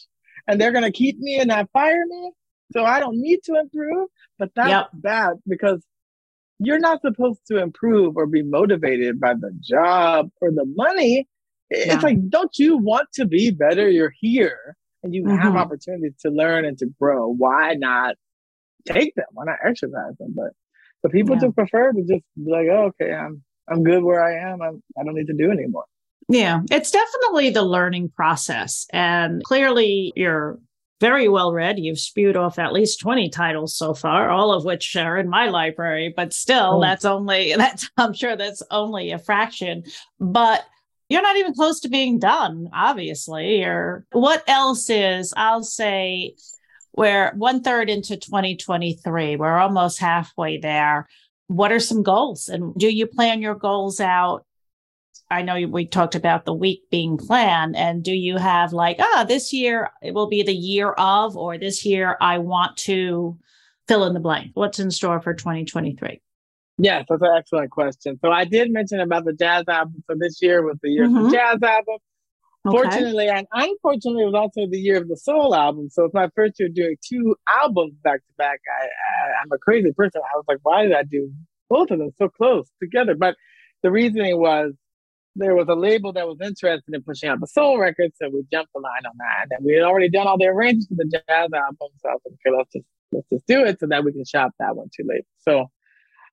and 0.46 0.60
they're 0.60 0.72
going 0.72 0.84
to 0.84 0.92
keep 0.92 1.18
me 1.18 1.38
and 1.38 1.48
not 1.48 1.70
fire 1.72 2.04
me. 2.06 2.32
So 2.72 2.84
I 2.84 3.00
don't 3.00 3.20
need 3.20 3.40
to 3.44 3.56
improve. 3.56 4.08
But 4.38 4.50
that's 4.54 4.70
yep. 4.70 4.88
bad 4.94 5.34
because 5.46 5.82
you're 6.58 6.78
not 6.78 7.02
supposed 7.02 7.40
to 7.48 7.58
improve 7.58 8.16
or 8.16 8.26
be 8.26 8.42
motivated 8.42 9.20
by 9.20 9.34
the 9.34 9.50
job 9.60 10.30
or 10.40 10.50
the 10.50 10.64
money. 10.64 11.28
Yeah. 11.70 11.94
It's 11.94 12.02
like, 12.02 12.28
don't 12.28 12.56
you 12.58 12.78
want 12.78 13.08
to 13.14 13.26
be 13.26 13.50
better? 13.50 13.88
You're 13.88 14.14
here 14.18 14.76
and 15.02 15.14
you 15.14 15.24
mm-hmm. 15.24 15.36
have 15.36 15.56
opportunities 15.56 16.14
to 16.22 16.30
learn 16.30 16.64
and 16.64 16.78
to 16.78 16.86
grow. 17.00 17.28
Why 17.28 17.74
not 17.74 18.16
take 18.86 19.14
them? 19.14 19.26
Why 19.32 19.44
not 19.44 19.58
exercise 19.64 20.16
them? 20.18 20.34
But 20.34 20.52
but 21.02 21.12
people 21.12 21.36
yeah. 21.36 21.42
just 21.42 21.56
prefer 21.56 21.92
to 21.92 22.00
just 22.00 22.24
be 22.36 22.50
like, 22.50 22.66
oh, 22.70 22.92
okay, 23.00 23.12
I'm 23.12 23.42
I'm 23.68 23.84
good 23.84 24.02
where 24.02 24.22
I 24.22 24.50
am. 24.52 24.60
I'm, 24.60 24.82
I 24.98 25.04
don't 25.04 25.14
need 25.14 25.28
to 25.28 25.34
do 25.34 25.50
anymore. 25.50 25.84
Yeah, 26.28 26.60
it's 26.70 26.90
definitely 26.90 27.50
the 27.50 27.62
learning 27.62 28.10
process. 28.10 28.86
And 28.92 29.42
clearly, 29.42 30.12
you're 30.14 30.58
very 31.00 31.28
well 31.28 31.52
read. 31.52 31.78
You've 31.78 31.98
spewed 31.98 32.36
off 32.36 32.58
at 32.58 32.72
least 32.72 33.00
20 33.00 33.30
titles 33.30 33.74
so 33.74 33.94
far, 33.94 34.30
all 34.30 34.52
of 34.52 34.64
which 34.64 34.94
are 34.96 35.18
in 35.18 35.28
my 35.28 35.48
library, 35.48 36.12
but 36.14 36.32
still, 36.32 36.76
oh. 36.76 36.80
that's 36.80 37.04
only, 37.04 37.54
that's, 37.56 37.90
I'm 37.96 38.12
sure 38.12 38.36
that's 38.36 38.62
only 38.70 39.10
a 39.10 39.18
fraction. 39.18 39.84
But 40.20 40.64
you're 41.08 41.22
not 41.22 41.36
even 41.36 41.54
close 41.54 41.80
to 41.80 41.88
being 41.88 42.18
done, 42.18 42.68
obviously. 42.72 43.64
Or 43.64 44.04
what 44.12 44.44
else 44.46 44.88
is, 44.90 45.34
I'll 45.36 45.64
say, 45.64 46.36
we're 46.94 47.32
one 47.34 47.62
third 47.62 47.88
into 47.88 48.16
2023. 48.16 49.36
We're 49.36 49.58
almost 49.58 49.98
halfway 49.98 50.58
there. 50.58 51.08
What 51.46 51.72
are 51.72 51.80
some 51.80 52.02
goals? 52.02 52.48
And 52.48 52.74
do 52.76 52.88
you 52.88 53.06
plan 53.06 53.42
your 53.42 53.54
goals 53.54 54.00
out 54.00 54.44
I 55.30 55.42
know 55.42 55.66
we 55.68 55.86
talked 55.86 56.14
about 56.14 56.44
the 56.44 56.52
week 56.52 56.90
being 56.90 57.16
planned. 57.16 57.76
And 57.76 58.02
do 58.02 58.12
you 58.12 58.36
have 58.36 58.72
like, 58.72 58.96
ah, 58.98 59.24
this 59.26 59.52
year 59.52 59.90
it 60.02 60.12
will 60.12 60.28
be 60.28 60.42
the 60.42 60.54
year 60.54 60.90
of, 60.92 61.36
or 61.36 61.56
this 61.56 61.84
year 61.86 62.16
I 62.20 62.38
want 62.38 62.76
to 62.78 63.38
fill 63.86 64.04
in 64.04 64.14
the 64.14 64.20
blank? 64.20 64.50
What's 64.54 64.80
in 64.80 64.90
store 64.90 65.20
for 65.20 65.34
2023? 65.34 66.20
Yes, 66.78 67.04
that's 67.08 67.22
an 67.22 67.28
excellent 67.36 67.70
question. 67.70 68.18
So 68.24 68.30
I 68.32 68.44
did 68.44 68.72
mention 68.72 69.00
about 69.00 69.24
the 69.24 69.34
jazz 69.34 69.64
album. 69.68 70.02
So 70.10 70.16
this 70.18 70.40
year 70.42 70.62
was 70.62 70.78
the 70.82 70.90
year 70.90 71.06
mm-hmm. 71.06 71.16
of 71.16 71.24
the 71.24 71.36
jazz 71.36 71.62
album. 71.62 71.98
Okay. 72.66 72.76
Fortunately 72.76 73.28
and 73.28 73.46
unfortunately, 73.52 74.22
it 74.22 74.26
was 74.26 74.34
also 74.34 74.68
the 74.68 74.78
year 74.78 74.98
of 74.98 75.08
the 75.08 75.16
soul 75.16 75.54
album. 75.54 75.88
So 75.90 76.04
it's 76.04 76.14
my 76.14 76.28
first 76.34 76.58
year 76.58 76.68
doing 76.68 76.96
two 77.06 77.36
albums 77.48 77.94
back 78.02 78.20
to 78.20 78.32
back. 78.36 78.60
I, 78.68 78.84
I, 78.84 79.42
I'm 79.42 79.52
a 79.52 79.58
crazy 79.58 79.92
person. 79.92 80.20
I 80.22 80.36
was 80.36 80.44
like, 80.48 80.58
why 80.62 80.82
did 80.82 80.92
I 80.92 81.04
do 81.04 81.30
both 81.70 81.90
of 81.90 81.98
them 81.98 82.10
so 82.18 82.28
close 82.28 82.68
together? 82.82 83.14
But 83.14 83.36
the 83.82 83.90
reasoning 83.90 84.38
was 84.38 84.74
there 85.36 85.54
was 85.54 85.68
a 85.68 85.74
label 85.74 86.12
that 86.12 86.26
was 86.26 86.38
interested 86.40 86.92
in 86.92 87.02
pushing 87.02 87.28
out 87.28 87.40
the 87.40 87.46
soul 87.46 87.78
record, 87.78 88.12
so 88.16 88.28
we 88.28 88.44
jumped 88.52 88.72
the 88.74 88.80
line 88.80 89.06
on 89.06 89.12
that. 89.18 89.56
And 89.56 89.64
we 89.64 89.74
had 89.74 89.84
already 89.84 90.10
done 90.10 90.26
all 90.26 90.38
the 90.38 90.46
arrangements 90.46 90.88
for 90.88 90.96
the 90.96 91.04
jazz 91.04 91.50
album, 91.52 91.88
so 91.98 92.08
I 92.08 92.12
was 92.12 92.20
like, 92.24 92.34
okay, 92.34 92.56
let's 92.56 92.72
just 92.72 92.86
let's 93.12 93.28
just 93.32 93.46
do 93.46 93.64
it 93.64 93.78
so 93.80 93.86
that 93.86 94.04
we 94.04 94.12
can 94.12 94.24
shop 94.24 94.52
that 94.58 94.76
one 94.76 94.88
too 94.94 95.04
late. 95.08 95.24
So 95.38 95.66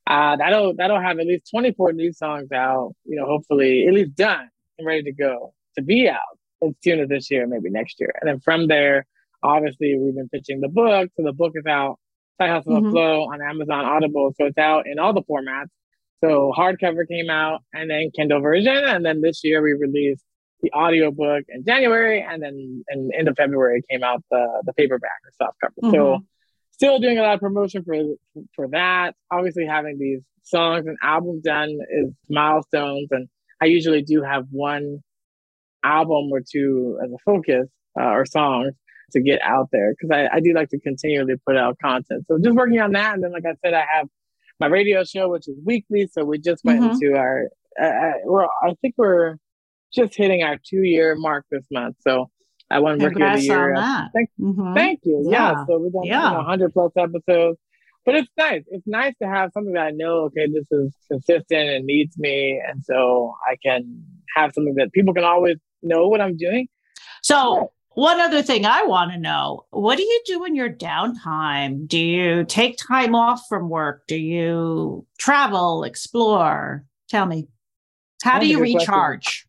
uh, 0.07 0.35
that'll 0.37 0.75
that'll 0.75 1.01
have 1.01 1.19
at 1.19 1.27
least 1.27 1.49
24 1.51 1.93
new 1.93 2.13
songs 2.13 2.51
out, 2.51 2.93
you 3.05 3.17
know, 3.17 3.25
hopefully 3.25 3.85
at 3.87 3.93
least 3.93 4.15
done 4.15 4.49
and 4.77 4.87
ready 4.87 5.03
to 5.03 5.11
go 5.11 5.53
to 5.75 5.83
be 5.83 6.09
out 6.09 6.21
as 6.63 6.73
soon 6.83 6.99
as 6.99 7.09
this 7.09 7.29
year, 7.29 7.45
maybe 7.47 7.69
next 7.69 7.99
year. 7.99 8.13
And 8.21 8.29
then 8.29 8.39
from 8.39 8.67
there, 8.67 9.05
obviously 9.43 9.97
we've 9.99 10.15
been 10.15 10.29
pitching 10.29 10.61
the 10.61 10.69
book. 10.69 11.09
So 11.15 11.23
the 11.23 11.33
book 11.33 11.53
is 11.55 11.65
out, 11.65 11.99
Side 12.39 12.49
Hustle 12.49 12.73
mm-hmm. 12.73 12.91
Flow 12.91 13.23
on 13.23 13.41
Amazon 13.41 13.85
Audible. 13.85 14.33
So 14.37 14.45
it's 14.45 14.57
out 14.57 14.87
in 14.87 14.99
all 14.99 15.13
the 15.13 15.23
formats. 15.23 15.67
So 16.23 16.51
hardcover 16.57 17.07
came 17.07 17.29
out 17.29 17.61
and 17.73 17.89
then 17.89 18.11
Kindle 18.15 18.41
version. 18.41 18.75
And 18.75 19.05
then 19.05 19.21
this 19.21 19.41
year 19.43 19.61
we 19.61 19.73
released 19.73 20.23
the 20.61 20.71
audiobook 20.73 21.43
in 21.49 21.63
January 21.63 22.25
and 22.27 22.41
then 22.41 22.83
in 22.89 23.11
end 23.17 23.27
of 23.27 23.35
February 23.37 23.83
came 23.89 24.03
out 24.03 24.23
the, 24.31 24.63
the 24.65 24.73
paperback 24.73 25.19
or 25.25 25.31
soft 25.37 25.57
cover. 25.61 25.73
Mm-hmm. 25.83 25.93
So 25.93 26.19
still 26.71 26.99
doing 26.99 27.19
a 27.19 27.21
lot 27.21 27.35
of 27.35 27.39
promotion 27.39 27.83
for 27.83 27.95
for 28.55 28.67
that. 28.69 29.15
Obviously 29.31 29.65
having 29.65 29.99
these 29.99 30.21
songs 30.43 30.87
and 30.87 30.97
albums 31.03 31.43
done 31.43 31.77
is 31.91 32.11
milestones. 32.29 33.09
And 33.11 33.27
I 33.61 33.65
usually 33.65 34.01
do 34.01 34.23
have 34.23 34.45
one 34.49 35.03
album 35.83 36.29
or 36.31 36.41
two 36.41 36.97
as 37.03 37.11
a 37.11 37.17
focus 37.25 37.67
uh, 37.99 38.05
or 38.05 38.25
songs 38.25 38.73
to 39.11 39.21
get 39.21 39.41
out 39.41 39.69
there 39.71 39.93
because 39.93 40.11
I, 40.11 40.37
I 40.37 40.39
do 40.39 40.53
like 40.53 40.69
to 40.69 40.79
continually 40.79 41.35
put 41.45 41.55
out 41.55 41.77
content. 41.81 42.25
So 42.27 42.37
just 42.39 42.55
working 42.55 42.79
on 42.79 42.91
that. 42.93 43.13
And 43.13 43.23
then, 43.23 43.31
like 43.31 43.45
I 43.45 43.55
said, 43.63 43.73
I 43.73 43.85
have 43.93 44.07
my 44.59 44.67
radio 44.67 45.03
show, 45.03 45.29
which 45.29 45.47
is 45.47 45.55
weekly. 45.63 46.07
So 46.11 46.23
we 46.23 46.39
just 46.39 46.63
went 46.63 46.81
mm-hmm. 46.81 46.93
into 46.93 47.17
our, 47.17 47.49
uh, 47.81 47.85
uh, 47.85 48.13
we're, 48.25 48.45
I 48.45 48.73
think 48.81 48.95
we're 48.97 49.37
just 49.93 50.15
hitting 50.15 50.43
our 50.43 50.57
two 50.57 50.83
year 50.83 51.15
mark 51.15 51.45
this 51.51 51.65
month. 51.71 51.97
So 52.01 52.29
I 52.69 52.79
won 52.79 52.99
Rookie 52.99 53.21
of 53.21 53.33
the 53.33 53.41
Year. 53.41 53.75
Thank, 54.13 54.29
mm-hmm. 54.39 54.73
thank, 54.73 54.99
you. 55.03 55.27
Yeah. 55.29 55.51
yeah. 55.51 55.65
So 55.65 55.79
we've 55.79 55.93
done 55.93 56.03
yeah. 56.03 56.25
you 56.25 56.31
know, 56.31 56.37
100 56.37 56.73
plus 56.73 56.91
episodes. 56.97 57.59
But 58.05 58.15
it's 58.15 58.29
nice. 58.37 58.63
It's 58.67 58.87
nice 58.87 59.13
to 59.21 59.27
have 59.27 59.51
something 59.53 59.73
that 59.73 59.87
I 59.87 59.91
know, 59.91 60.25
okay, 60.25 60.47
this 60.47 60.65
is 60.71 60.95
consistent 61.11 61.69
and 61.69 61.85
needs 61.85 62.17
me. 62.17 62.61
And 62.65 62.81
so 62.83 63.35
I 63.45 63.57
can 63.61 64.01
have 64.35 64.53
something 64.53 64.75
that 64.75 64.93
people 64.93 65.13
can 65.13 65.25
always 65.25 65.57
know 65.83 66.07
what 66.07 66.21
I'm 66.21 66.37
doing. 66.37 66.67
So 67.21 67.71
one 67.97 68.19
other 68.19 68.43
thing 68.43 68.63
I 68.63 68.83
want 68.83 69.11
to 69.11 69.17
know 69.17 69.65
what 69.71 69.97
do 69.97 70.03
you 70.03 70.21
do 70.27 70.45
in 70.45 70.53
your 70.53 70.69
downtime? 70.69 71.87
Do 71.87 71.97
you 71.97 72.43
take 72.43 72.77
time 72.77 73.15
off 73.15 73.47
from 73.49 73.69
work? 73.69 74.05
Do 74.05 74.15
you 74.15 75.03
travel, 75.17 75.83
explore? 75.83 76.85
Tell 77.09 77.25
me, 77.25 77.47
how 78.21 78.33
That's 78.33 78.45
do 78.45 78.51
you 78.51 78.59
recharge? 78.59 79.47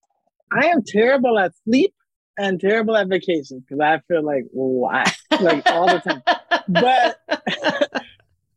Question. 0.51 0.71
I 0.71 0.73
am 0.75 0.83
terrible 0.83 1.39
at 1.39 1.53
sleep 1.65 1.93
and 2.39 2.59
terrible 2.59 2.97
at 2.97 3.09
vacations 3.09 3.65
because 3.69 3.81
I 3.81 4.01
feel 4.09 4.25
like 4.25 4.45
why, 4.53 5.05
like 5.43 5.67
all 5.67 5.87
the 5.87 5.99
time. 5.99 6.23
but 6.69 7.19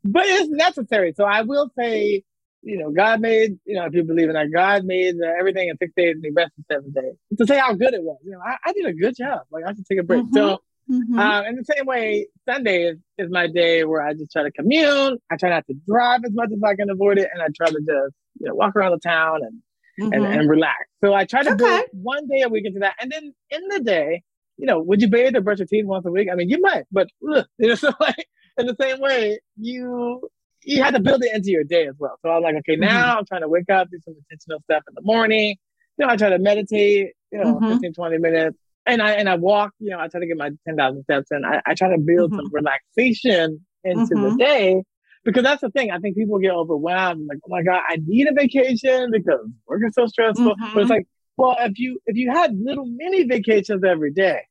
but 0.04 0.22
it's 0.24 0.48
necessary. 0.48 1.12
So 1.14 1.24
I 1.24 1.42
will 1.42 1.70
say 1.78 2.24
you 2.62 2.78
know, 2.78 2.90
God 2.90 3.20
made, 3.20 3.58
you 3.64 3.74
know, 3.74 3.84
if 3.86 3.94
you 3.94 4.04
believe 4.04 4.28
in 4.28 4.34
that, 4.34 4.52
God 4.52 4.84
made 4.84 5.16
uh, 5.22 5.28
everything 5.38 5.68
in 5.68 5.76
six 5.78 5.92
days 5.96 6.14
and 6.14 6.24
he 6.24 6.30
rested 6.30 6.64
seven 6.70 6.92
days. 6.92 7.14
To 7.38 7.46
say 7.46 7.58
how 7.58 7.74
good 7.74 7.92
it 7.92 8.02
was, 8.02 8.18
you 8.24 8.30
know, 8.30 8.40
I, 8.44 8.56
I 8.64 8.72
did 8.72 8.86
a 8.86 8.92
good 8.92 9.16
job. 9.16 9.40
Like 9.50 9.64
I 9.66 9.74
should 9.74 9.86
take 9.86 9.98
a 9.98 10.04
break. 10.04 10.22
Mm-hmm. 10.22 10.36
So, 10.36 10.62
mm-hmm. 10.90 11.18
Um, 11.18 11.44
in 11.46 11.56
the 11.56 11.64
same 11.64 11.86
way, 11.86 12.28
Sunday 12.48 12.84
is, 12.84 12.98
is 13.18 13.30
my 13.30 13.48
day 13.48 13.84
where 13.84 14.02
I 14.02 14.14
just 14.14 14.30
try 14.30 14.44
to 14.44 14.52
commune. 14.52 15.18
I 15.30 15.36
try 15.36 15.50
not 15.50 15.66
to 15.66 15.74
drive 15.88 16.20
as 16.24 16.32
much 16.32 16.50
as 16.52 16.62
I 16.64 16.74
can 16.76 16.90
avoid 16.90 17.18
it, 17.18 17.28
and 17.32 17.42
I 17.42 17.46
try 17.56 17.68
to 17.68 17.78
just, 17.78 18.14
you 18.40 18.48
know, 18.48 18.54
walk 18.54 18.76
around 18.76 18.92
the 18.92 18.98
town 18.98 19.40
and 19.42 19.62
mm-hmm. 20.00 20.12
and, 20.12 20.40
and 20.40 20.50
relax. 20.50 20.86
So 21.02 21.14
I 21.14 21.24
try 21.24 21.42
to 21.42 21.52
okay. 21.52 21.78
do 21.78 21.84
one 21.92 22.28
day 22.28 22.42
a 22.42 22.48
week 22.48 22.66
into 22.66 22.80
that, 22.80 22.94
and 23.00 23.10
then 23.10 23.34
in 23.50 23.68
the 23.68 23.80
day, 23.80 24.22
you 24.56 24.66
know, 24.66 24.80
would 24.80 25.00
you 25.00 25.08
bathe 25.08 25.36
or 25.36 25.40
brush 25.40 25.58
your 25.58 25.66
teeth 25.66 25.86
once 25.86 26.06
a 26.06 26.10
week? 26.10 26.28
I 26.30 26.34
mean, 26.34 26.48
you 26.48 26.60
might, 26.60 26.84
but 26.92 27.08
ugh, 27.32 27.46
you 27.58 27.68
know, 27.68 27.74
so 27.74 27.92
like 28.00 28.26
in 28.58 28.66
the 28.66 28.76
same 28.80 29.00
way, 29.00 29.40
you 29.56 30.28
you 30.64 30.82
had 30.82 30.94
to 30.94 31.00
build 31.00 31.22
it 31.24 31.34
into 31.34 31.50
your 31.50 31.64
day 31.64 31.86
as 31.86 31.94
well. 31.98 32.16
So 32.22 32.30
I 32.30 32.34
was 32.38 32.42
like, 32.44 32.56
okay, 32.56 32.76
now 32.76 32.88
mm-hmm. 32.88 33.18
I'm 33.18 33.26
trying 33.26 33.40
to 33.42 33.48
wake 33.48 33.70
up, 33.70 33.90
do 33.90 33.98
some 34.04 34.14
intentional 34.14 34.60
stuff 34.64 34.82
in 34.88 34.94
the 34.94 35.02
morning. 35.02 35.56
You 35.98 36.06
know, 36.06 36.12
I 36.12 36.16
try 36.16 36.30
to 36.30 36.38
meditate, 36.38 37.12
you 37.30 37.38
know, 37.38 37.56
mm-hmm. 37.56 37.72
15, 37.72 37.94
20 37.94 38.18
minutes. 38.18 38.58
And 38.84 39.00
I 39.00 39.12
and 39.12 39.28
I 39.28 39.36
walk, 39.36 39.72
you 39.78 39.90
know, 39.90 40.00
I 40.00 40.08
try 40.08 40.20
to 40.20 40.26
get 40.26 40.36
my 40.36 40.50
10,000 40.66 41.04
steps 41.04 41.28
in. 41.30 41.44
I, 41.44 41.60
I 41.64 41.74
try 41.74 41.90
to 41.90 41.98
build 41.98 42.32
mm-hmm. 42.32 42.40
some 42.40 42.50
relaxation 42.52 43.64
into 43.84 44.14
the 44.14 44.14
mm-hmm. 44.14 44.36
day 44.36 44.82
because 45.24 45.44
that's 45.44 45.60
the 45.60 45.70
thing. 45.70 45.90
I 45.90 45.98
think 45.98 46.16
people 46.16 46.38
get 46.40 46.52
overwhelmed. 46.52 47.26
Like, 47.28 47.38
oh 47.44 47.48
my 47.48 47.62
God, 47.62 47.80
I 47.88 47.98
need 48.04 48.28
a 48.28 48.32
vacation 48.34 49.10
because 49.12 49.46
work 49.66 49.82
is 49.86 49.94
so 49.94 50.06
stressful. 50.06 50.44
But 50.46 50.64
it's 50.64 50.74
mm-hmm. 50.74 50.90
like, 50.90 51.06
well, 51.36 51.56
if 51.60 51.78
you 51.78 52.00
if 52.06 52.16
you 52.16 52.30
had 52.32 52.58
little 52.58 52.86
mini 52.86 53.24
vacations 53.24 53.84
every 53.84 54.12
day, 54.12 54.42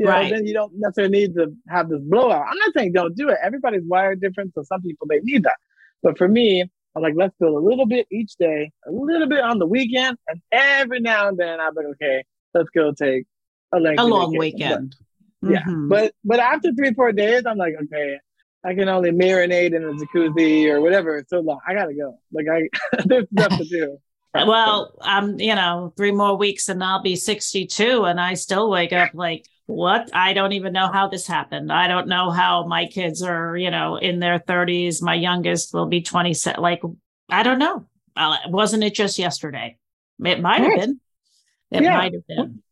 you 0.00 0.06
know, 0.06 0.12
right. 0.12 0.30
then 0.32 0.46
you 0.46 0.54
don't 0.54 0.72
necessarily 0.76 1.12
need 1.12 1.34
to 1.34 1.54
have 1.68 1.88
this 1.88 2.00
blowout. 2.02 2.46
I'm 2.48 2.58
not 2.58 2.72
saying 2.76 2.92
don't 2.92 3.14
do 3.14 3.28
it. 3.28 3.38
Everybody's 3.42 3.84
wired 3.84 4.20
different, 4.20 4.54
so 4.54 4.62
some 4.62 4.82
people 4.82 5.06
they 5.06 5.20
need 5.20 5.44
that. 5.44 5.56
But 6.02 6.16
for 6.16 6.26
me, 6.26 6.62
I'm 6.96 7.02
like, 7.02 7.14
let's 7.16 7.34
build 7.38 7.54
a 7.54 7.66
little 7.66 7.86
bit 7.86 8.06
each 8.10 8.36
day, 8.36 8.70
a 8.86 8.90
little 8.90 9.28
bit 9.28 9.40
on 9.40 9.58
the 9.58 9.66
weekend, 9.66 10.16
and 10.26 10.40
every 10.50 11.00
now 11.00 11.28
and 11.28 11.38
then 11.38 11.60
I'm 11.60 11.74
like, 11.74 11.86
okay, 11.86 12.24
let's 12.54 12.70
go 12.70 12.92
take 12.92 13.26
a, 13.72 13.76
a 13.76 14.04
long 14.04 14.36
weekend. 14.36 14.96
But, 15.42 15.50
yeah, 15.50 15.62
mm-hmm. 15.62 15.88
but 15.88 16.14
but 16.24 16.40
after 16.40 16.72
three 16.72 16.94
four 16.94 17.12
days, 17.12 17.44
I'm 17.46 17.58
like, 17.58 17.74
okay, 17.84 18.18
I 18.64 18.74
can 18.74 18.88
only 18.88 19.10
marinate 19.10 19.74
in 19.74 19.84
a 19.84 19.92
jacuzzi 19.92 20.70
or 20.70 20.80
whatever. 20.80 21.16
It's 21.16 21.30
so 21.30 21.40
long. 21.40 21.60
I 21.66 21.74
gotta 21.74 21.94
go. 21.94 22.18
Like 22.32 22.46
I, 22.50 22.68
there's 23.04 23.26
stuff 23.32 23.58
to 23.58 23.64
do. 23.64 23.98
Well, 24.32 24.94
um, 25.00 25.40
you 25.40 25.56
know, 25.56 25.92
three 25.96 26.12
more 26.12 26.36
weeks 26.36 26.68
and 26.68 26.84
I'll 26.84 27.02
be 27.02 27.16
62, 27.16 28.04
and 28.04 28.20
I 28.20 28.34
still 28.34 28.70
wake 28.70 28.92
up 28.92 29.10
like, 29.12 29.44
what? 29.70 30.10
I 30.12 30.32
don't 30.32 30.52
even 30.52 30.72
know 30.72 30.90
how 30.90 31.08
this 31.08 31.26
happened. 31.26 31.72
I 31.72 31.88
don't 31.88 32.08
know 32.08 32.30
how 32.30 32.66
my 32.66 32.86
kids 32.86 33.22
are, 33.22 33.56
you 33.56 33.70
know, 33.70 33.96
in 33.96 34.18
their 34.18 34.38
30s. 34.38 35.02
My 35.02 35.14
youngest 35.14 35.72
will 35.72 35.86
be 35.86 36.02
27. 36.02 36.60
Like, 36.60 36.82
I 37.28 37.42
don't 37.42 37.58
know. 37.58 37.86
Wasn't 38.48 38.84
it 38.84 38.94
just 38.94 39.18
yesterday? 39.18 39.78
It 40.22 40.40
might 40.40 40.60
have 40.60 40.76
been. 40.76 41.00
It 41.70 41.82
yeah. 41.82 41.96
might 41.96 42.12
have 42.12 42.26
been. 42.26 42.62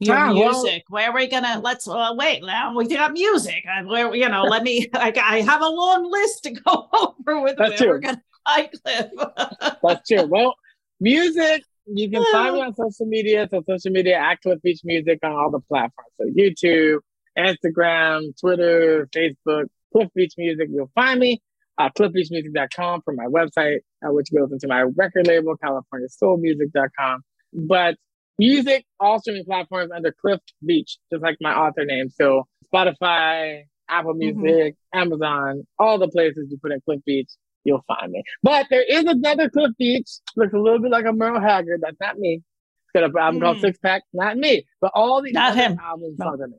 your 0.00 0.16
ah, 0.16 0.32
music. 0.32 0.84
Well, 0.88 1.02
where 1.02 1.10
are 1.10 1.14
we 1.14 1.26
gonna? 1.28 1.60
Let's 1.62 1.86
uh, 1.86 2.14
wait. 2.16 2.42
Now 2.42 2.74
we 2.74 2.88
got 2.88 3.12
music. 3.12 3.64
I, 3.70 3.84
where 3.84 4.14
you 4.14 4.28
know? 4.28 4.42
let 4.42 4.62
me. 4.62 4.88
I, 4.94 5.12
I, 5.22 5.40
have 5.42 5.60
a 5.60 5.68
long 5.68 6.10
list 6.10 6.44
to 6.44 6.52
go 6.52 6.88
over 6.92 7.40
with. 7.40 7.56
That's 7.58 7.76
true. 7.76 7.88
We're 7.88 7.98
gonna 7.98 8.22
That's 9.82 10.08
true. 10.08 10.26
Well, 10.26 10.54
music. 10.98 11.62
You 11.92 12.10
can 12.10 12.24
find 12.32 12.54
me 12.54 12.62
on 12.62 12.74
social 12.74 13.06
media. 13.06 13.48
So 13.50 13.62
social 13.68 13.90
media 13.90 14.16
at 14.16 14.40
Cliff 14.40 14.60
Beach 14.62 14.80
Music 14.84 15.18
on 15.22 15.32
all 15.32 15.50
the 15.50 15.60
platforms. 15.60 16.12
So 16.18 16.26
YouTube, 16.26 17.00
Instagram, 17.36 18.38
Twitter, 18.38 19.08
Facebook, 19.14 19.66
Cliff 19.92 20.08
Beach 20.14 20.34
Music. 20.38 20.68
You'll 20.70 20.90
find 20.94 21.20
me. 21.20 21.42
Uh, 21.78 21.88
cliffbeachmusic.com 21.98 23.00
for 23.06 23.14
my 23.14 23.24
website, 23.24 23.78
uh, 24.06 24.12
which 24.12 24.30
goes 24.30 24.52
into 24.52 24.68
my 24.68 24.82
record 24.82 25.26
label, 25.26 25.56
CaliforniaSoulMusic.com. 25.64 27.24
But 27.52 27.96
music, 28.38 28.84
all 28.98 29.20
streaming 29.20 29.44
platforms 29.44 29.90
under 29.94 30.14
Cliff 30.20 30.40
Beach, 30.64 30.98
just 31.12 31.22
like 31.22 31.36
my 31.40 31.54
author 31.54 31.84
name. 31.84 32.08
So 32.10 32.46
Spotify, 32.72 33.64
Apple 33.88 34.14
mm-hmm. 34.14 34.42
Music, 34.42 34.74
mm-hmm. 34.74 34.98
Amazon, 34.98 35.66
all 35.78 35.98
the 35.98 36.08
places 36.08 36.48
you 36.50 36.58
put 36.62 36.72
in 36.72 36.80
Cliff 36.80 37.00
Beach, 37.04 37.30
you'll 37.64 37.84
find 37.86 38.12
me. 38.12 38.22
But 38.42 38.66
there 38.70 38.82
is 38.82 39.04
another 39.04 39.50
Cliff 39.50 39.72
Beach, 39.78 40.08
looks 40.36 40.54
a 40.54 40.58
little 40.58 40.80
bit 40.80 40.90
like 40.90 41.04
a 41.06 41.12
Merle 41.12 41.40
Haggard. 41.40 41.80
That's 41.82 42.00
not 42.00 42.18
me. 42.18 42.42
It's 42.42 42.92
got 42.94 43.04
an 43.04 43.16
album 43.16 43.40
mm. 43.40 43.44
called 43.44 43.60
Six 43.60 43.78
Pack, 43.78 44.02
not 44.12 44.36
me. 44.36 44.64
But 44.80 44.92
all 44.94 45.22
the 45.22 45.32
not 45.32 45.56
him. 45.56 45.78
albums 45.82 46.16
no. 46.18 46.26
are 46.26 46.46
me. 46.48 46.56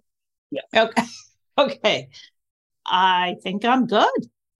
Yes. 0.51 0.65
Okay. 0.75 1.03
Okay. 1.57 2.07
I 2.85 3.35
think 3.43 3.65
I'm 3.65 3.85
good. 3.85 4.07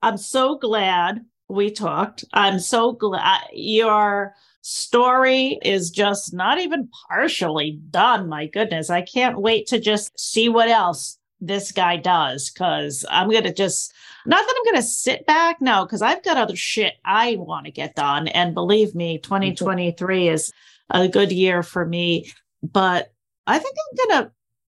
I'm 0.01 0.17
so 0.17 0.57
glad 0.57 1.21
we 1.51 1.71
talked. 1.71 2.25
I'm 2.33 2.59
so 2.59 2.93
glad 2.93 3.41
you're 3.53 4.33
story 4.61 5.59
is 5.63 5.89
just 5.89 6.33
not 6.33 6.59
even 6.59 6.89
partially 7.07 7.79
done. 7.89 8.29
My 8.29 8.47
goodness, 8.47 8.89
I 8.89 9.01
can't 9.01 9.41
wait 9.41 9.67
to 9.67 9.79
just 9.79 10.17
see 10.19 10.49
what 10.49 10.69
else 10.69 11.17
this 11.39 11.71
guy 11.71 11.97
does 11.97 12.51
because 12.51 13.03
I'm 13.09 13.29
going 13.29 13.43
to 13.43 13.53
just, 13.53 13.93
not 14.25 14.45
that 14.45 14.55
I'm 14.55 14.71
going 14.71 14.81
to 14.81 14.87
sit 14.87 15.25
back, 15.25 15.59
no, 15.59 15.85
because 15.85 16.03
I've 16.03 16.23
got 16.23 16.37
other 16.37 16.55
shit 16.55 16.93
I 17.03 17.37
want 17.37 17.65
to 17.65 17.71
get 17.71 17.95
done. 17.95 18.27
And 18.27 18.53
believe 18.53 18.93
me, 18.93 19.17
2023 19.17 20.29
is 20.29 20.51
a 20.91 21.07
good 21.07 21.31
year 21.31 21.63
for 21.63 21.85
me. 21.85 22.31
But 22.61 23.11
I 23.47 23.57
think 23.57 23.75
I'm 23.75 24.09
going 24.09 24.23
to 24.23 24.31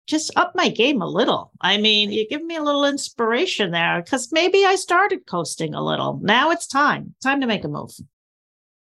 just 0.09 0.35
up 0.35 0.53
my 0.55 0.69
game 0.69 1.01
a 1.01 1.07
little. 1.07 1.51
I 1.61 1.77
mean, 1.77 2.11
you 2.11 2.27
give 2.27 2.43
me 2.43 2.55
a 2.55 2.63
little 2.63 2.85
inspiration 2.85 3.71
there 3.71 4.01
because 4.01 4.31
maybe 4.31 4.65
I 4.65 4.75
started 4.75 5.27
coasting 5.27 5.73
a 5.75 5.83
little. 5.83 6.19
Now 6.23 6.51
it's 6.51 6.67
time, 6.67 7.13
time 7.21 7.41
to 7.41 7.47
make 7.47 7.63
a 7.63 7.67
move. 7.67 7.91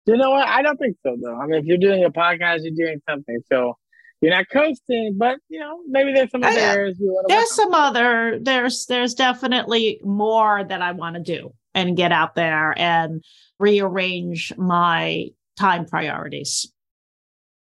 You 0.04 0.16
know 0.16 0.30
what? 0.30 0.46
I 0.46 0.62
don't 0.62 0.76
think 0.76 0.96
so, 1.02 1.16
though. 1.20 1.40
I 1.40 1.46
mean, 1.46 1.60
if 1.60 1.64
you're 1.64 1.78
doing 1.78 2.04
a 2.04 2.10
podcast, 2.10 2.60
you're 2.62 2.86
doing 2.86 3.00
something. 3.08 3.38
So 3.50 3.76
you're 4.20 4.32
not 4.32 4.46
coasting, 4.52 5.16
but 5.16 5.38
you 5.48 5.58
know, 5.58 5.80
maybe 5.88 6.12
there's 6.12 6.30
some 6.30 6.44
oh, 6.44 6.48
other 6.48 6.60
areas 6.60 6.98
you 7.00 7.08
want 7.08 7.28
to. 7.28 7.34
There's 7.34 7.54
some 7.54 7.74
other. 7.74 8.38
There's 8.40 8.86
there's 8.86 9.14
definitely 9.14 10.00
more 10.04 10.62
that 10.62 10.82
I 10.82 10.92
want 10.92 11.16
to 11.16 11.22
do 11.22 11.52
and 11.74 11.96
get 11.96 12.12
out 12.12 12.34
there 12.34 12.78
and 12.78 13.24
rearrange 13.58 14.52
my 14.56 15.28
time 15.58 15.86
priorities. 15.86 16.70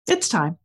It's 0.08 0.28
time. 0.28 0.58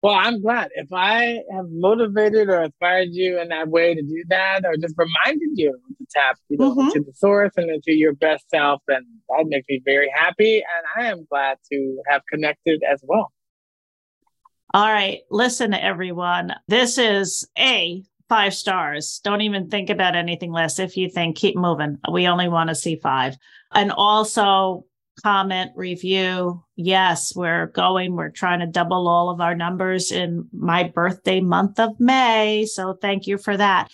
Well, 0.00 0.14
I'm 0.14 0.40
glad 0.40 0.70
if 0.76 0.92
I 0.92 1.40
have 1.52 1.66
motivated 1.70 2.48
or 2.48 2.62
inspired 2.62 3.08
you 3.10 3.40
in 3.40 3.48
that 3.48 3.68
way 3.68 3.96
to 3.96 4.02
do 4.02 4.24
that, 4.28 4.64
or 4.64 4.76
just 4.76 4.94
reminded 4.96 5.50
you 5.54 5.72
to 5.72 6.06
tap, 6.08 6.36
you 6.48 6.56
know, 6.56 6.74
mm-hmm. 6.74 6.90
to 6.90 7.00
the 7.00 7.12
source 7.14 7.52
and 7.56 7.68
into 7.68 7.92
your 7.92 8.14
best 8.14 8.48
self, 8.48 8.80
then 8.86 9.04
that 9.28 9.46
makes 9.48 9.66
me 9.68 9.82
very 9.84 10.08
happy, 10.14 10.58
and 10.58 11.04
I 11.04 11.10
am 11.10 11.26
glad 11.28 11.58
to 11.72 12.00
have 12.08 12.22
connected 12.30 12.80
as 12.88 13.00
well. 13.02 13.32
All 14.72 14.86
right, 14.86 15.22
listen, 15.30 15.74
everyone. 15.74 16.54
This 16.68 16.98
is 16.98 17.48
a 17.58 18.04
five 18.28 18.54
stars. 18.54 19.20
Don't 19.24 19.40
even 19.40 19.68
think 19.68 19.90
about 19.90 20.14
anything 20.14 20.52
less. 20.52 20.78
If 20.78 20.96
you 20.96 21.08
think, 21.08 21.36
keep 21.36 21.56
moving. 21.56 21.98
We 22.12 22.28
only 22.28 22.48
want 22.48 22.68
to 22.68 22.76
see 22.76 22.96
five, 22.96 23.36
and 23.74 23.90
also 23.90 24.84
comment, 25.22 25.72
review. 25.74 26.62
Yes, 26.76 27.34
we're 27.34 27.66
going. 27.66 28.14
We're 28.14 28.30
trying 28.30 28.60
to 28.60 28.66
double 28.66 29.08
all 29.08 29.30
of 29.30 29.40
our 29.40 29.54
numbers 29.54 30.12
in 30.12 30.48
my 30.52 30.84
birthday 30.84 31.40
month 31.40 31.78
of 31.78 31.98
May. 32.00 32.66
So 32.66 32.94
thank 32.94 33.26
you 33.26 33.38
for 33.38 33.56
that. 33.56 33.90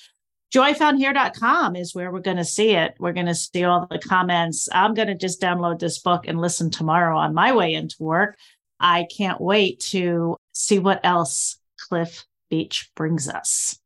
Joyfoundhere.com 0.55 1.75
is 1.75 1.95
where 1.95 2.13
we're 2.13 2.21
going 2.21 2.37
to 2.37 2.45
see 2.45 2.71
it. 2.71 2.95
We're 3.01 3.13
going 3.13 3.27
to 3.27 3.35
see 3.35 3.65
all 3.65 3.89
the 3.91 3.99
comments. 3.99 4.69
I'm 4.73 4.95
going 4.95 5.09
to 5.09 5.17
just 5.17 5.41
download 5.41 5.81
this 5.81 5.99
book 5.99 6.29
and 6.29 6.41
listen 6.41 6.71
tomorrow 6.71 7.19
on 7.19 7.35
my 7.35 7.53
way 7.53 7.75
into 7.75 7.97
work. 7.99 8.37
I 8.79 9.07
can't 9.17 9.41
wait 9.41 9.81
to 9.91 10.37
see 10.53 10.79
what 10.79 11.01
else 11.03 11.59
Cliff 11.81 12.25
Beach 12.51 12.91
brings 12.95 13.29
us. 13.29 13.79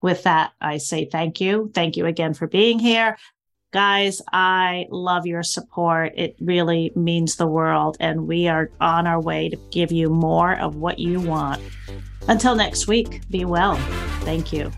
With 0.00 0.24
that, 0.24 0.52
I 0.60 0.78
say 0.78 1.04
thank 1.04 1.40
you. 1.40 1.70
Thank 1.72 1.96
you 1.96 2.06
again 2.06 2.34
for 2.34 2.48
being 2.48 2.80
here. 2.80 3.16
Guys, 3.72 4.20
I 4.30 4.86
love 4.90 5.24
your 5.24 5.42
support. 5.42 6.12
It 6.14 6.36
really 6.40 6.92
means 6.94 7.36
the 7.36 7.46
world, 7.46 7.96
and 8.00 8.28
we 8.28 8.46
are 8.46 8.70
on 8.82 9.06
our 9.06 9.18
way 9.18 9.48
to 9.48 9.56
give 9.70 9.90
you 9.90 10.10
more 10.10 10.54
of 10.58 10.76
what 10.76 10.98
you 10.98 11.22
want. 11.22 11.62
Until 12.28 12.54
next 12.54 12.86
week, 12.86 13.22
be 13.30 13.46
well. 13.46 13.76
Thank 14.20 14.52
you. 14.52 14.70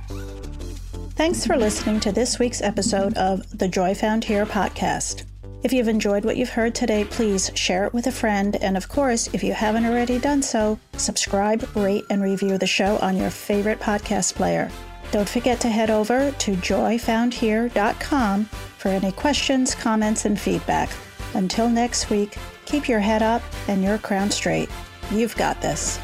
Thanks 1.16 1.44
for 1.44 1.56
listening 1.56 1.98
to 2.00 2.12
this 2.12 2.38
week's 2.38 2.62
episode 2.62 3.16
of 3.16 3.42
the 3.58 3.66
Joy 3.66 3.96
Found 3.96 4.22
Here 4.22 4.46
podcast. 4.46 5.24
If 5.64 5.72
you've 5.72 5.88
enjoyed 5.88 6.24
what 6.24 6.36
you've 6.36 6.50
heard 6.50 6.76
today, 6.76 7.04
please 7.04 7.50
share 7.56 7.86
it 7.86 7.94
with 7.94 8.06
a 8.06 8.12
friend. 8.12 8.54
And 8.62 8.76
of 8.76 8.88
course, 8.88 9.28
if 9.32 9.42
you 9.42 9.54
haven't 9.54 9.86
already 9.86 10.20
done 10.20 10.40
so, 10.40 10.78
subscribe, 10.98 11.68
rate, 11.74 12.04
and 12.10 12.22
review 12.22 12.58
the 12.58 12.66
show 12.68 12.98
on 12.98 13.16
your 13.16 13.30
favorite 13.30 13.80
podcast 13.80 14.34
player. 14.34 14.70
Don't 15.10 15.28
forget 15.28 15.58
to 15.60 15.68
head 15.68 15.90
over 15.90 16.30
to 16.30 16.52
joyfoundhere.com 16.52 18.48
for 18.84 18.90
any 18.90 19.12
questions, 19.12 19.74
comments, 19.74 20.26
and 20.26 20.38
feedback. 20.38 20.90
Until 21.32 21.70
next 21.70 22.10
week, 22.10 22.36
keep 22.66 22.86
your 22.86 23.00
head 23.00 23.22
up 23.22 23.40
and 23.66 23.82
your 23.82 23.96
crown 23.96 24.30
straight. 24.30 24.68
You've 25.10 25.34
got 25.36 25.62
this. 25.62 25.98